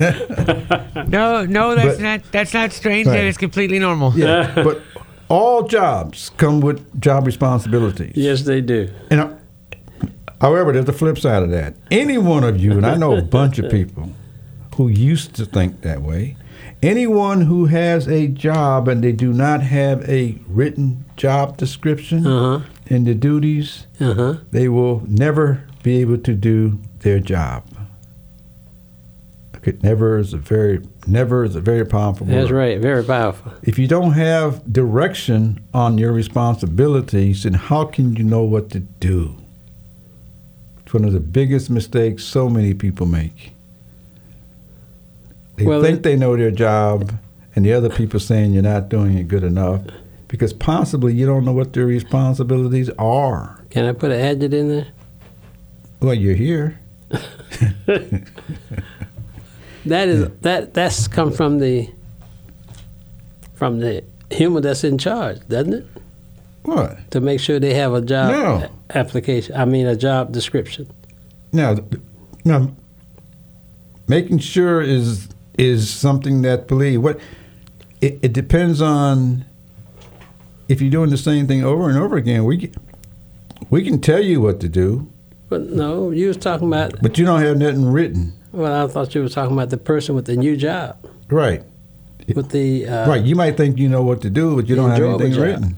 No, 1.08 1.44
no, 1.46 1.74
that's 1.74 1.96
But- 1.96 2.00
not 2.00 2.22
that's 2.32 2.52
not 2.54 2.72
strange. 2.72 3.06
Right. 3.06 3.14
That 3.14 3.24
is 3.24 3.36
completely 3.36 3.78
normal. 3.78 4.12
yeah. 4.16 4.52
But 4.64 4.82
all 5.28 5.62
jobs 5.68 6.30
come 6.36 6.60
with 6.60 7.00
job 7.00 7.26
responsibilities. 7.26 8.12
Yes, 8.16 8.42
they 8.42 8.60
do. 8.60 8.88
And 9.10 9.37
however, 10.40 10.72
there's 10.72 10.84
the 10.86 10.92
flip 10.92 11.18
side 11.18 11.42
of 11.42 11.50
that. 11.50 11.74
Any 11.90 12.18
one 12.18 12.44
of 12.44 12.58
you, 12.58 12.72
and 12.72 12.86
I 12.86 12.96
know 12.96 13.16
a 13.16 13.22
bunch 13.22 13.58
of 13.58 13.70
people 13.70 14.12
who 14.76 14.88
used 14.88 15.34
to 15.34 15.44
think 15.44 15.80
that 15.82 16.02
way. 16.02 16.36
Anyone 16.80 17.40
who 17.42 17.66
has 17.66 18.06
a 18.06 18.28
job 18.28 18.86
and 18.86 19.02
they 19.02 19.10
do 19.10 19.32
not 19.32 19.62
have 19.62 20.08
a 20.08 20.38
written 20.46 21.04
job 21.16 21.56
description 21.56 22.24
Uh 22.26 22.58
huh. 22.60 22.66
and 22.88 23.04
the 23.06 23.14
duties, 23.14 23.86
Uh 24.00 24.14
huh. 24.14 24.34
they 24.52 24.68
will 24.68 25.02
never 25.08 25.64
be 25.82 26.00
able 26.00 26.18
to 26.18 26.34
do 26.34 26.78
their 27.00 27.18
job. 27.18 27.64
Okay, 29.56 29.76
never 29.82 30.18
is 30.18 30.32
a 30.32 30.36
very 30.36 30.80
never 31.06 31.42
is 31.44 31.56
a 31.56 31.60
very 31.60 31.84
powerful 31.84 32.26
word. 32.28 32.36
That's 32.36 32.50
right. 32.52 32.78
Very 32.80 33.02
powerful. 33.02 33.52
If 33.64 33.76
you 33.78 33.88
don't 33.88 34.12
have 34.12 34.72
direction 34.72 35.58
on 35.74 35.98
your 35.98 36.12
responsibilities, 36.12 37.42
then 37.42 37.54
how 37.54 37.86
can 37.86 38.14
you 38.14 38.22
know 38.22 38.42
what 38.44 38.70
to 38.70 38.78
do? 38.80 39.34
It's 40.88 40.94
one 40.94 41.04
of 41.04 41.12
the 41.12 41.20
biggest 41.20 41.68
mistakes 41.68 42.24
so 42.24 42.48
many 42.48 42.72
people 42.72 43.04
make. 43.04 43.52
They 45.56 45.66
Well, 45.66 45.82
think 45.82 45.98
it- 45.98 46.02
they 46.02 46.16
know 46.16 46.34
their 46.34 46.50
job, 46.50 47.12
and 47.54 47.62
the 47.62 47.74
other 47.74 47.90
people 47.90 48.18
saying 48.18 48.54
you're 48.54 48.62
not 48.62 48.88
doing 48.88 49.18
it 49.18 49.28
good 49.28 49.44
enough 49.44 49.82
because 50.28 50.54
possibly 50.54 51.12
you 51.12 51.26
don't 51.26 51.44
know 51.44 51.52
what 51.52 51.74
their 51.74 51.84
responsibilities 51.84 52.88
are. 52.98 53.60
Can 53.68 53.84
I 53.84 53.92
put 53.92 54.12
an 54.12 54.18
adjective 54.18 54.54
in 54.54 54.68
there? 54.70 54.86
Well, 56.00 56.14
you're 56.14 56.34
here. 56.34 56.78
That 59.84 60.08
is 60.08 60.28
that 60.40 60.72
that's 60.74 61.06
come 61.08 61.32
from 61.32 61.58
the 61.58 61.88
from 63.54 63.80
the 63.80 64.04
human 64.30 64.62
that's 64.62 64.84
in 64.84 64.96
charge, 64.98 65.38
doesn't 65.48 65.72
it? 65.74 65.86
What? 66.68 67.10
To 67.12 67.20
make 67.20 67.40
sure 67.40 67.58
they 67.58 67.74
have 67.74 67.94
a 67.94 68.00
job 68.02 68.30
No. 68.32 68.68
application. 68.94 69.56
I 69.56 69.64
mean, 69.64 69.86
a 69.86 69.96
job 69.96 70.32
description. 70.32 70.86
Now, 71.52 71.76
now, 72.44 72.70
making 74.06 74.38
sure 74.38 74.80
is 74.82 75.28
is 75.56 75.90
something 75.90 76.42
that 76.42 76.68
believe 76.68 77.02
what 77.02 77.18
it, 78.00 78.18
it 78.22 78.32
depends 78.32 78.80
on 78.80 79.44
if 80.68 80.80
you're 80.80 80.90
doing 80.90 81.10
the 81.10 81.16
same 81.16 81.46
thing 81.48 81.64
over 81.64 81.88
and 81.88 81.98
over 81.98 82.16
again. 82.16 82.44
We 82.44 82.58
can- 82.58 82.74
we 83.70 83.82
can 83.82 83.98
tell 84.00 84.22
you 84.22 84.40
what 84.40 84.60
to 84.60 84.68
do, 84.68 85.08
But 85.48 85.70
no, 85.72 86.10
you 86.12 86.28
was 86.28 86.36
talking 86.36 86.68
about. 86.68 87.02
but 87.02 87.18
you 87.18 87.24
don't 87.24 87.42
have 87.42 87.58
nothing 87.58 87.86
written. 87.90 88.32
Well, 88.52 88.84
I 88.84 88.86
thought 88.86 89.14
you 89.16 89.22
were 89.22 89.28
talking 89.28 89.52
about 89.56 89.70
the 89.70 89.76
person 89.76 90.14
with 90.14 90.26
the 90.26 90.36
new 90.36 90.56
job, 90.56 90.94
Right, 91.28 91.62
with 92.36 92.50
the 92.50 92.86
uh, 92.86 93.08
right. 93.08 93.22
You 93.24 93.34
might 93.34 93.56
think 93.56 93.76
you 93.78 93.88
know 93.88 94.02
what 94.02 94.20
to 94.22 94.30
do, 94.30 94.54
but 94.54 94.68
you 94.68 94.76
don't 94.76 94.90
have 94.90 95.02
anything 95.02 95.34
written. 95.40 95.76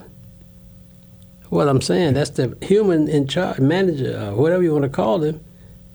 What 1.51 1.69
I'm 1.69 1.81
saying, 1.81 2.15
that's 2.15 2.31
the 2.31 2.57
human 2.63 3.09
in 3.09 3.27
charge, 3.27 3.59
manager, 3.59 4.17
uh, 4.17 4.35
whatever 4.35 4.63
you 4.63 4.73
want 4.73 4.85
to 4.85 4.89
call 4.89 5.19
them, 5.19 5.45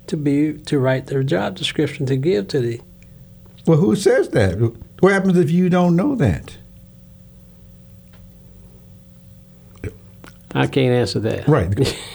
to 0.08 0.18
be 0.18 0.54
to 0.54 0.78
write 0.80 1.08
their 1.08 1.24
job 1.24 1.56
description 1.56 2.06
to 2.08 2.18
give 2.18 2.50
to 2.50 2.60
the. 2.60 2.82
Well, 3.66 3.78
who 3.78 3.96
says 3.96 4.30
that? 4.30 4.56
What 5.00 5.14
happens 5.14 5.38
if 5.38 5.50
you 5.50 5.70
don't 5.70 5.96
know 5.96 6.14
that? 6.16 6.58
I 10.54 10.68
can't 10.68 10.94
answer 10.94 11.20
that. 11.22 11.48
Right. 11.48 11.98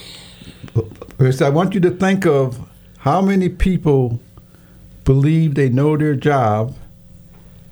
Because 1.20 1.43
I 1.43 1.51
want 1.51 1.74
you 1.74 1.80
to 1.80 1.91
think 1.91 2.24
of 2.24 2.66
how 2.99 3.20
many 3.20 3.51
people 3.51 4.20
believe 5.05 5.55
they 5.55 5.68
know 5.68 5.95
their 5.99 6.14
job, 6.14 6.74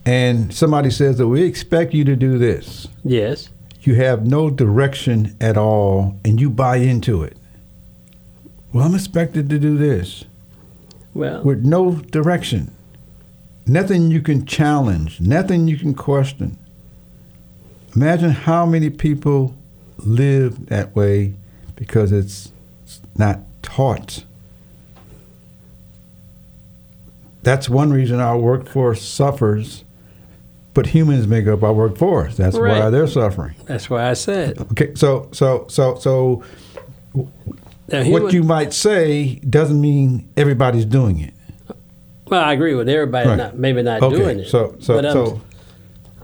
and 0.04 0.52
somebody 0.52 0.90
says 0.90 1.16
that 1.16 1.28
we 1.28 1.44
expect 1.44 1.94
you 1.94 2.04
to 2.04 2.14
do 2.14 2.36
this. 2.36 2.88
Yes. 3.04 3.48
You 3.80 3.94
have 3.94 4.26
no 4.26 4.50
direction 4.50 5.36
at 5.40 5.56
all, 5.56 6.16
and 6.24 6.40
you 6.40 6.50
buy 6.50 6.76
into 6.76 7.22
it. 7.22 7.36
Well, 8.72 8.84
I'm 8.84 8.94
expected 8.94 9.48
to 9.50 9.58
do 9.58 9.78
this 9.78 10.24
Well, 11.14 11.42
with 11.42 11.64
no 11.64 11.92
direction, 11.92 12.74
nothing 13.66 14.10
you 14.10 14.20
can 14.20 14.44
challenge, 14.44 15.20
nothing 15.20 15.68
you 15.68 15.76
can 15.78 15.94
question. 15.94 16.58
Imagine 17.96 18.30
how 18.30 18.66
many 18.66 18.90
people 18.90 19.54
live 19.98 20.66
that 20.66 20.94
way 20.94 21.34
because 21.76 22.12
it's 22.12 22.52
not 23.16 23.40
taught. 23.62 24.24
That's 27.42 27.68
one 27.68 27.90
reason 27.92 28.20
our 28.20 28.36
workforce 28.36 29.00
suffers, 29.02 29.84
but 30.78 30.86
humans 30.86 31.26
make 31.26 31.48
up 31.48 31.64
our 31.64 31.72
workforce. 31.72 32.36
That's 32.36 32.56
why 32.56 32.88
they're 32.88 33.08
suffering. 33.08 33.56
that's 33.64 33.90
why 33.90 34.08
I 34.08 34.12
said. 34.12 34.60
Okay, 34.70 34.94
so 34.94 35.28
so 35.32 35.66
so 35.68 35.96
so 35.96 36.44
Now, 37.16 38.04
what 38.04 38.04
human- 38.04 38.34
you 38.34 38.42
might 38.44 38.72
say 38.72 39.40
doesn't 39.50 39.80
mean 39.80 40.28
everybody's 40.36 40.84
doing 40.84 41.18
it. 41.18 41.34
Well, 42.28 42.44
I 42.44 42.52
agree 42.52 42.76
with 42.76 42.88
everybody. 42.88 43.28
Right. 43.28 43.36
Not 43.38 43.58
maybe 43.58 43.82
not 43.82 44.02
okay, 44.04 44.16
doing 44.16 44.38
it. 44.38 44.46
So 44.46 44.76
so 44.78 44.98
um, 44.98 45.04
so 45.10 45.40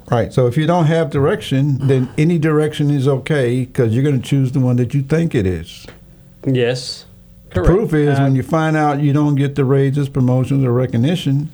right. 0.08 0.32
So 0.32 0.46
if 0.46 0.56
you 0.56 0.68
don't 0.68 0.86
have 0.86 1.10
direction, 1.10 1.88
then 1.88 2.08
any 2.16 2.38
direction 2.38 2.92
is 2.92 3.08
okay 3.08 3.64
because 3.64 3.92
you're 3.92 4.04
going 4.04 4.22
to 4.22 4.28
choose 4.28 4.52
the 4.52 4.60
one 4.60 4.76
that 4.76 4.94
you 4.94 5.02
think 5.02 5.34
it 5.34 5.46
is. 5.46 5.84
yes. 6.46 7.06
The 7.54 7.62
proof 7.62 7.92
is 7.92 8.18
Uh, 8.18 8.22
when 8.22 8.36
you 8.36 8.44
find 8.44 8.76
out 8.76 9.00
you 9.00 9.12
don't 9.12 9.34
get 9.34 9.56
the 9.56 9.64
raises, 9.64 10.08
promotions, 10.08 10.62
or 10.64 10.72
recognition, 10.72 11.50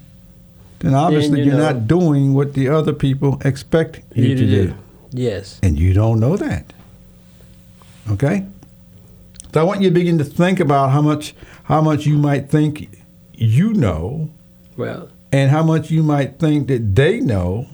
then 0.81 0.95
obviously 0.95 1.41
you 1.41 1.47
you 1.47 1.53
are 1.53 1.57
know- 1.59 1.73
not 1.73 1.87
doing 1.87 2.35
what 2.35 2.55
the 2.55 2.69
other 2.69 2.93
people 2.93 3.41
expect 3.45 4.01
you, 4.15 4.25
you 4.25 4.37
to 4.37 4.47
do. 4.47 4.67
do. 4.69 4.75
Yes. 5.13 5.59
and 5.63 5.79
you 5.79 5.93
don't 5.93 6.21
know 6.21 6.37
that. 6.37 6.73
Okay? 8.11 8.45
So 9.53 9.61
I 9.61 9.65
want 9.65 9.81
you 9.83 9.89
to 9.89 9.95
begin 9.95 10.19
to 10.19 10.25
think 10.25 10.61
about 10.61 10.91
how 10.91 11.03
much 11.03 11.35
how 11.65 11.81
much 11.81 12.07
you 12.07 12.17
might 12.17 12.49
think 12.51 12.89
you 13.35 13.73
know 13.75 14.29
Well, 14.77 15.09
and 15.33 15.51
how 15.51 15.63
much 15.63 15.91
you 15.91 16.03
might 16.03 16.39
think 16.39 16.69
that 16.69 16.95
they 16.95 17.21
know 17.21 17.67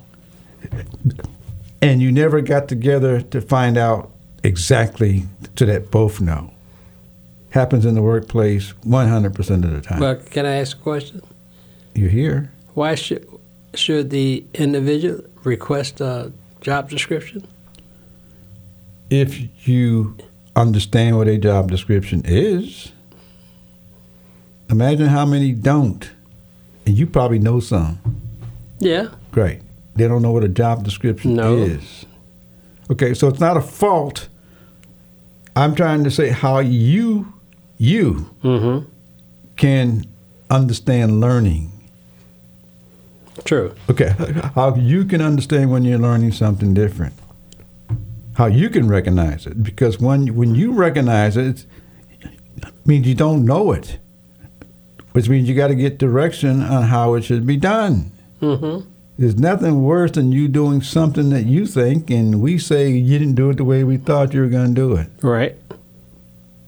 and 1.82 2.00
you 2.00 2.10
never 2.12 2.40
got 2.40 2.68
together 2.68 3.20
to 3.20 3.40
find 3.40 3.76
out 3.76 4.10
exactly 4.42 5.24
so 5.56 5.66
that 5.66 5.90
both 5.90 6.20
know. 6.20 6.50
Happens 7.50 7.84
in 7.86 7.94
the 7.94 8.02
workplace 8.02 8.72
100% 8.86 9.64
of 9.64 9.70
the 9.72 9.80
time. 9.80 10.00
well, 10.00 10.16
can 10.16 10.44
I 10.46 10.56
ask 10.56 10.76
a 10.76 10.80
question? 10.80 11.22
You're 11.94 12.10
here. 12.10 12.50
Why 12.76 12.94
should 12.94 13.26
should 13.72 14.10
the 14.10 14.44
individual 14.52 15.24
request 15.44 16.02
a 16.02 16.30
job 16.60 16.90
description? 16.90 17.46
If 19.08 19.66
you 19.66 20.14
understand 20.54 21.16
what 21.16 21.26
a 21.26 21.38
job 21.38 21.70
description 21.70 22.20
is, 22.26 22.92
imagine 24.68 25.06
how 25.06 25.24
many 25.24 25.52
don't. 25.52 26.10
And 26.84 26.98
you 26.98 27.06
probably 27.06 27.38
know 27.38 27.60
some. 27.60 27.98
Yeah. 28.78 29.08
Great. 29.30 29.62
They 29.94 30.06
don't 30.06 30.20
know 30.20 30.32
what 30.32 30.44
a 30.44 30.48
job 30.48 30.84
description 30.84 31.32
No. 31.34 31.56
is. 31.56 32.04
Okay, 32.90 33.14
so 33.14 33.26
it's 33.26 33.40
not 33.40 33.56
a 33.56 33.62
fault. 33.62 34.28
I'm 35.56 35.74
trying 35.74 36.04
to 36.04 36.10
say 36.10 36.28
how 36.28 36.58
you 36.58 37.32
you 37.78 38.28
mm-hmm. 38.44 38.86
can 39.56 40.04
understand 40.50 41.22
learning. 41.22 41.72
True. 43.44 43.74
Okay, 43.90 44.12
how 44.54 44.74
you 44.76 45.04
can 45.04 45.20
understand 45.20 45.70
when 45.70 45.84
you're 45.84 45.98
learning 45.98 46.32
something 46.32 46.74
different. 46.74 47.14
How 48.34 48.46
you 48.46 48.68
can 48.68 48.88
recognize 48.88 49.46
it, 49.46 49.62
because 49.62 49.98
when 50.00 50.34
when 50.34 50.54
you 50.54 50.72
recognize 50.72 51.36
it, 51.36 51.64
it 52.20 52.86
means 52.86 53.06
you 53.06 53.14
don't 53.14 53.44
know 53.44 53.72
it, 53.72 53.98
which 55.12 55.28
means 55.28 55.48
you 55.48 55.54
got 55.54 55.68
to 55.68 55.74
get 55.74 55.98
direction 55.98 56.62
on 56.62 56.84
how 56.84 57.14
it 57.14 57.22
should 57.22 57.46
be 57.46 57.56
done. 57.56 58.10
Mm-hmm. 58.42 58.88
There's 59.18 59.36
nothing 59.38 59.82
worse 59.82 60.10
than 60.12 60.32
you 60.32 60.46
doing 60.48 60.82
something 60.82 61.30
that 61.30 61.46
you 61.46 61.66
think, 61.66 62.10
and 62.10 62.42
we 62.42 62.58
say 62.58 62.90
you 62.90 63.18
didn't 63.18 63.34
do 63.34 63.48
it 63.48 63.56
the 63.56 63.64
way 63.64 63.82
we 63.82 63.96
thought 63.96 64.34
you 64.34 64.40
were 64.42 64.48
going 64.48 64.74
to 64.74 64.80
do 64.80 64.94
it. 64.96 65.08
Right. 65.22 65.56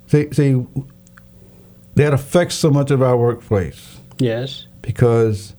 See, 0.07 0.33
see, 0.33 0.65
that 1.97 2.15
affects 2.15 2.55
so 2.55 2.71
much 2.71 2.91
of 2.91 3.03
our 3.03 3.19
workplace 3.19 3.99
Yes. 4.19 4.67
because 4.81 5.53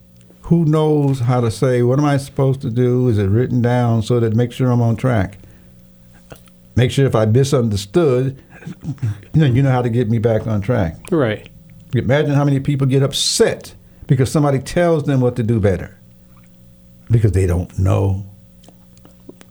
who 0.49 0.65
knows 0.65 1.19
how 1.19 1.39
to 1.39 1.51
say 1.51 1.83
what 1.83 1.99
am 1.99 2.05
I 2.05 2.17
supposed 2.17 2.61
to 2.61 2.71
do? 2.71 3.07
Is 3.07 3.19
it 3.19 3.27
written 3.27 3.61
down 3.61 4.01
so 4.01 4.19
that 4.19 4.35
make 4.35 4.51
sure 4.51 4.71
I'm 4.71 4.81
on 4.81 4.95
track? 4.95 5.37
Make 6.75 6.89
sure 6.89 7.05
if 7.05 7.13
I 7.13 7.25
misunderstood, 7.25 8.41
you 9.33 9.41
know, 9.41 9.45
you 9.45 9.61
know 9.61 9.69
how 9.69 9.83
to 9.83 9.89
get 9.89 10.09
me 10.09 10.17
back 10.17 10.47
on 10.47 10.61
track. 10.61 10.95
Right. 11.11 11.47
Imagine 11.93 12.33
how 12.33 12.43
many 12.43 12.59
people 12.59 12.87
get 12.87 13.03
upset 13.03 13.75
because 14.07 14.31
somebody 14.31 14.57
tells 14.57 15.03
them 15.03 15.21
what 15.21 15.35
to 15.35 15.43
do 15.43 15.59
better 15.59 15.95
because 17.11 17.33
they 17.33 17.45
don't 17.45 17.77
know. 17.77 18.25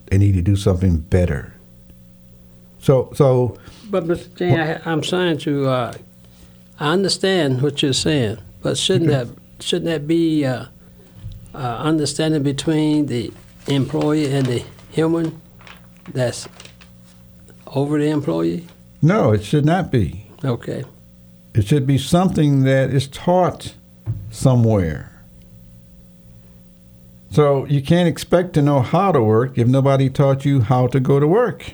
They 0.07 0.19
need 0.19 0.33
to 0.33 0.43
do 0.43 0.57
something 0.57 0.99
better. 0.99 1.55
So, 2.81 3.13
so 3.15 3.57
But 3.89 4.05
Mr. 4.05 4.35
Gene, 4.35 4.59
I, 4.59 4.81
I'm 4.85 5.03
trying 5.03 5.39
to, 5.39 5.69
uh, 5.69 5.93
I 6.81 6.89
understand 6.91 7.63
what 7.63 7.83
you're 7.83 7.93
saying, 7.93 8.39
but 8.63 8.77
shouldn't 8.77 9.11
that 9.11 9.29
shouldn't 9.61 9.87
that 9.87 10.07
be 10.09 10.45
uh, 10.45 10.67
Uh, 11.59 11.77
understanding 11.83 12.45
between 12.45 13.07
the 13.07 13.33
employee 13.67 14.33
and 14.33 14.47
the 14.47 14.63
human 14.93 15.41
that's 16.13 16.49
over 17.67 17.99
the 17.99 18.09
employee? 18.09 18.65
no, 19.03 19.33
it 19.33 19.43
should 19.45 19.65
not 19.65 19.91
be. 19.91 20.25
Okay. 20.45 20.85
It 21.55 21.67
should 21.67 21.85
be 21.85 21.99
something 21.99 22.63
that 22.63 22.91
is 22.91 23.09
taught 23.09 23.75
somewhere. 24.31 25.11
So 27.33 27.65
you 27.67 27.83
can't 27.83 28.09
expect 28.09 28.53
to 28.55 28.63
know 28.63 28.81
how 28.81 29.11
to 29.13 29.21
work 29.21 29.59
if 29.59 29.67
nobody 29.67 30.09
taught 30.09 30.45
you 30.45 30.61
how 30.61 30.87
to 30.87 31.01
go 31.01 31.19
to 31.19 31.27
work. 31.27 31.73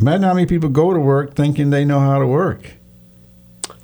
Imagine 0.00 0.22
how 0.22 0.34
many 0.34 0.46
people 0.46 0.70
go 0.70 0.94
to 0.94 1.00
work 1.00 1.34
thinking 1.34 1.68
they 1.70 1.84
know 1.84 2.00
how 2.00 2.18
to 2.18 2.26
work. 2.26 2.72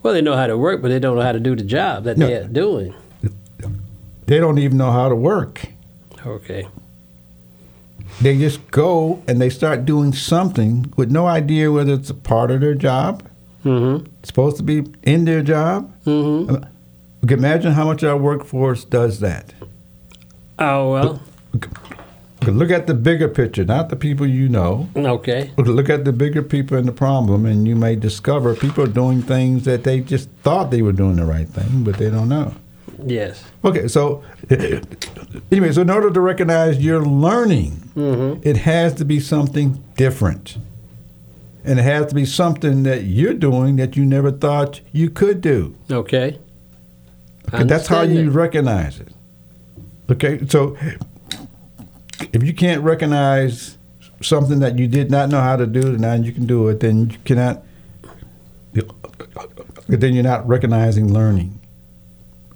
Well, 0.03 0.15
they 0.15 0.23
know 0.23 0.37
how 0.37 0.47
to 0.47 0.57
work, 0.57 0.81
but 0.81 0.89
they 0.89 0.99
don't 0.99 1.17
know 1.17 1.23
how 1.23 1.33
to 1.33 1.41
do 1.41 1.55
the 1.55 1.65
job 1.65 2.05
that 2.05 2.17
No. 2.17 2.27
they're 2.27 2.49
doing. 2.49 2.95
They 4.27 4.39
don't 4.39 4.59
even 4.59 4.79
know 4.79 4.91
how 4.91 5.09
to 5.09 5.15
work. 5.17 5.67
Okay. 6.27 6.67
They 8.21 8.39
just 8.39 8.71
go 8.71 9.23
and 9.27 9.41
they 9.41 9.51
start 9.51 9.85
doing 9.85 10.13
something 10.13 10.93
with 10.97 11.11
no 11.11 11.27
idea 11.27 11.71
whether 11.73 11.95
it's 11.95 12.11
a 12.11 12.15
part 12.15 12.51
of 12.51 12.61
their 12.61 12.75
job, 12.75 13.23
Mm-hmm. 13.65 14.07
supposed 14.23 14.59
to 14.59 14.63
be 14.63 14.85
in 15.05 15.25
their 15.25 15.41
job. 15.43 15.91
Mm-hmm. 16.05 16.55
Can 17.27 17.39
imagine 17.39 17.73
how 17.73 17.87
much 17.87 18.05
our 18.05 18.17
workforce 18.17 18.85
does 18.85 19.21
that. 19.21 19.55
Oh 20.59 20.93
well. 20.93 21.23
Look 22.43 22.71
at 22.71 22.87
the 22.87 22.93
bigger 22.93 23.27
picture, 23.29 23.65
not 23.65 23.89
the 23.89 23.97
people 23.97 24.27
you 24.27 24.51
know. 24.51 24.91
Okay. 24.95 25.51
Look 25.57 25.89
at 25.89 26.05
the 26.05 26.13
bigger 26.13 26.43
people 26.43 26.77
in 26.77 26.85
the 26.85 26.93
problem, 26.93 27.47
and 27.47 27.67
you 27.67 27.75
may 27.75 27.97
discover 27.97 28.55
people 28.55 28.85
are 28.85 28.87
doing 29.03 29.23
things 29.23 29.65
that 29.65 29.85
they 29.85 30.01
just 30.01 30.29
thought 30.43 30.71
they 30.71 30.83
were 30.83 30.93
doing 30.93 31.17
the 31.17 31.25
right 31.25 31.49
thing, 31.49 31.85
but 31.85 31.97
they 31.97 32.11
don't 32.11 32.29
know. 32.29 32.53
Yes. 33.07 33.45
Okay, 33.65 33.89
so 33.89 34.23
anyway, 35.51 35.73
so 35.73 35.83
in 35.83 35.91
order 35.91 36.11
to 36.11 36.21
recognize 36.21 36.79
you're 36.85 37.05
learning, 37.05 37.81
Mm-hmm. 37.95 38.41
it 38.43 38.57
has 38.57 38.93
to 38.95 39.05
be 39.05 39.21
something 39.21 39.83
different. 39.97 40.57
And 41.65 41.79
it 41.79 41.83
has 41.83 42.07
to 42.09 42.15
be 42.15 42.25
something 42.27 42.83
that 42.83 43.05
you're 43.05 43.35
doing 43.35 43.77
that 43.77 43.97
you 43.97 44.05
never 44.05 44.33
thought 44.33 44.81
you 44.93 45.09
could 45.11 45.41
do. 45.41 45.77
Okay. 45.91 46.39
Okay, 47.55 47.65
that's 47.65 47.87
how 47.87 48.03
you 48.03 48.31
recognize 48.31 48.99
it. 48.99 49.09
Okay, 50.11 50.45
so 50.49 50.77
if 52.33 52.43
you 52.43 52.53
can't 52.53 52.83
recognize 52.83 53.79
something 54.21 54.59
that 54.59 54.77
you 54.79 54.89
did 54.89 55.11
not 55.11 55.29
know 55.29 55.41
how 55.41 55.55
to 55.57 55.67
do, 55.67 55.81
and 55.87 56.01
now 56.01 56.15
you 56.15 56.33
can 56.33 56.47
do 56.47 56.69
it, 56.69 56.81
then 56.81 57.11
you 57.11 57.19
cannot. 57.25 57.63
Then 59.87 60.15
you're 60.15 60.23
not 60.25 60.47
recognizing 60.49 61.13
learning. 61.13 61.61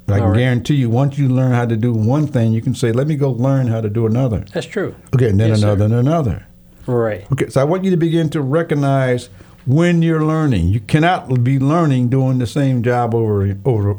But 0.08 0.14
I 0.14 0.18
can 0.20 0.28
right. 0.30 0.38
guarantee 0.38 0.74
you, 0.76 0.88
once 0.88 1.18
you 1.18 1.28
learn 1.28 1.52
how 1.52 1.66
to 1.66 1.76
do 1.76 1.92
one 1.92 2.26
thing, 2.26 2.52
you 2.54 2.62
can 2.62 2.74
say, 2.74 2.92
"Let 2.92 3.06
me 3.06 3.14
go 3.14 3.30
learn 3.30 3.66
how 3.66 3.82
to 3.82 3.90
do 3.90 4.06
another." 4.06 4.44
That's 4.54 4.66
true. 4.66 4.94
Okay, 5.14 5.28
and 5.28 5.38
then 5.38 5.50
Yes, 5.50 5.60
sir. 5.60 5.66
another, 5.66 5.84
and 5.84 5.94
another. 5.94 6.46
Right. 6.86 7.26
Okay, 7.30 7.50
so 7.50 7.60
I 7.60 7.64
want 7.64 7.84
you 7.84 7.90
to 7.90 7.96
begin 7.98 8.30
to 8.30 8.40
recognize 8.40 9.28
when 9.66 10.00
you're 10.00 10.24
learning. 10.24 10.68
You 10.68 10.80
cannot 10.80 11.44
be 11.44 11.58
learning 11.58 12.08
doing 12.08 12.38
the 12.38 12.46
same 12.46 12.82
job 12.82 13.14
over 13.14 13.54
over 13.66 13.96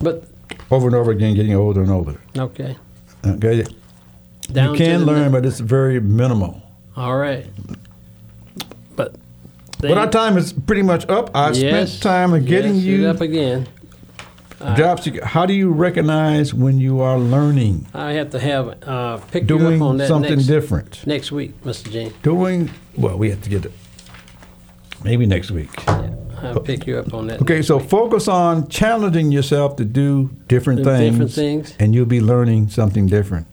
But 0.00 0.24
over 0.72 0.88
and 0.88 0.96
over 0.96 1.12
again, 1.12 1.34
getting 1.36 1.54
older 1.54 1.80
and 1.82 1.90
older. 1.92 2.16
okay. 2.36 2.76
Okay, 3.24 3.64
Down 4.52 4.72
you 4.74 4.78
can 4.78 5.04
learn, 5.04 5.30
but 5.30 5.46
it's 5.46 5.60
very 5.60 6.00
minimal. 6.00 6.60
All 6.96 7.16
right. 7.16 7.46
But. 8.96 9.14
But 9.80 9.96
our 9.96 10.10
time 10.10 10.36
is 10.36 10.52
pretty 10.52 10.82
much 10.82 11.08
up. 11.08 11.30
I 11.36 11.50
Yes. 11.52 11.92
spent 11.92 12.02
time 12.02 12.44
getting 12.44 12.74
you 12.74 13.06
up 13.06 13.20
again. 13.20 13.68
Jobs. 14.76 15.04
to- 15.04 15.24
How 15.24 15.46
do 15.46 15.52
you 15.54 15.70
recognize 15.70 16.52
when 16.54 16.78
you 16.78 17.00
are 17.00 17.18
learning, 17.18 17.86
I 17.94 18.12
have 18.12 18.30
to 18.30 18.38
have 18.40 18.82
uh, 18.86 19.18
pick 19.30 19.48
you 19.48 19.56
up 19.56 19.62
on 19.62 19.78
doing 19.78 19.96
that 19.98 20.08
something 20.08 20.36
next, 20.36 20.46
different, 20.46 21.06
next 21.06 21.32
week, 21.32 21.52
Mr. 21.64 21.90
Gene. 21.90 22.12
doing? 22.22 22.70
Well, 22.96 23.16
we 23.18 23.30
have 23.30 23.42
to 23.42 23.50
get 23.50 23.64
it. 23.64 23.72
Maybe 25.04 25.26
next 25.26 25.50
week. 25.50 25.70
I'll 26.42 26.60
pick 26.60 26.86
you 26.86 26.98
up 26.98 27.12
on 27.14 27.26
that. 27.28 27.40
Okay, 27.42 27.62
so 27.62 27.78
week. 27.78 27.88
focus 27.88 28.28
on 28.28 28.68
challenging 28.68 29.32
yourself 29.32 29.76
to 29.76 29.84
do 29.84 30.30
different 30.48 30.78
Do 30.78 30.84
things, 30.84 31.10
different 31.10 31.32
things. 31.32 31.74
and 31.80 31.94
you'll 31.94 32.06
be 32.06 32.20
learning 32.20 32.68
something 32.68 33.06
different. 33.06 33.46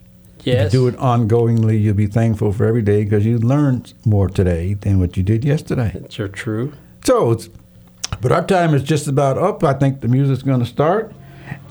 yes, 0.43 0.67
If 0.67 0.73
you 0.73 0.79
do 0.79 0.87
it 0.89 0.97
ongoingly, 0.99 1.81
you'll 1.81 1.95
be 1.95 2.07
thankful 2.07 2.51
for 2.51 2.65
every 2.65 2.81
day 2.83 3.03
because 3.03 3.25
you 3.25 3.39
learned 3.39 3.93
more 4.05 4.29
today 4.29 4.75
than 4.75 4.99
what 4.99 5.17
you 5.17 5.23
did 5.23 5.43
yesterday. 5.43 5.91
That's 5.95 6.17
your 6.17 6.27
true. 6.27 6.73
So, 7.03 7.31
it's, 7.31 7.49
but 8.25 8.31
our 8.31 8.43
time 8.43 8.73
is 8.73 8.81
just 8.81 9.07
about 9.07 9.37
up. 9.37 9.63
I 9.63 9.73
think 9.73 10.01
the 10.01 10.07
music's 10.07 10.41
going 10.41 10.59
to 10.59 10.65
start, 10.65 11.13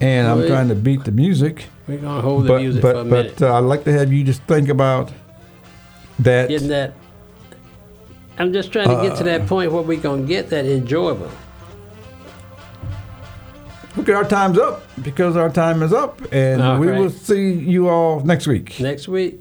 and 0.00 0.28
I'm 0.28 0.46
trying 0.46 0.68
to 0.68 0.76
beat 0.76 1.02
the 1.02 1.10
music. 1.10 1.64
We're 1.88 1.98
gonna 1.98 2.20
hold 2.22 2.44
the 2.44 2.48
but 2.50 2.60
music 2.60 2.80
for 2.80 2.90
a 2.92 2.94
but 2.94 3.06
minute. 3.06 3.34
but 3.40 3.50
uh, 3.50 3.54
I'd 3.58 3.64
like 3.64 3.82
to 3.86 3.92
have 3.92 4.12
you 4.12 4.22
just 4.22 4.40
think 4.44 4.68
about 4.68 5.10
that. 6.20 6.48
Getting 6.48 6.68
that. 6.68 6.94
I'm 8.38 8.52
just 8.52 8.70
trying 8.70 8.86
to 8.88 9.02
get 9.02 9.16
to 9.16 9.22
Uh. 9.22 9.36
that 9.36 9.48
point 9.48 9.72
where 9.72 9.82
we're 9.82 9.98
gonna 10.00 10.22
get 10.22 10.48
that 10.50 10.64
enjoyable. 10.64 11.28
Okay, 13.98 14.12
our 14.12 14.22
time's 14.24 14.56
up 14.56 14.84
because 15.02 15.36
our 15.36 15.50
time 15.50 15.82
is 15.82 15.92
up, 15.92 16.20
and 16.32 16.78
we 16.78 16.86
will 16.86 17.10
see 17.10 17.50
you 17.52 17.88
all 17.88 18.20
next 18.20 18.46
week. 18.46 18.78
Next 18.78 19.08
week. 19.08 19.40